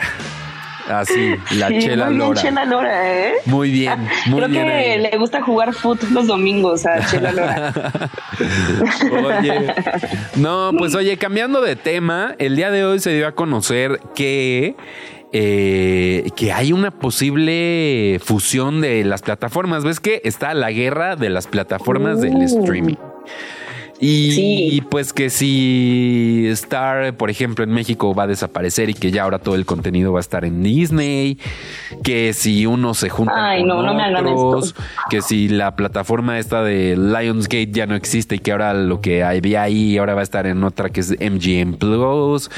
Así, 0.88 1.36
la 1.56 1.68
Sí, 1.68 1.80
chela 1.82 2.06
muy 2.06 2.16
bien, 2.16 2.28
lora. 2.30 2.42
Chela 2.42 2.66
Lora, 2.66 3.14
¿eh? 3.28 3.34
Muy 3.46 3.70
bien, 3.70 4.00
muy 4.26 4.38
Creo 4.40 4.50
bien. 4.50 4.66
que 4.66 4.72
ahí. 4.74 5.02
le 5.02 5.18
gusta 5.20 5.40
jugar 5.44 5.72
foot 5.74 6.02
los 6.10 6.26
domingos 6.26 6.84
a 6.88 7.06
Chela 7.06 7.32
Lora. 7.32 7.74
Oye, 9.40 9.74
no, 10.36 10.72
pues 10.78 10.96
oye, 10.96 11.18
cambiando 11.18 11.62
de 11.62 11.76
tema, 11.76 12.34
el 12.40 12.56
día 12.56 12.72
de 12.72 12.86
hoy 12.86 13.00
se 13.00 13.12
dio 13.14 13.28
a 13.28 13.34
conocer 13.34 14.00
que 14.16 14.76
eh, 15.32 16.28
que 16.36 16.54
hay 16.54 16.74
una 16.74 16.90
posible 16.90 18.20
fusión 18.24 18.82
de 18.82 19.04
las 19.04 19.22
plataformas. 19.22 19.84
¿Ves 19.84 20.00
que 20.00 20.22
está 20.24 20.56
la 20.56 20.72
guerra 20.72 21.16
de 21.16 21.30
las 21.30 21.46
plataformas 21.46 22.20
del 22.20 22.34
Uh. 22.36 22.44
streaming? 22.62 22.96
Y, 24.02 24.32
Sí. 24.32 24.70
y 24.72 24.82
pues 24.82 25.12
que 25.12 25.30
si 25.30 26.46
Star, 26.52 27.16
por 27.16 27.30
ejemplo, 27.30 27.66
en 27.66 27.72
México 27.72 28.16
va 28.16 28.24
a 28.24 28.28
desaparecer 28.28 28.90
y 28.90 28.94
que 28.94 29.12
ya 29.12 29.24
ahora 29.24 29.40
todo 29.40 29.56
el 29.56 29.66
contenido 29.66 30.14
va 30.14 30.20
a 30.20 30.22
estar 30.22 30.46
en 30.46 30.64
Disney, 30.64 31.38
que 32.02 32.32
si 32.34 32.66
uno 32.66 32.94
se 32.94 33.10
junta 33.10 33.34
Ay, 33.36 33.60
con 33.60 33.68
no, 33.68 33.84
no 33.84 33.94
me 33.94 34.04
hagan 34.04 34.26
otros, 34.28 34.74
que 35.10 35.22
si 35.22 35.50
la 35.50 35.76
plataforma 35.76 36.40
esta 36.40 36.64
de 36.64 36.96
Lionsgate 36.96 37.72
ya 37.72 37.88
no 37.88 37.96
existe 37.96 38.36
y 38.36 38.40
que 38.40 38.54
ahora 38.54 38.74
lo 38.74 39.02
que 39.02 39.22
había 39.24 39.64
ahí 39.64 39.98
ahora 39.98 40.14
va 40.14 40.22
a 40.22 40.24
estar 40.24 40.48
en 40.48 40.64
otra 40.64 40.90
que 40.90 41.02
es 41.02 41.12
MGM 41.20 41.74
Plus. 41.78 42.50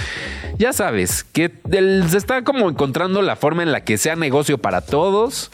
Ya 0.59 0.73
sabes, 0.73 1.23
que 1.23 1.51
el- 1.71 2.03
se 2.07 2.17
está 2.17 2.43
como 2.43 2.69
encontrando 2.69 3.23
la 3.23 3.35
forma 3.35 3.63
en 3.63 3.71
la 3.71 3.83
que 3.83 3.97
sea 3.97 4.15
negocio 4.15 4.59
para 4.59 4.81
todos. 4.81 5.49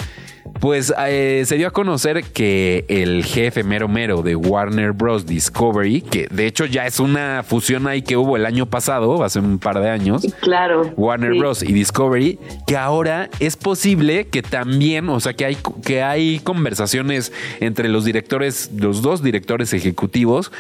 Pues 0.60 0.94
eh, 1.08 1.44
se 1.46 1.56
dio 1.56 1.68
a 1.68 1.72
conocer 1.72 2.24
que 2.24 2.86
el 2.88 3.24
jefe 3.24 3.64
mero 3.64 3.88
mero 3.88 4.22
de 4.22 4.36
Warner 4.36 4.92
Bros. 4.92 5.26
Discovery, 5.26 6.02
que 6.02 6.28
de 6.32 6.48
hecho 6.48 6.66
ya 6.66 6.86
es 6.88 7.00
una 7.00 7.44
fusión 7.44 7.88
ahí 7.88 8.02
que 8.02 8.18
hubo 8.18 8.36
el 8.38 8.46
año 8.46 8.66
pasado, 8.66 9.24
hace 9.24 9.40
un 9.40 9.60
par 9.60 9.80
de 9.80 9.90
años, 9.90 10.26
Claro. 10.42 10.92
Warner 10.98 11.34
sí. 11.34 11.40
Bros. 11.40 11.64
y 11.64 11.74
Discovery, 11.74 12.40
que 12.66 12.78
ahora 12.78 13.30
es 13.40 13.56
posible 13.56 14.28
que 14.28 14.42
también, 14.42 15.10
o 15.10 15.20
sea, 15.20 15.34
que 15.34 15.46
hay, 15.46 15.58
que 15.86 16.02
hay 16.02 16.40
conversaciones 16.40 17.32
entre 17.60 17.88
los 17.90 18.06
directores, 18.06 18.72
los 18.76 19.02
dos 19.02 19.22
directores 19.22 19.74
ejecutivos 19.74 20.52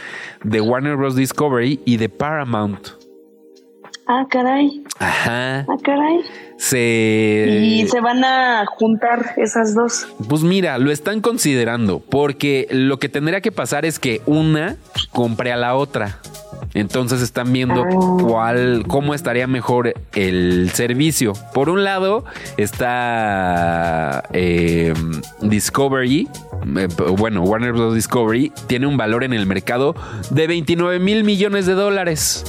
de 0.43 0.61
Warner 0.61 0.95
Bros. 0.95 1.15
Discovery 1.15 1.79
y 1.85 1.97
de 1.97 2.09
Paramount. 2.09 2.89
Ah, 4.07 4.25
caray. 4.29 4.83
Ajá. 4.99 5.59
Ah, 5.61 5.75
caray. 5.83 6.21
Se. 6.58 7.60
Y 7.62 7.88
se 7.88 8.01
van 8.01 8.24
a 8.24 8.66
juntar 8.66 9.34
esas 9.38 9.76
dos. 9.76 10.08
Pues 10.28 10.41
mira, 10.43 10.78
lo 10.78 10.91
están 10.91 11.22
considerando 11.22 11.99
porque 11.99 12.68
lo 12.72 12.97
que 12.97 13.10
tendría 13.10 13.41
que 13.41 13.51
pasar 13.51 13.86
es 13.86 13.99
que 13.99 14.22
una 14.26 14.78
compre 15.12 15.51
a 15.51 15.58
la 15.58 15.76
otra. 15.76 16.20
Entonces 16.74 17.22
están 17.22 17.53
viendo 17.53 17.86
cuál, 18.22 18.84
cómo 18.88 19.14
estaría 19.14 19.47
mejor 19.47 19.93
el 20.14 20.70
servicio. 20.74 21.34
Por 21.53 21.70
un 21.70 21.84
lado 21.84 22.26
está 22.58 24.24
eh, 24.34 24.93
Discovery, 25.41 26.28
eh, 26.78 26.88
bueno, 27.18 27.41
Warner 27.43 27.74
Bros. 27.74 27.95
Discovery 27.95 28.51
tiene 28.68 28.86
un 28.86 28.97
valor 28.97 29.24
en 29.24 29.34
el 29.34 29.45
mercado 29.45 29.95
de 30.30 30.47
29 30.47 30.99
mil 30.99 31.24
millones 31.24 31.66
de 31.66 31.74
dólares. 31.74 32.43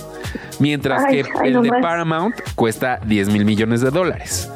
Mientras 0.59 1.05
Ay, 1.05 1.23
que 1.23 1.31
ay, 1.41 1.49
el 1.49 1.55
no 1.55 1.63
de. 1.63 1.71
Paramount 1.81 2.35
cuesta 2.55 3.01
10 3.05 3.29
mil 3.31 3.45
millones 3.45 3.81
de 3.81 3.91
dólares. 3.91 4.51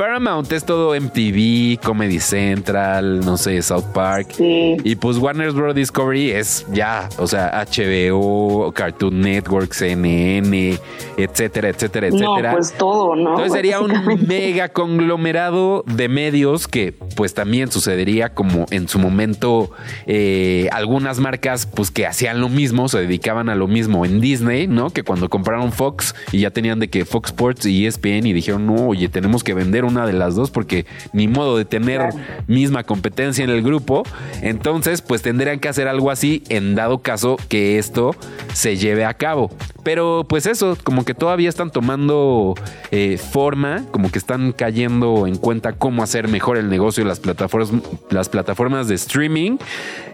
Paramount 0.00 0.50
es 0.50 0.64
todo 0.64 0.98
MTV, 0.98 1.78
Comedy 1.84 2.20
Central, 2.20 3.20
no 3.20 3.36
sé, 3.36 3.60
South 3.60 3.84
Park. 3.92 4.28
Sí. 4.32 4.78
Y 4.82 4.96
pues 4.96 5.18
Warner 5.18 5.52
Bros. 5.52 5.74
Discovery 5.74 6.30
es 6.30 6.64
ya, 6.72 7.10
o 7.18 7.26
sea, 7.26 7.62
HBO, 7.70 8.72
Cartoon 8.72 9.20
Network, 9.20 9.74
CNN, 9.74 10.78
etcétera, 11.18 11.68
etcétera, 11.68 12.06
etcétera. 12.06 12.52
No, 12.52 12.56
pues 12.56 12.72
todo, 12.78 13.14
¿no? 13.14 13.32
Entonces 13.32 13.52
sería 13.52 13.80
un 13.80 13.92
mega 14.26 14.70
conglomerado 14.70 15.84
de 15.86 16.08
medios 16.08 16.66
que 16.66 16.94
pues 17.14 17.34
también 17.34 17.70
sucedería 17.70 18.30
como 18.30 18.64
en 18.70 18.88
su 18.88 18.98
momento 18.98 19.70
eh, 20.06 20.70
algunas 20.72 21.18
marcas 21.18 21.66
pues 21.66 21.90
que 21.90 22.06
hacían 22.06 22.40
lo 22.40 22.48
mismo, 22.48 22.88
se 22.88 23.00
dedicaban 23.00 23.50
a 23.50 23.54
lo 23.54 23.68
mismo 23.68 24.06
en 24.06 24.22
Disney, 24.22 24.66
¿no? 24.66 24.88
Que 24.88 25.02
cuando 25.02 25.28
compraron 25.28 25.72
Fox 25.72 26.14
y 26.32 26.38
ya 26.40 26.50
tenían 26.50 26.80
de 26.80 26.88
que 26.88 27.04
Fox 27.04 27.28
Sports 27.28 27.66
y 27.66 27.86
ESPN 27.86 28.26
y 28.26 28.32
dijeron, 28.32 28.64
no, 28.64 28.88
oye, 28.88 29.10
tenemos 29.10 29.44
que 29.44 29.52
vender 29.52 29.84
una 29.90 30.06
de 30.06 30.12
las 30.12 30.34
dos 30.34 30.50
porque 30.50 30.86
ni 31.12 31.28
modo 31.28 31.56
de 31.56 31.64
tener 31.64 32.10
misma 32.46 32.84
competencia 32.84 33.44
en 33.44 33.50
el 33.50 33.62
grupo. 33.62 34.04
Entonces, 34.42 35.02
pues 35.02 35.22
tendrían 35.22 35.60
que 35.60 35.68
hacer 35.68 35.88
algo 35.88 36.10
así 36.10 36.42
en 36.48 36.74
dado 36.74 36.98
caso 36.98 37.36
que 37.48 37.78
esto 37.78 38.14
se 38.52 38.76
lleve 38.76 39.04
a 39.04 39.14
cabo. 39.14 39.50
Pero 39.82 40.26
pues 40.28 40.46
eso, 40.46 40.76
como 40.84 41.04
que 41.04 41.14
todavía 41.14 41.48
están 41.48 41.70
tomando 41.70 42.54
eh, 42.90 43.16
forma, 43.18 43.84
como 43.90 44.10
que 44.10 44.18
están 44.18 44.52
cayendo 44.52 45.26
en 45.26 45.36
cuenta 45.36 45.72
cómo 45.72 46.02
hacer 46.02 46.28
mejor 46.28 46.58
el 46.58 46.68
negocio 46.68 47.02
de 47.02 47.08
las 47.08 47.20
plataformas, 47.20 47.72
las 48.10 48.28
plataformas 48.28 48.88
de 48.88 48.94
streaming. 48.96 49.56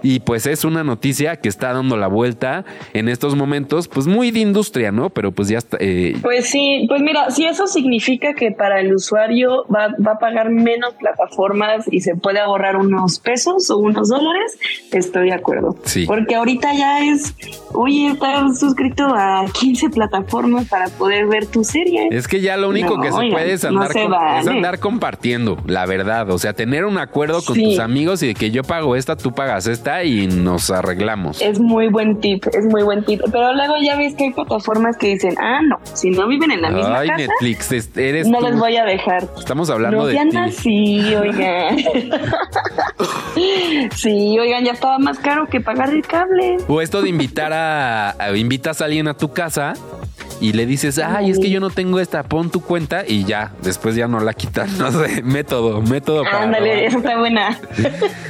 Y 0.02 0.20
pues 0.20 0.46
es 0.46 0.64
una 0.64 0.84
noticia 0.84 1.36
que 1.36 1.48
está 1.48 1.72
dando 1.72 1.96
la 1.96 2.06
vuelta 2.06 2.64
en 2.92 3.08
estos 3.08 3.34
momentos, 3.34 3.88
pues 3.88 4.06
muy 4.06 4.30
de 4.30 4.40
industria, 4.40 4.92
¿no? 4.92 5.10
Pero 5.10 5.32
pues 5.32 5.48
ya 5.48 5.58
está. 5.58 5.76
Eh, 5.80 6.16
pues 6.22 6.46
sí, 6.46 6.86
pues 6.88 7.02
mira, 7.02 7.30
si 7.30 7.44
eso 7.46 7.66
significa 7.66 8.34
que 8.34 8.52
para 8.52 8.80
el 8.80 8.94
usuario 8.94 9.55
va, 9.64 9.88
va 10.04 10.12
a 10.12 10.18
pagar 10.18 10.50
menos 10.50 10.94
plataformas 10.94 11.86
y 11.90 12.00
se 12.00 12.14
puede 12.16 12.40
ahorrar 12.40 12.76
unos 12.76 13.18
pesos 13.18 13.70
o 13.70 13.78
unos 13.78 14.08
dólares, 14.08 14.58
estoy 14.92 15.28
de 15.28 15.34
acuerdo. 15.34 15.76
Sí. 15.84 16.04
Porque 16.06 16.34
ahorita 16.34 16.72
ya 16.74 17.00
es, 17.04 17.34
oye, 17.72 18.08
estás 18.08 18.58
suscrito 18.58 19.04
a 19.14 19.44
15 19.58 19.90
plataformas 19.90 20.68
para 20.68 20.88
poder 20.88 21.26
ver 21.26 21.46
tu 21.46 21.64
serie. 21.64 22.08
Es 22.10 22.28
que 22.28 22.40
ya 22.40 22.56
lo 22.56 22.68
único 22.68 22.96
No, 22.96 23.02
que 23.02 23.08
se 23.10 23.18
oigan, 23.18 23.32
puede 23.32 23.52
es 23.52 23.62
no 23.64 23.68
andar, 23.70 23.92
se 23.92 24.02
con- 24.02 24.10
vale. 24.12 24.40
es 24.40 24.46
andar 24.48 24.78
compartiendo, 24.78 25.56
la 25.66 25.86
verdad. 25.86 26.30
O 26.30 26.38
sea, 26.38 26.52
tener 26.52 26.84
un 26.84 26.98
acuerdo 26.98 27.42
con 27.42 27.54
Sí. 27.54 27.64
tus 27.64 27.78
amigos 27.78 28.22
y 28.22 28.28
de 28.28 28.34
que 28.34 28.50
yo 28.50 28.62
pago 28.62 28.96
esta, 28.96 29.16
tú 29.16 29.32
pagas 29.32 29.66
esta 29.66 30.04
y 30.04 30.26
nos 30.26 30.70
arreglamos. 30.70 31.40
Es 31.40 31.58
muy 31.60 31.88
buen 31.88 32.20
tip, 32.20 32.44
es 32.52 32.64
muy 32.66 32.82
buen 32.82 33.04
tip. 33.04 33.20
Pero 33.32 33.52
luego 33.54 33.74
ya 33.82 33.96
ves 33.96 34.14
que 34.14 34.24
hay 34.24 34.30
plataformas 34.32 34.96
que 34.96 35.08
dicen, 35.08 35.34
ah, 35.40 35.60
no, 35.62 35.78
si 35.94 36.10
no 36.10 36.26
viven 36.28 36.50
en 36.50 36.62
la 36.62 36.70
misma 36.70 36.98
Ay, 37.00 37.08
casa, 37.08 37.22
Netflix, 37.22 37.72
es- 37.72 37.96
eres 37.96 38.28
no 38.28 38.38
tú. 38.38 38.46
les 38.46 38.58
voy 38.58 38.76
a 38.76 38.84
dejar. 38.84 39.26
Estamos 39.46 39.70
hablando 39.70 39.98
no 39.98 40.06
de 40.06 40.14
ti. 40.28 40.36
así, 40.36 41.14
oigan. 41.14 41.76
sí, 43.94 44.36
oigan, 44.40 44.64
ya 44.64 44.72
estaba 44.72 44.98
más 44.98 45.20
caro 45.20 45.46
que 45.46 45.60
pagar 45.60 45.90
el 45.90 46.02
cable. 46.02 46.56
O 46.66 46.80
esto 46.80 47.00
de 47.00 47.10
invitar 47.10 47.52
a, 47.52 48.10
a- 48.18 48.36
invitas 48.36 48.82
a 48.82 48.86
alguien 48.86 49.06
a 49.06 49.16
tu 49.16 49.32
casa 49.32 49.74
y 50.40 50.52
le 50.52 50.66
dices, 50.66 50.98
ay, 50.98 51.30
es 51.30 51.38
que 51.38 51.50
yo 51.50 51.60
no 51.60 51.70
tengo 51.70 52.00
esta, 52.00 52.22
pon 52.22 52.50
tu 52.50 52.60
cuenta 52.60 53.04
y 53.06 53.24
ya, 53.24 53.52
después 53.62 53.94
ya 53.94 54.08
no 54.08 54.20
la 54.20 54.32
quitan. 54.34 54.68
No 54.78 54.92
sé, 54.92 55.22
método, 55.22 55.80
método 55.82 56.22
para. 56.22 56.42
Ándale, 56.42 56.86
esa 56.86 56.98
está 56.98 57.18
buena. 57.18 57.58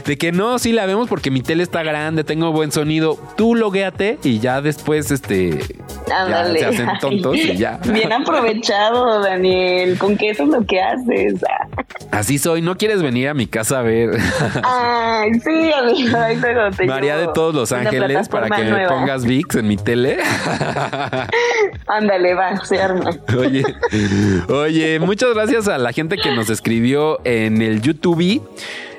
De 0.07 0.17
que 0.17 0.33
no, 0.33 0.59
sí 0.59 0.73
la 0.73 0.87
vemos 0.87 1.09
porque 1.09 1.31
mi 1.31 1.43
tele 1.43 1.63
está 1.63 1.83
grande, 1.83 2.25
tengo 2.25 2.53
buen 2.53 2.73
sonido. 2.73 3.19
Tú 3.37 3.55
loguéate 3.55 4.19
y 4.23 4.39
ya 4.39 4.61
después, 4.63 5.11
este. 5.11 5.59
Ya 6.09 6.23
Ándale. 6.23 6.61
se 6.61 6.67
hacen 6.67 6.89
tontos 7.01 7.37
y 7.37 7.57
ya. 7.57 7.79
Bien 7.93 8.13
aprovechado, 8.13 9.21
Daniel. 9.21 9.99
Con 9.99 10.17
que 10.17 10.31
eso 10.31 10.45
es 10.45 10.49
lo 10.51 10.65
que 10.65 10.81
haces. 10.81 11.35
Así 12.11 12.39
soy, 12.39 12.63
no 12.63 12.77
quieres 12.79 13.03
venir 13.03 13.29
a 13.29 13.35
mi 13.35 13.47
casa 13.47 13.81
a 13.81 13.83
ver. 13.83 14.11
Ay, 14.63 15.33
sí, 15.35 15.73
amigo. 15.73 16.17
ahí 16.19 16.37
te 16.37 16.87
María 16.87 17.17
de 17.17 17.29
todos 17.35 17.55
los 17.55 17.73
ángeles 17.73 18.29
para 18.29 18.49
que 18.49 18.63
me 18.63 18.71
nueva. 18.71 18.89
pongas 18.89 19.25
VIX 19.27 19.57
en 19.57 19.69
mi 19.69 19.77
tele. 19.77 20.19
Ándale, 21.97 22.35
va, 22.35 22.63
se 22.65 22.79
arma. 22.79 23.11
Oye, 23.39 23.65
oye, 24.49 24.99
muchas 24.99 25.33
gracias 25.33 25.67
a 25.67 25.79
la 25.79 25.93
gente 25.93 26.19
que 26.19 26.35
nos 26.35 26.51
escribió 26.51 27.21
en 27.25 27.63
el 27.63 27.81
YouTube. 27.81 28.43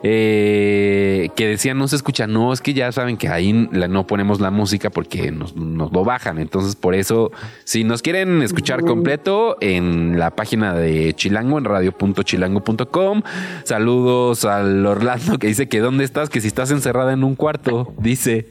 Eh, 0.03 1.29
que 1.35 1.47
decían 1.47 1.77
no 1.77 1.87
se 1.87 1.95
escucha, 1.95 2.27
no, 2.27 2.53
es 2.53 2.61
que 2.61 2.73
ya 2.73 2.91
saben 2.91 3.17
que 3.17 3.29
ahí 3.29 3.67
la- 3.71 3.87
no 3.87 4.05
ponemos 4.07 4.39
la 4.39 4.51
música 4.51 4.89
porque 4.89 5.31
nos, 5.31 5.55
nos 5.55 5.91
lo 5.91 6.03
bajan. 6.03 6.37
Entonces, 6.39 6.75
por 6.75 6.95
eso, 6.95 7.31
si 7.63 7.83
nos 7.83 8.01
quieren 8.01 8.41
escuchar 8.41 8.81
completo 8.81 9.57
en 9.61 10.19
la 10.19 10.31
página 10.31 10.73
de 10.73 11.13
Chilango, 11.13 11.57
en 11.57 11.65
radio.chilango.com. 11.65 13.21
Saludos 13.63 14.45
al 14.45 14.85
Orlando 14.85 15.37
que 15.39 15.47
dice 15.47 15.67
que 15.67 15.79
dónde 15.79 16.03
estás, 16.03 16.29
que 16.29 16.41
si 16.41 16.47
estás 16.47 16.71
encerrada 16.71 17.13
en 17.13 17.23
un 17.23 17.35
cuarto, 17.35 17.93
dice. 17.99 18.47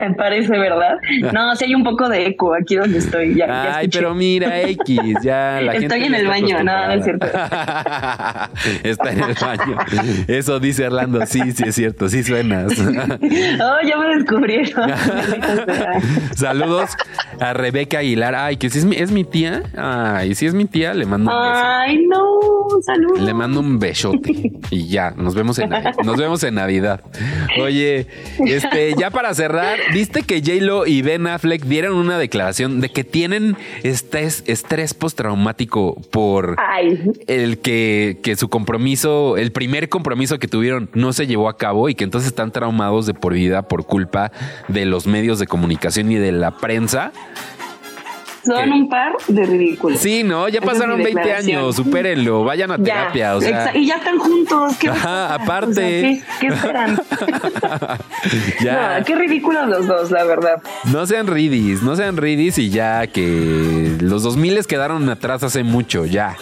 Me 0.00 0.14
parece, 0.14 0.50
¿verdad? 0.58 0.96
No, 1.32 1.54
sí 1.56 1.64
hay 1.66 1.74
un 1.74 1.84
poco 1.84 2.08
de 2.08 2.26
eco 2.26 2.54
aquí 2.54 2.76
donde 2.76 2.98
estoy. 2.98 3.34
Ya, 3.34 3.46
ya 3.46 3.62
Ay, 3.76 3.84
escuché. 3.86 3.98
pero 3.98 4.14
mira, 4.14 4.60
X, 4.62 5.00
ya 5.22 5.60
la 5.62 5.72
Estoy 5.74 6.00
gente 6.00 6.06
en 6.06 6.14
el 6.14 6.26
baño, 6.26 6.62
no, 6.62 6.86
no 6.86 6.92
es 6.92 7.04
cierto. 7.04 7.26
está 8.82 9.10
en 9.12 9.20
el 9.22 9.34
baño. 9.40 9.76
Eso 10.42 10.58
dice 10.58 10.88
Orlando, 10.88 11.24
sí, 11.24 11.52
sí 11.52 11.62
es 11.68 11.76
cierto, 11.76 12.08
sí 12.08 12.24
suenas. 12.24 12.72
Oh, 12.82 13.86
ya 13.86 13.96
me 13.96 14.16
descubrieron. 14.16 14.90
Saludos 16.34 16.90
a 17.38 17.52
Rebeca 17.52 17.98
Aguilar. 17.98 18.34
Ay, 18.34 18.56
que 18.56 18.70
si 18.70 18.80
es 18.80 18.84
mi, 18.84 18.96
es 18.96 19.12
mi 19.12 19.22
tía. 19.22 19.62
Ay, 19.76 20.34
si 20.34 20.46
es 20.46 20.54
mi 20.54 20.64
tía, 20.64 20.94
le 20.94 21.06
mando 21.06 21.30
un 21.30 21.42
beso. 21.42 21.64
Ay, 21.64 22.06
no, 22.06 22.80
salud. 22.82 23.18
Le 23.20 23.34
mando 23.34 23.60
un 23.60 23.78
besote 23.78 24.52
y 24.70 24.88
ya, 24.88 25.12
nos 25.12 25.34
vemos 25.34 25.58
en 25.60 25.70
nos 26.04 26.16
vemos 26.16 26.42
en 26.42 26.54
Navidad. 26.54 27.02
Oye, 27.60 28.08
este, 28.44 28.94
ya 28.98 29.10
para 29.10 29.32
cerrar, 29.34 29.78
¿viste 29.92 30.22
que 30.22 30.40
J-Lo 30.40 30.86
y 30.86 31.02
Ben 31.02 31.26
Affleck 31.26 31.64
dieron 31.64 31.94
una 31.94 32.18
declaración 32.18 32.80
de 32.80 32.88
que 32.88 33.04
tienen 33.04 33.56
estrés, 33.84 34.42
estrés 34.46 34.94
postraumático 34.94 36.00
por 36.10 36.56
Ay, 36.58 37.00
el 37.28 37.58
que, 37.58 38.18
que 38.22 38.34
su 38.34 38.48
compromiso, 38.48 39.36
el 39.36 39.52
primer 39.52 39.88
compromiso 39.88 40.31
que 40.38 40.48
tuvieron 40.48 40.90
no 40.94 41.12
se 41.12 41.26
llevó 41.26 41.48
a 41.48 41.56
cabo 41.56 41.88
y 41.88 41.94
que 41.94 42.04
entonces 42.04 42.28
están 42.28 42.50
traumados 42.52 43.06
de 43.06 43.14
por 43.14 43.32
vida 43.34 43.62
por 43.62 43.84
culpa 43.86 44.32
de 44.68 44.84
los 44.84 45.06
medios 45.06 45.38
de 45.38 45.46
comunicación 45.46 46.10
y 46.12 46.16
de 46.16 46.32
la 46.32 46.52
prensa? 46.52 47.12
son 48.44 48.64
¿Qué? 48.64 48.70
un 48.70 48.88
par 48.88 49.12
de 49.28 49.46
ridículos. 49.46 50.00
Sí, 50.00 50.24
no, 50.24 50.48
ya 50.48 50.58
Esa 50.58 50.66
pasaron 50.66 50.98
mi 50.98 51.04
20 51.04 51.20
declaración. 51.20 51.58
años, 51.60 51.76
supérenlo, 51.76 52.42
vayan 52.42 52.72
a 52.72 52.76
Ya, 52.78 52.82
terapia, 52.82 53.36
o 53.36 53.40
sea. 53.40 53.70
y 53.76 53.86
ya 53.86 53.94
están 53.98 54.18
juntos. 54.18 54.72
¿qué 54.80 54.88
Ajá, 54.88 55.32
aparte. 55.34 55.70
O 55.70 55.74
sea, 55.74 55.84
¿qué, 55.84 56.22
qué 56.40 56.46
esperan? 56.48 57.00
ya. 58.64 58.98
No, 58.98 59.04
qué 59.04 59.14
ridículos 59.14 59.68
los 59.68 59.86
dos, 59.86 60.10
la 60.10 60.24
verdad. 60.24 60.60
No 60.92 61.06
sean 61.06 61.28
ridis, 61.28 61.82
no 61.82 61.94
sean 61.94 62.16
ridis 62.16 62.58
y 62.58 62.70
ya 62.70 63.06
que 63.06 63.96
los 64.00 64.24
2000 64.24 64.66
quedaron 64.66 65.08
atrás 65.08 65.44
hace 65.44 65.62
mucho, 65.62 66.04
ya. 66.04 66.36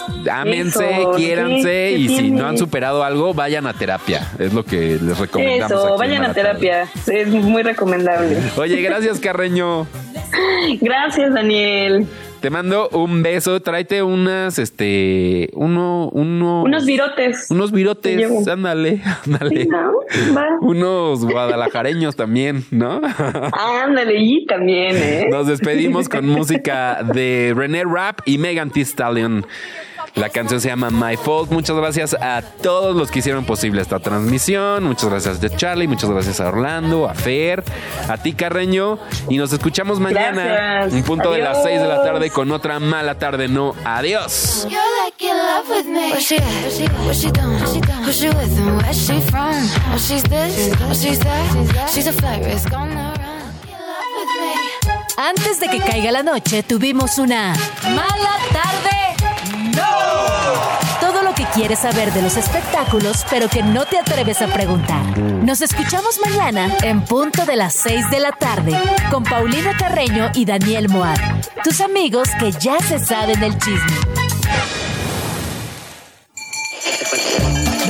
Pues, 0.00 0.28
Ámense, 0.28 0.98
quiéranse 1.16 1.62
¿qué- 1.62 1.94
qué 1.94 1.98
y 1.98 2.08
si 2.08 2.30
no 2.30 2.46
han 2.46 2.58
superado 2.58 3.04
algo, 3.04 3.34
vayan 3.34 3.66
a 3.66 3.72
terapia. 3.74 4.30
Es 4.38 4.52
lo 4.52 4.64
que 4.64 4.98
les 5.00 5.18
recomendamos. 5.18 5.70
Eso, 5.72 5.96
vayan 5.98 6.22
a 6.24 6.32
Tarde. 6.32 6.40
terapia. 6.42 6.88
Es 7.06 7.28
muy 7.28 7.62
recomendable. 7.62 8.38
Oye, 8.56 8.80
gracias, 8.82 9.20
Carreño. 9.20 9.86
Gracias, 10.80 11.32
Daniel. 11.32 12.06
Te 12.44 12.50
mando 12.50 12.90
un 12.90 13.22
beso. 13.22 13.62
Tráete 13.62 14.02
unas, 14.02 14.58
este, 14.58 15.48
uno, 15.54 16.10
uno. 16.12 16.62
Unos 16.64 16.84
virotes. 16.84 17.50
Unos 17.50 17.70
Te 17.70 17.76
virotes. 17.78 18.46
Ándale, 18.46 19.00
ándale. 19.24 19.62
Sí, 19.62 19.66
¿no? 19.66 19.92
Va. 20.36 20.48
Unos 20.60 21.24
guadalajareños 21.24 22.16
también, 22.16 22.62
¿no? 22.70 23.00
Ándale, 23.82 24.16
y 24.18 24.44
también, 24.44 24.94
¿eh? 24.94 25.28
Nos 25.30 25.46
despedimos 25.46 26.10
con 26.10 26.26
música 26.28 27.02
de 27.14 27.54
René 27.56 27.82
Rap 27.84 28.20
y 28.26 28.36
Megan 28.36 28.68
Thee 28.68 28.84
Stallion. 28.84 29.46
La 30.14 30.28
canción 30.28 30.60
se 30.60 30.68
llama 30.68 30.90
My 30.90 31.16
Fault. 31.16 31.50
Muchas 31.50 31.74
gracias 31.76 32.14
a 32.14 32.40
todos 32.40 32.94
los 32.94 33.10
que 33.10 33.18
hicieron 33.18 33.44
posible 33.44 33.82
esta 33.82 33.98
transmisión. 33.98 34.84
Muchas 34.84 35.10
gracias 35.10 35.40
de 35.40 35.50
Charlie, 35.56 35.88
muchas 35.88 36.08
gracias 36.08 36.40
a 36.40 36.48
Orlando, 36.48 37.08
a 37.08 37.14
Fer, 37.14 37.64
a 38.08 38.16
ti 38.16 38.32
Carreño. 38.32 38.98
Y 39.28 39.38
nos 39.38 39.52
escuchamos 39.52 39.98
mañana, 39.98 40.44
Gracias. 40.44 40.92
un 40.92 41.02
punto 41.02 41.32
de 41.32 41.40
las 41.40 41.64
6 41.64 41.80
de 41.80 41.88
la 41.88 42.04
tarde 42.04 42.30
con 42.30 42.52
otra 42.52 42.78
mala 42.78 43.18
tarde. 43.18 43.48
No, 43.48 43.74
adiós. 43.84 44.68
You're 44.70 44.80
like 45.04 45.20
in 45.20 45.36
love 45.36 45.68
with 45.68 45.86
me. 45.86 46.12
Where 46.12 46.20
she 46.20 46.36
at? 46.36 46.44
What 47.04 47.14
she 47.16 47.30
doing? 47.32 47.58
Who 48.06 48.12
she 48.12 48.28
with 48.28 48.56
and 48.56 48.82
where 48.82 48.94
she 48.94 49.20
from? 49.20 49.52
Oh, 49.92 49.98
she's 49.98 50.22
this, 50.22 50.72
oh, 50.80 50.94
she's 50.94 51.18
that. 51.18 51.90
She's 51.92 52.06
a 52.06 52.12
flight 52.12 52.44
risk 52.44 52.72
on 52.72 52.90
the 52.90 52.94
run. 52.94 53.18
In 53.66 53.80
love 53.80 54.14
with 54.16 54.30
me. 54.40 54.94
Antes 55.16 55.58
de 55.58 55.68
que 55.70 55.80
caiga 55.80 56.12
la 56.12 56.22
noche, 56.22 56.62
tuvimos 56.62 57.18
una 57.18 57.52
mala 57.82 58.38
tarde. 58.52 58.93
Quieres 61.54 61.78
saber 61.78 62.12
de 62.12 62.20
los 62.20 62.36
espectáculos, 62.36 63.24
pero 63.30 63.48
que 63.48 63.62
no 63.62 63.86
te 63.86 63.98
atreves 63.98 64.42
a 64.42 64.48
preguntar. 64.48 65.16
Nos 65.18 65.62
escuchamos 65.62 66.18
mañana 66.18 66.76
en 66.82 67.02
punto 67.04 67.46
de 67.46 67.56
las 67.56 67.74
6 67.74 68.10
de 68.10 68.20
la 68.20 68.32
tarde 68.32 68.72
con 69.10 69.22
Paulina 69.22 69.76
Carreño 69.76 70.30
y 70.34 70.44
Daniel 70.44 70.88
Moab, 70.88 71.18
tus 71.62 71.80
amigos 71.80 72.28
que 72.40 72.50
ya 72.52 72.78
se 72.80 72.98
saben 72.98 73.42
el 73.42 73.56
chisme. 73.58 73.96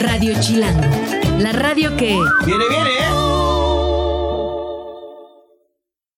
Radio 0.00 0.38
Chilango, 0.40 0.86
la 1.38 1.52
radio 1.52 1.96
que... 1.96 2.18
Viene, 2.44 2.64
viene, 2.68 2.90
¿eh? 2.90 3.13